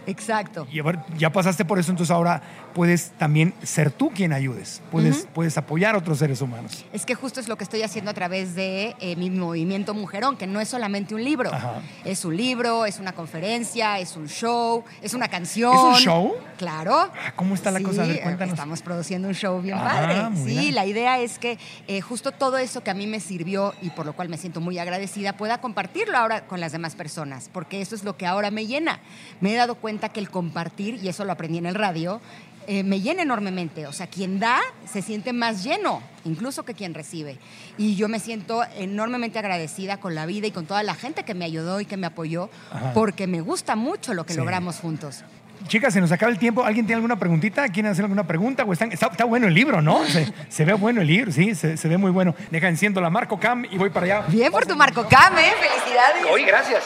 Exacto. 0.06 0.66
Y 0.70 0.80
ya 1.18 1.30
pasaste 1.30 1.64
por 1.64 1.78
eso, 1.78 1.90
entonces 1.90 2.10
ahora 2.14 2.42
puedes 2.74 3.10
también 3.12 3.54
ser 3.62 3.90
tú 3.90 4.10
quien 4.10 4.32
ayudes. 4.32 4.82
Puedes, 4.90 5.26
puedes 5.32 5.56
apoyar 5.56 5.94
a 5.94 5.98
otros 5.98 6.18
seres 6.18 6.40
humanos. 6.40 6.84
Es 6.92 7.06
que 7.06 7.14
justo 7.14 7.40
es 7.40 7.48
lo 7.48 7.56
que 7.56 7.64
estoy 7.64 7.82
haciendo 7.82 8.10
a 8.10 8.14
través 8.14 8.54
de 8.54 8.96
eh, 9.00 9.16
mi 9.16 9.30
movimiento 9.30 9.94
Mujerón, 9.94 10.36
que 10.36 10.46
no 10.46 10.60
es 10.60 10.68
solamente 10.68 11.14
un 11.14 11.22
libro. 11.24 11.52
Ajá. 11.52 11.80
Es 12.04 12.24
un 12.24 12.36
libro, 12.36 12.86
es 12.86 12.98
una 12.98 13.12
conferencia, 13.12 13.98
es 13.98 14.16
un 14.16 14.28
show, 14.28 14.84
es 15.02 15.14
una 15.14 15.28
canción. 15.28 15.74
¿Es 15.74 15.82
un 15.82 15.94
show? 16.04 16.32
Claro. 16.58 16.94
Ah, 16.96 17.32
¿cómo 17.36 17.54
está 17.54 17.70
la 17.70 17.80
cosa? 17.80 18.02
A 18.02 18.06
ver, 18.06 18.22
cuéntanos. 18.22 18.54
Estamos 18.54 18.82
produciendo 18.82 19.28
un 19.28 19.34
show 19.34 19.60
bien 19.60 19.76
Ah, 19.78 19.84
padre. 19.84 20.36
Sí, 20.36 20.44
bien. 20.58 20.74
la 20.74 20.86
idea 20.86 21.18
es 21.20 21.38
que 21.38 21.58
eh, 21.86 22.00
justo 22.00 22.32
todo 22.32 22.58
eso 22.58 22.82
que 22.82 22.90
a 22.90 22.94
mí 22.94 23.06
me 23.06 23.20
sirvió 23.20 23.74
y 23.82 23.90
por 23.90 24.06
lo 24.06 24.14
cual 24.14 24.28
me 24.28 24.36
siento 24.36 24.60
muy 24.60 24.78
agradecida, 24.78 25.34
pueda 25.34 25.60
compartirlo 25.60 26.16
ahora 26.18 26.46
con 26.46 26.60
las 26.60 26.72
demás 26.72 26.94
personas, 26.96 27.48
porque 27.52 27.80
eso 27.80 27.94
es 27.94 28.04
lo 28.04 28.16
que 28.16 28.26
ahora 28.26 28.50
me 28.50 28.66
llena. 28.66 29.00
Me 29.40 29.52
he 29.52 29.56
dado 29.56 29.76
cuenta 29.76 29.93
que 29.98 30.20
el 30.20 30.30
compartir, 30.30 30.98
y 31.02 31.08
eso 31.08 31.24
lo 31.24 31.32
aprendí 31.32 31.58
en 31.58 31.66
el 31.66 31.74
radio, 31.74 32.20
eh, 32.66 32.82
me 32.82 33.00
llena 33.00 33.22
enormemente. 33.22 33.86
O 33.86 33.92
sea, 33.92 34.06
quien 34.06 34.38
da 34.40 34.58
se 34.90 35.02
siente 35.02 35.32
más 35.34 35.62
lleno, 35.64 36.02
incluso 36.24 36.62
que 36.64 36.72
quien 36.74 36.94
recibe. 36.94 37.38
Y 37.76 37.94
yo 37.96 38.08
me 38.08 38.18
siento 38.20 38.62
enormemente 38.76 39.38
agradecida 39.38 39.98
con 39.98 40.14
la 40.14 40.24
vida 40.26 40.46
y 40.46 40.50
con 40.50 40.64
toda 40.66 40.82
la 40.82 40.94
gente 40.94 41.24
que 41.24 41.34
me 41.34 41.44
ayudó 41.44 41.80
y 41.80 41.84
que 41.84 41.96
me 41.98 42.06
apoyó, 42.06 42.48
Ajá. 42.72 42.92
porque 42.94 43.26
me 43.26 43.40
gusta 43.42 43.76
mucho 43.76 44.14
lo 44.14 44.24
que 44.24 44.32
Sí. 44.32 44.38
logramos 44.38 44.76
juntos. 44.80 45.24
Chicas, 45.68 45.94
se 45.94 46.00
nos 46.00 46.10
acaba 46.10 46.32
el 46.32 46.38
tiempo. 46.38 46.64
¿Alguien 46.64 46.84
tiene 46.84 46.96
alguna 46.96 47.16
preguntita? 47.18 47.68
¿Quieren 47.68 47.92
hacer 47.92 48.04
alguna 48.04 48.26
pregunta? 48.26 48.64
¿O 48.64 48.72
están- 48.72 48.92
está, 48.92 49.06
está 49.06 49.24
bueno 49.24 49.46
el 49.46 49.54
libro, 49.54 49.80
¿no? 49.80 50.04
Se, 50.06 50.32
se 50.48 50.64
ve 50.64 50.72
bueno 50.74 51.00
el 51.02 51.06
libro, 51.06 51.32
sí, 51.32 51.54
se, 51.54 51.76
se 51.76 51.88
ve 51.88 51.96
muy 51.98 52.10
bueno. 52.10 52.34
Deja, 52.50 52.68
enciendo 52.68 53.00
la 53.00 53.08
Marco 53.10 53.38
Cam 53.38 53.64
y 53.70 53.76
voy 53.78 53.90
para 53.90 54.06
allá. 54.06 54.26
Bien 54.28 54.50
por 54.50 54.66
tu 54.66 54.74
Marco 54.74 55.06
Cam, 55.08 55.36
¿eh? 55.38 55.52
Felicidades. 55.60 56.24
Oye, 56.32 56.44
gracias. 56.46 56.82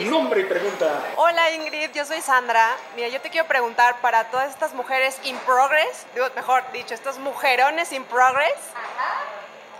Nombre 0.00 0.40
y 0.40 0.44
pregunta. 0.44 1.02
Hola 1.16 1.50
Ingrid, 1.50 1.90
yo 1.92 2.04
soy 2.04 2.20
Sandra. 2.20 2.66
Mira, 2.96 3.08
yo 3.08 3.20
te 3.20 3.30
quiero 3.30 3.46
preguntar 3.46 4.00
para 4.00 4.24
todas 4.24 4.50
estas 4.50 4.74
mujeres 4.74 5.18
in 5.24 5.36
progress, 5.38 6.06
digo, 6.14 6.26
mejor 6.34 6.62
dicho, 6.72 6.94
estos 6.94 7.18
mujerones 7.18 7.92
in 7.92 8.04
progress, 8.04 8.58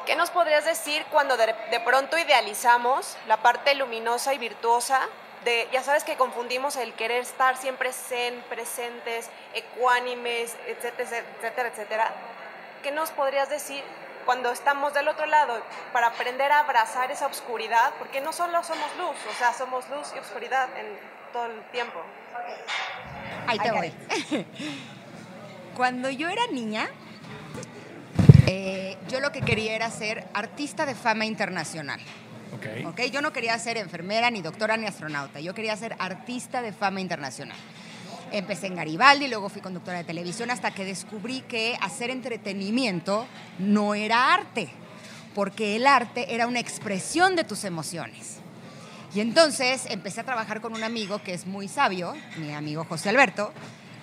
¿qué 0.07 0.15
nos 0.17 0.31
podrías 0.31 0.65
decir 0.65 1.05
cuando 1.11 1.37
de, 1.37 1.55
de 1.71 1.81
pronto 1.81 2.17
idealizamos 2.17 3.17
la 3.27 3.39
parte 3.39 3.75
luminosa 3.75 4.35
y 4.35 4.39
virtuosa 4.39 5.01
de, 5.45 5.69
ya 5.73 5.83
sabes 5.83 6.05
que 6.05 6.17
confundimos 6.17 6.77
el 6.77 6.95
querer 6.95 7.23
estar 7.23 7.57
siempre 7.57 7.93
zen, 7.93 8.43
presentes, 8.49 9.29
ecuánimes, 9.53 10.57
etcétera, 10.67 11.23
etcétera, 11.39 11.69
etcétera? 11.69 12.11
¿Qué 12.83 12.91
nos 12.91 13.11
podrías 13.11 13.49
decir 13.49 13.83
cuando 14.25 14.51
estamos 14.51 14.95
del 14.95 15.09
otro 15.09 15.27
lado 15.27 15.61
para 15.93 16.09
aprender 16.09 16.51
a 16.53 16.61
abrazar 16.61 17.11
esa 17.11 17.27
oscuridad? 17.27 17.93
Porque 17.99 18.21
no 18.21 18.33
solo 18.33 18.63
somos 18.65 18.89
luz, 18.97 19.17
o 19.31 19.39
sea, 19.39 19.53
somos 19.53 19.89
luz 19.91 20.13
y 20.15 20.19
oscuridad 20.19 20.69
en 20.77 20.87
todo 21.33 21.47
el 21.47 21.63
tiempo. 21.71 22.01
Ahí 23.47 23.59
te 23.59 23.73
voy. 23.73 23.93
Cuando 25.77 26.09
yo 26.09 26.29
era 26.29 26.47
niña, 26.49 26.89
eh, 28.47 28.97
yo 29.09 29.21
lo 29.21 29.33
que 29.33 29.41
quería 29.41 29.75
era 29.75 29.91
ser 29.91 30.27
artista 30.35 30.87
de 30.87 30.95
fama 30.95 31.25
internacional. 31.25 32.01
Ok. 32.53 32.87
¿ok? 32.87 33.01
Yo 33.11 33.21
no 33.21 33.33
quería 33.33 33.59
ser 33.59 33.77
enfermera, 33.77 34.31
ni 34.31 34.41
doctora, 34.41 34.77
ni 34.77 34.87
astronauta. 34.87 35.41
Yo 35.41 35.55
quería 35.55 35.77
ser 35.77 35.97
artista 35.99 36.63
de 36.63 36.73
fama 36.73 37.01
internacional. 37.01 37.57
Empecé 38.35 38.67
en 38.67 38.75
Garibaldi, 38.75 39.29
luego 39.29 39.49
fui 39.49 39.63
conductora 39.63 39.99
de 39.99 40.03
televisión 40.03 40.51
hasta 40.51 40.73
que 40.73 40.85
descubrí 40.85 41.43
que 41.43 41.79
hacer 41.81 42.11
entretenimiento 42.11 43.29
no 43.61 43.95
era 43.95 44.35
arte, 44.35 44.69
porque 45.37 45.77
el 45.77 45.87
arte 45.87 46.35
era 46.35 46.49
una 46.49 46.59
expresión 46.59 47.37
de 47.37 47.45
tus 47.45 47.63
emociones. 47.63 48.39
Y 49.15 49.21
entonces 49.21 49.87
empecé 49.89 50.23
a 50.23 50.25
trabajar 50.25 50.61
con 50.61 50.75
un 50.75 50.83
amigo 50.83 51.23
que 51.23 51.33
es 51.33 51.47
muy 51.47 51.69
sabio, 51.69 52.13
mi 52.37 52.53
amigo 52.53 52.85
José 52.89 53.11
Alberto, 53.11 53.53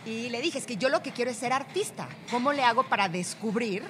y 0.05 0.29
le 0.29 0.39
dije, 0.39 0.59
es 0.59 0.65
que 0.65 0.77
yo 0.77 0.87
lo 0.87 1.03
que 1.03 1.11
quiero 1.11 1.29
es 1.29 1.35
ser 1.35 1.51
artista. 1.51 2.07
¿Cómo 2.29 2.53
le 2.53 2.63
hago 2.63 2.83
para 2.83 3.09
descubrir 3.09 3.83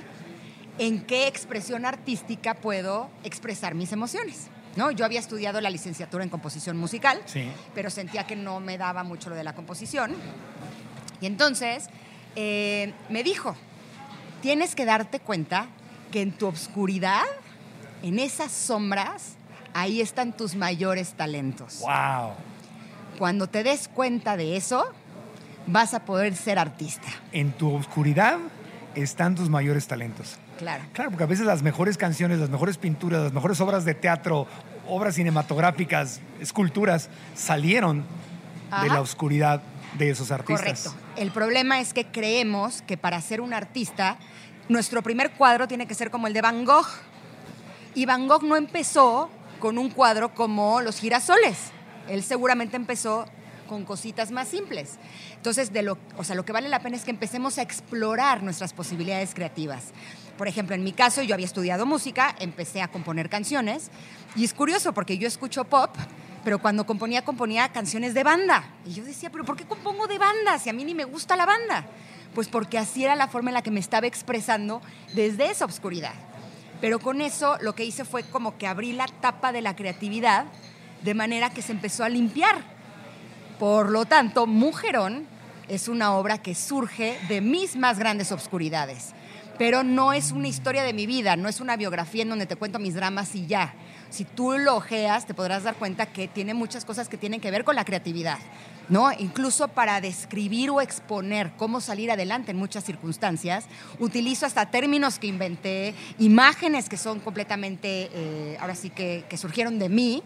en 0.80 1.06
qué 1.06 1.28
expresión 1.28 1.86
artística 1.86 2.56
puedo 2.56 3.12
expresar 3.24 3.76
mis 3.76 3.92
emociones? 3.92 4.48
¿No? 4.76 4.92
Yo 4.92 5.04
había 5.06 5.20
estudiado 5.20 5.60
la 5.62 5.70
licenciatura 5.70 6.24
en 6.24 6.30
composición 6.30 6.78
musical, 6.78 7.22
Sí. 7.26 7.50
pero 7.76 7.90
sentía 7.90 8.26
que 8.26 8.36
no 8.36 8.60
me 8.60 8.78
daba 8.78 9.04
mucho 9.04 9.30
lo 9.30 9.36
de 9.36 9.44
la 9.44 9.54
composición. 9.54 10.16
Y 11.20 11.26
entonces 11.26 11.88
eh, 12.36 12.94
me 13.10 13.24
dijo, 13.24 13.56
tienes 14.42 14.74
que 14.76 14.86
darte 14.86 15.20
cuenta 15.20 15.68
que 16.12 16.22
en 16.22 16.32
tu 16.32 16.48
obscuridad, 16.48 17.24
en 18.02 18.18
esas 18.20 18.52
sombras, 18.52 19.34
ahí 19.74 20.02
están 20.02 20.32
tus 20.36 20.56
mayores 20.56 21.14
talentos. 21.14 21.80
Wow. 21.82 22.32
Cuando 23.20 23.48
te 23.48 23.64
des 23.64 23.88
cuenta 23.90 24.38
de 24.38 24.56
eso, 24.58 24.86
vas 25.68 25.94
a 25.94 26.06
poder 26.06 26.36
ser 26.36 26.58
artista. 26.58 27.08
En 27.34 27.52
tu 27.52 27.74
oscuridad 27.76 28.40
están 28.96 29.36
tus 29.36 29.50
mayores 29.50 29.88
talentos. 29.88 30.38
Claro. 30.62 30.84
Claro, 30.94 31.10
porque 31.10 31.24
a 31.24 31.28
veces 31.28 31.48
las 31.48 31.64
mejores 31.64 31.98
canciones, 31.98 32.38
las 32.38 32.52
mejores 32.52 32.78
pinturas, 32.78 33.24
las 33.24 33.34
mejores 33.34 33.60
obras 33.62 33.84
de 33.84 33.96
teatro, 33.96 34.46
obras 34.88 35.16
cinematográficas, 35.16 36.22
esculturas, 36.40 37.10
salieron 37.34 38.06
de 38.84 38.88
la 38.88 39.02
oscuridad 39.02 39.64
de 39.98 40.12
esos 40.12 40.30
artistas. 40.30 40.84
Correcto. 40.84 40.94
El 41.20 41.32
problema 41.32 41.80
es 41.80 41.94
que 41.94 42.06
creemos 42.06 42.84
que 42.84 42.96
para 42.96 43.20
ser 43.22 43.42
un 43.42 43.56
artista, 43.56 44.20
nuestro 44.70 45.02
primer 45.02 45.32
cuadro 45.32 45.68
tiene 45.68 45.88
que 45.88 45.96
ser 45.96 46.12
como 46.12 46.28
el 46.28 46.34
de 46.34 46.42
Van 46.42 46.64
Gogh. 46.64 46.86
Y 47.96 48.06
Van 48.06 48.28
Gogh 48.28 48.44
no 48.44 48.56
empezó 48.56 49.32
con 49.60 49.80
un 49.80 49.90
cuadro 49.90 50.36
como 50.36 50.80
Los 50.82 51.00
girasoles. 51.00 51.58
Él 52.08 52.22
seguramente 52.22 52.76
empezó 52.76 53.26
con 53.68 53.84
cositas 53.84 54.30
más 54.30 54.48
simples. 54.48 55.00
Entonces, 55.38 55.74
de 55.74 55.82
lo, 55.82 55.98
o 56.18 56.24
sea, 56.24 56.36
lo 56.36 56.46
que 56.46 56.52
vale 56.52 56.70
la 56.70 56.82
pena 56.82 56.98
es 56.98 57.04
que 57.04 57.10
empecemos 57.10 57.58
a 57.58 57.64
explorar 57.64 58.44
nuestras 58.44 58.74
posibilidades 58.74 59.34
creativas. 59.34 59.86
Por 60.42 60.48
ejemplo, 60.48 60.74
en 60.74 60.84
mi 60.84 60.92
caso, 60.92 61.22
yo 61.22 61.36
había 61.36 61.46
estudiado 61.46 61.86
música, 61.86 62.36
empecé 62.40 62.82
a 62.82 62.88
componer 62.88 63.30
canciones 63.30 63.92
y 64.36 64.44
es 64.44 64.56
curioso 64.56 64.92
porque 64.92 65.20
yo 65.20 65.28
escucho 65.28 65.66
pop, 65.66 65.96
pero 66.44 66.58
cuando 66.58 66.88
componía, 66.88 67.24
componía 67.24 67.70
canciones 67.70 68.16
de 68.16 68.24
banda. 68.24 68.64
Y 68.84 68.94
yo 68.94 69.04
decía, 69.04 69.30
pero 69.30 69.46
¿por 69.46 69.56
qué 69.56 69.66
compongo 69.66 70.08
de 70.08 70.18
banda 70.18 70.58
si 70.58 70.72
a 70.72 70.74
mí 70.74 70.84
ni 70.84 70.96
me 70.96 71.04
gusta 71.04 71.36
la 71.36 71.46
banda? 71.46 71.86
Pues 72.34 72.48
porque 72.48 72.80
así 72.80 73.04
era 73.04 73.16
la 73.16 73.28
forma 73.28 73.52
en 73.52 73.54
la 73.54 73.62
que 73.62 73.70
me 73.70 73.80
estaba 73.80 74.08
expresando 74.08 74.82
desde 75.14 75.52
esa 75.52 75.66
oscuridad. 75.66 76.16
Pero 76.82 76.98
con 76.98 77.22
eso 77.22 77.60
lo 77.62 77.76
que 77.76 77.86
hice 77.86 78.04
fue 78.04 78.24
como 78.24 78.58
que 78.58 78.66
abrí 78.66 78.94
la 78.94 79.06
tapa 79.06 79.52
de 79.52 79.62
la 79.62 79.76
creatividad 79.76 80.46
de 81.04 81.14
manera 81.14 81.52
que 81.52 81.62
se 81.62 81.72
empezó 81.72 82.04
a 82.04 82.10
limpiar. 82.10 82.64
Por 83.60 83.92
lo 83.92 84.06
tanto, 84.06 84.48
Mujerón 84.48 85.28
es 85.68 85.88
una 85.88 86.16
obra 86.16 86.40
que 86.40 86.56
surge 86.56 87.20
de 87.30 87.42
mis 87.42 87.76
más 87.76 88.00
grandes 88.00 88.32
obscuridades. 88.32 89.14
Pero 89.62 89.84
no 89.84 90.12
es 90.12 90.32
una 90.32 90.48
historia 90.48 90.82
de 90.82 90.92
mi 90.92 91.06
vida, 91.06 91.36
no 91.36 91.48
es 91.48 91.62
una 91.62 91.78
biografía 91.78 92.24
en 92.24 92.30
donde 92.30 92.48
te 92.48 92.56
cuento 92.56 92.80
mis 92.80 92.96
dramas 92.96 93.36
y 93.36 93.46
ya. 93.46 93.76
Si 94.10 94.26
tú 94.26 94.58
lo 94.58 94.78
ojeas, 94.78 95.28
te 95.28 95.36
podrás 95.36 95.62
dar 95.62 95.76
cuenta 95.76 96.08
que 96.08 96.28
tiene 96.28 96.56
muchas 96.56 96.84
cosas 96.84 97.08
que 97.08 97.16
tienen 97.16 97.40
que 97.40 97.52
ver 97.52 97.64
con 97.64 97.76
la 97.76 97.86
creatividad. 97.86 98.40
¿no? 98.90 99.12
Incluso 99.20 99.68
para 99.68 100.02
describir 100.02 100.72
o 100.72 100.82
exponer 100.82 101.52
cómo 101.58 101.80
salir 101.80 102.10
adelante 102.10 102.50
en 102.50 102.58
muchas 102.58 102.84
circunstancias, 102.84 103.66
utilizo 104.00 104.48
hasta 104.48 104.72
términos 104.72 105.20
que 105.20 105.28
inventé, 105.28 105.94
imágenes 106.18 106.90
que 106.90 106.98
son 106.98 107.20
completamente, 107.20 108.10
eh, 108.14 108.58
ahora 108.60 108.74
sí 108.74 108.90
que, 108.90 109.26
que 109.30 109.38
surgieron 109.38 109.78
de 109.78 109.90
mí, 109.90 110.24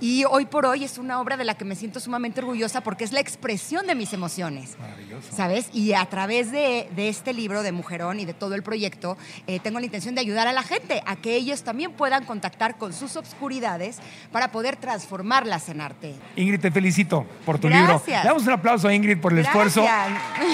y 0.00 0.24
hoy 0.24 0.46
por 0.46 0.66
hoy 0.66 0.84
es 0.84 0.98
una 0.98 1.20
obra 1.20 1.36
de 1.36 1.44
la 1.44 1.54
que 1.54 1.64
me 1.64 1.74
siento 1.76 2.00
sumamente 2.00 2.40
orgullosa 2.40 2.80
porque 2.80 3.04
es 3.04 3.12
la 3.12 3.20
expresión 3.20 3.86
de 3.86 3.94
mis 3.94 4.12
emociones. 4.12 4.76
Maravilloso. 4.78 5.28
¿Sabes? 5.34 5.68
Y 5.72 5.92
a 5.92 6.04
través 6.06 6.50
de, 6.52 6.88
de 6.96 7.08
este 7.08 7.32
libro 7.32 7.62
de 7.62 7.72
Mujerón 7.72 8.20
y 8.20 8.24
de 8.24 8.34
todo 8.34 8.54
el 8.54 8.62
proyecto, 8.62 9.16
eh, 9.46 9.60
tengo 9.60 9.78
la 9.78 9.84
intención 9.84 10.14
de 10.14 10.20
ayudar 10.20 10.48
a 10.48 10.52
la 10.52 10.62
gente 10.62 11.02
a 11.06 11.16
que 11.16 11.36
ellos 11.36 11.62
también 11.62 11.92
puedan 11.92 12.24
contactar 12.24 12.78
con 12.78 12.92
sus 12.92 13.16
obscuridades 13.16 13.98
para 14.32 14.50
poder 14.52 14.76
transformarlas 14.76 15.68
en 15.68 15.80
arte. 15.80 16.14
Ingrid, 16.36 16.60
te 16.60 16.70
felicito 16.70 17.26
por 17.44 17.58
tu 17.58 17.68
Gracias. 17.68 18.06
libro. 18.06 18.22
Le 18.22 18.28
damos 18.28 18.42
un 18.44 18.52
aplauso 18.52 18.88
a 18.88 18.94
Ingrid 18.94 19.18
por 19.18 19.32
el 19.32 19.42
Gracias. 19.42 19.76
esfuerzo 19.76 19.86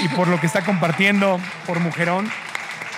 y 0.04 0.08
por 0.08 0.28
lo 0.28 0.40
que 0.40 0.46
está 0.46 0.64
compartiendo 0.64 1.38
por 1.66 1.80
Mujerón. 1.80 2.28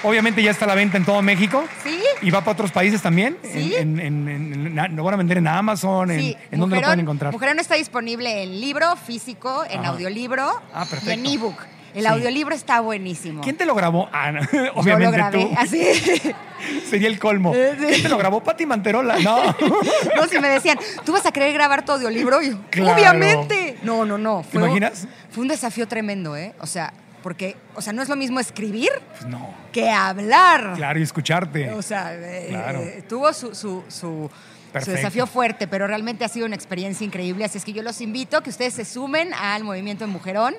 Obviamente 0.05 0.43
ya 0.43 0.51
está 0.53 0.65
a 0.65 0.69
la 0.69 0.75
venta 0.75 0.97
en 0.97 1.05
todo 1.05 1.21
México. 1.23 1.65
¿Sí? 1.83 2.01
¿Y 2.23 2.31
va 2.31 2.41
para 2.41 2.53
otros 2.53 2.71
países 2.71 3.03
también? 3.03 3.37
Sí. 3.43 3.75
En, 3.77 3.99
en- 3.99 4.29
en- 4.29 4.79
en- 4.79 4.97
¿Lo 4.97 5.03
van 5.05 5.15
a 5.15 5.17
vender 5.17 5.39
en 5.39 5.49
Amazon? 5.49 6.11
¿En, 6.11 6.21
Sí, 6.21 6.37
¿en 6.53 6.61
dónde 6.61 6.77
lo 6.77 6.83
pueden 6.83 7.01
encontrar? 7.01 7.33
Mujerón 7.33 7.59
está 7.59 7.75
disponible 7.75 8.43
en 8.45 8.61
libro 8.61 8.95
físico, 8.97 9.65
en 9.69 9.81
Ajá. 9.81 9.89
audiolibro 9.91 10.63
Ah, 10.73 10.87
y 11.05 11.11
en 11.11 11.27
ebook. 11.27 11.57
El 11.95 12.03
Sí. 12.03 12.07
audiolibro 12.07 12.55
está 12.55 12.81
buenísimo. 12.81 13.41
¿Quién 13.41 13.57
te 13.57 13.65
lo 13.67 13.75
grabó? 13.75 14.09
Ah, 14.13 14.31
no, 14.31 14.41
Yo 14.53 14.73
obviamente 14.75 15.05
lo 15.07 15.11
grabé 15.11 15.45
tú. 15.47 15.51
así. 15.57 15.83
Sería 16.91 17.09
el 17.09 17.19
colmo. 17.19 17.53
Eh. 17.55 17.75
¿Quién 17.79 18.03
te 18.03 18.09
lo 18.09 18.19
grabó? 18.19 18.41
Pati 18.43 18.67
Manterola. 18.67 19.19
No. 19.19 19.39
No, 20.17 20.27
si 20.29 20.39
me 20.39 20.49
decían, 20.49 20.79
¿tú 21.05 21.13
vas 21.13 21.25
a 21.27 21.33
querer 21.33 21.53
grabar 21.53 21.85
tu 21.85 21.93
audiolibro? 21.93 22.43
Y 22.43 22.51
yo, 22.51 22.57
Claro. 22.71 22.93
obviamente. 22.95 23.77
No, 23.83 24.05
no, 24.05 24.19
no. 24.19 24.45
¿Te 24.51 24.59
imaginas? 24.59 25.07
Fue 25.31 25.43
un 25.43 25.49
desafío 25.49 25.87
tremendo, 25.89 26.37
¿eh? 26.37 26.55
O 26.61 26.67
sea, 26.67 26.93
porque, 27.23 27.57
o 27.75 27.81
sea, 27.83 27.93
no 27.93 28.03
es 28.03 28.09
lo 28.09 28.17
mismo 28.17 28.41
escribir 28.41 28.91
Pues 29.11 29.27
no. 29.27 29.55
que 29.73 29.91
hablar. 29.91 30.75
Claro, 30.77 30.99
y 30.99 31.03
escucharte. 31.03 31.71
O 31.73 31.83
sea, 31.83 32.15
eh, 32.15 32.47
Claro. 32.51 32.81
eh, 32.81 33.05
tuvo 33.09 33.33
su, 33.33 33.55
su, 33.55 33.85
su- 33.89 34.31
desafío 34.73 35.27
fuerte, 35.27 35.67
pero 35.67 35.87
realmente 35.87 36.25
ha 36.25 36.29
sido 36.29 36.45
una 36.47 36.55
experiencia 36.55 37.05
increíble. 37.05 37.45
Así 37.45 37.57
es 37.59 37.65
que 37.65 37.73
yo 37.73 37.83
los 37.83 38.01
invito 38.01 38.37
a 38.37 38.43
que 38.43 38.51
ustedes 38.51 38.75
se 38.75 38.85
sumen 38.85 39.33
al 39.35 39.65
movimiento 39.65 40.05
de 40.07 40.13
Mujerón. 40.13 40.55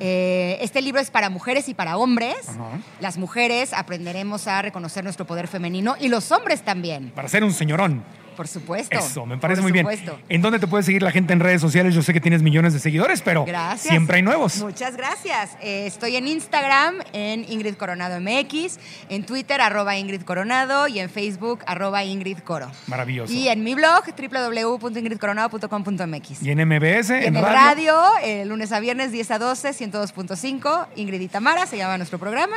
Eh, 0.00 0.58
este 0.60 0.82
libro 0.82 1.00
es 1.00 1.10
para 1.10 1.30
mujeres 1.30 1.68
y 1.68 1.74
para 1.74 1.96
hombres. 1.96 2.48
Ajá. 2.48 2.78
Las 3.00 3.16
mujeres 3.18 3.72
aprenderemos 3.72 4.46
a 4.48 4.60
reconocer 4.62 5.04
nuestro 5.04 5.26
poder 5.26 5.46
femenino 5.48 5.94
y 6.00 6.08
los 6.08 6.32
hombres 6.32 6.62
también, 6.62 7.10
Para 7.14 7.28
ser 7.28 7.44
un 7.44 7.52
señorón. 7.52 8.02
Por 8.32 8.48
supuesto. 8.48 8.98
Eso, 8.98 9.26
me 9.26 9.38
parece 9.38 9.62
muy 9.62 9.72
bien. 9.72 9.86
¿En 10.28 10.42
dónde 10.42 10.58
te 10.58 10.66
puede 10.66 10.82
seguir 10.82 11.02
la 11.02 11.10
gente 11.10 11.32
en 11.32 11.40
redes 11.40 11.60
sociales? 11.60 11.94
Yo 11.94 12.02
sé 12.02 12.12
que 12.12 12.20
tienes 12.20 12.42
millones 12.42 12.72
de 12.72 12.78
seguidores, 12.78 13.22
pero 13.22 13.44
Gracias. 13.44 13.88
siempre 13.88 14.16
hay 14.16 14.22
nuevos. 14.22 14.58
Muchas 14.58 14.96
gracias. 14.96 15.50
Eh, 15.60 15.86
estoy 15.86 16.16
en 16.16 16.26
Instagram, 16.26 16.96
en 17.12 17.44
Ingrid 17.50 17.74
Coronado 17.74 18.20
MX, 18.20 18.78
en 19.08 19.24
Twitter, 19.24 19.60
arroba 19.60 19.96
Ingrid 19.96 20.22
Coronado, 20.22 20.88
y 20.88 21.00
en 21.00 21.10
Facebook, 21.10 21.60
arroba 21.66 22.04
Ingrid 22.04 22.38
Coro. 22.38 22.70
Maravilloso. 22.86 23.32
Y 23.32 23.48
en 23.48 23.64
mi 23.64 23.74
blog, 23.74 24.02
www.ingridcoronado.com.mx. 24.16 26.42
Y 26.42 26.50
en 26.50 26.68
MBS, 26.68 27.10
Y 27.10 27.14
en, 27.14 27.22
en 27.24 27.36
el 27.36 27.42
radio. 27.42 27.52
radio, 27.94 28.02
eh, 28.22 28.44
lunes 28.44 28.72
a 28.72 28.80
viernes, 28.80 29.12
10 29.12 29.30
a 29.30 29.38
12, 29.38 29.70
102.5, 29.70 30.86
Ingrid 30.96 31.20
y 31.20 31.28
Tamara, 31.28 31.66
se 31.66 31.76
llama 31.76 31.96
nuestro 31.98 32.18
programa. 32.18 32.56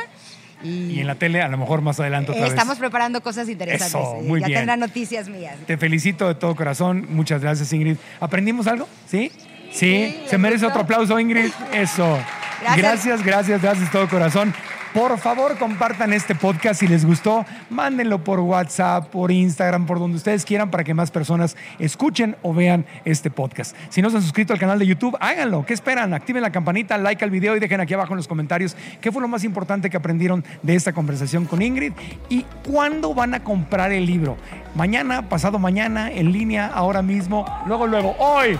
Y, 0.62 0.92
Y 0.92 1.00
en 1.00 1.06
la 1.06 1.14
tele, 1.16 1.42
a 1.42 1.48
lo 1.48 1.58
mejor 1.58 1.82
más 1.82 2.00
adelante 2.00 2.30
otra 2.32 2.44
vez. 2.44 2.52
estamos 2.52 2.78
preparando 2.78 3.20
cosas 3.22 3.48
interesantes. 3.48 3.88
Eso, 3.88 4.16
eh, 4.20 4.22
muy 4.22 4.40
ya 4.40 4.46
bien. 4.46 4.58
tendrán 4.60 4.80
noticias 4.80 5.28
mías. 5.28 5.54
Te 5.66 5.76
felicito 5.76 6.26
de 6.28 6.34
todo 6.34 6.54
corazón. 6.56 7.06
Muchas 7.10 7.42
gracias, 7.42 7.72
Ingrid. 7.72 7.96
¿Aprendimos 8.20 8.66
algo? 8.66 8.88
¿Sí? 9.06 9.30
Sí. 9.34 9.46
Sí, 9.72 10.16
Se 10.26 10.32
¿les 10.32 10.40
merece 10.40 10.64
gustó? 10.64 10.80
otro 10.80 10.82
aplauso, 10.82 11.20
Ingrid. 11.20 11.50
Eso. 11.72 12.18
Gracias. 12.62 12.76
Gracias, 12.82 13.22
gracias, 13.22 13.62
gracias 13.62 13.84
de 13.86 13.92
todo 13.92 14.08
corazón. 14.08 14.54
Por 14.96 15.18
favor, 15.18 15.58
compartan 15.58 16.14
este 16.14 16.34
podcast 16.34 16.80
si 16.80 16.88
les 16.88 17.04
gustó. 17.04 17.44
Mándenlo 17.68 18.24
por 18.24 18.40
WhatsApp, 18.40 19.10
por 19.10 19.30
Instagram, 19.30 19.84
por 19.84 19.98
donde 19.98 20.16
ustedes 20.16 20.46
quieran 20.46 20.70
para 20.70 20.84
que 20.84 20.94
más 20.94 21.10
personas 21.10 21.54
escuchen 21.78 22.34
o 22.40 22.54
vean 22.54 22.86
este 23.04 23.30
podcast. 23.30 23.76
Si 23.90 24.00
no 24.00 24.08
se 24.08 24.16
han 24.16 24.22
suscrito 24.22 24.54
al 24.54 24.58
canal 24.58 24.78
de 24.78 24.86
YouTube, 24.86 25.14
háganlo. 25.20 25.66
¿Qué 25.66 25.74
esperan? 25.74 26.14
Activen 26.14 26.40
la 26.40 26.50
campanita, 26.50 26.96
like 26.96 27.22
al 27.22 27.30
video 27.30 27.54
y 27.54 27.60
dejen 27.60 27.82
aquí 27.82 27.92
abajo 27.92 28.14
en 28.14 28.16
los 28.16 28.26
comentarios 28.26 28.74
qué 29.02 29.12
fue 29.12 29.20
lo 29.20 29.28
más 29.28 29.44
importante 29.44 29.90
que 29.90 29.98
aprendieron 29.98 30.42
de 30.62 30.74
esta 30.74 30.94
conversación 30.94 31.44
con 31.44 31.60
Ingrid 31.60 31.92
y 32.30 32.46
cuándo 32.66 33.12
van 33.12 33.34
a 33.34 33.44
comprar 33.44 33.92
el 33.92 34.06
libro. 34.06 34.38
Mañana, 34.74 35.28
pasado 35.28 35.58
mañana, 35.58 36.10
en 36.10 36.32
línea, 36.32 36.68
ahora 36.68 37.02
mismo, 37.02 37.44
luego, 37.66 37.86
luego, 37.86 38.16
hoy. 38.18 38.58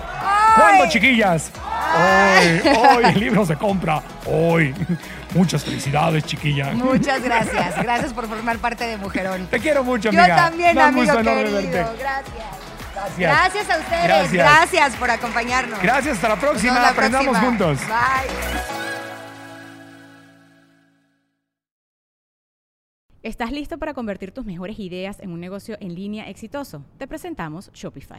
¿Cuándo, 0.55 0.87
chiquillas? 0.91 1.51
Hoy, 1.97 2.61
hoy 2.77 3.05
el 3.15 3.21
libro 3.21 3.47
se 3.47 3.57
compra. 3.57 4.03
Hoy. 4.27 4.75
Muchas 5.37 5.65
felicidades, 5.65 6.25
chiquilla. 6.25 6.73
Muchas 6.73 7.23
gracias. 7.23 7.77
Gracias 7.83 8.13
por 8.13 8.27
formar 8.27 8.59
parte 8.59 8.85
de 8.85 8.97
Mujerón. 8.97 9.47
Te 9.49 9.61
quiero 9.61 9.85
mucho, 9.85 10.11
Yo 10.11 10.19
amiga. 10.21 10.37
también, 10.37 10.75
da 10.75 10.89
un 10.89 10.99
amigo 10.99 11.17
querido. 11.19 11.53
verte. 11.53 11.71
Gracias. 11.99 12.35
Gracias. 12.95 13.19
Gracias 13.19 13.71
a 13.71 13.79
ustedes. 13.79 14.05
Gracias. 14.07 14.33
Gracias, 14.33 14.97
por 14.97 15.11
acompañarnos. 15.11 15.81
Gracias, 15.83 16.15
hasta 16.17 16.29
la 16.31 16.37
próxima. 16.37 16.81
la 16.81 16.89
Aprendamos 16.89 17.37
próxima. 17.39 17.49
juntos. 17.49 17.79
Bye. 17.87 18.67
¿Estás 23.23 23.51
listo 23.51 23.79
para 23.79 23.93
convertir 23.93 24.31
tus 24.33 24.45
mejores 24.47 24.79
ideas 24.79 25.19
en 25.21 25.33
un 25.33 25.41
negocio 25.41 25.77
en 25.81 25.95
línea 25.95 26.29
exitoso? 26.31 26.85
Te 26.97 27.07
presentamos 27.09 27.71
Shopify. 27.75 28.19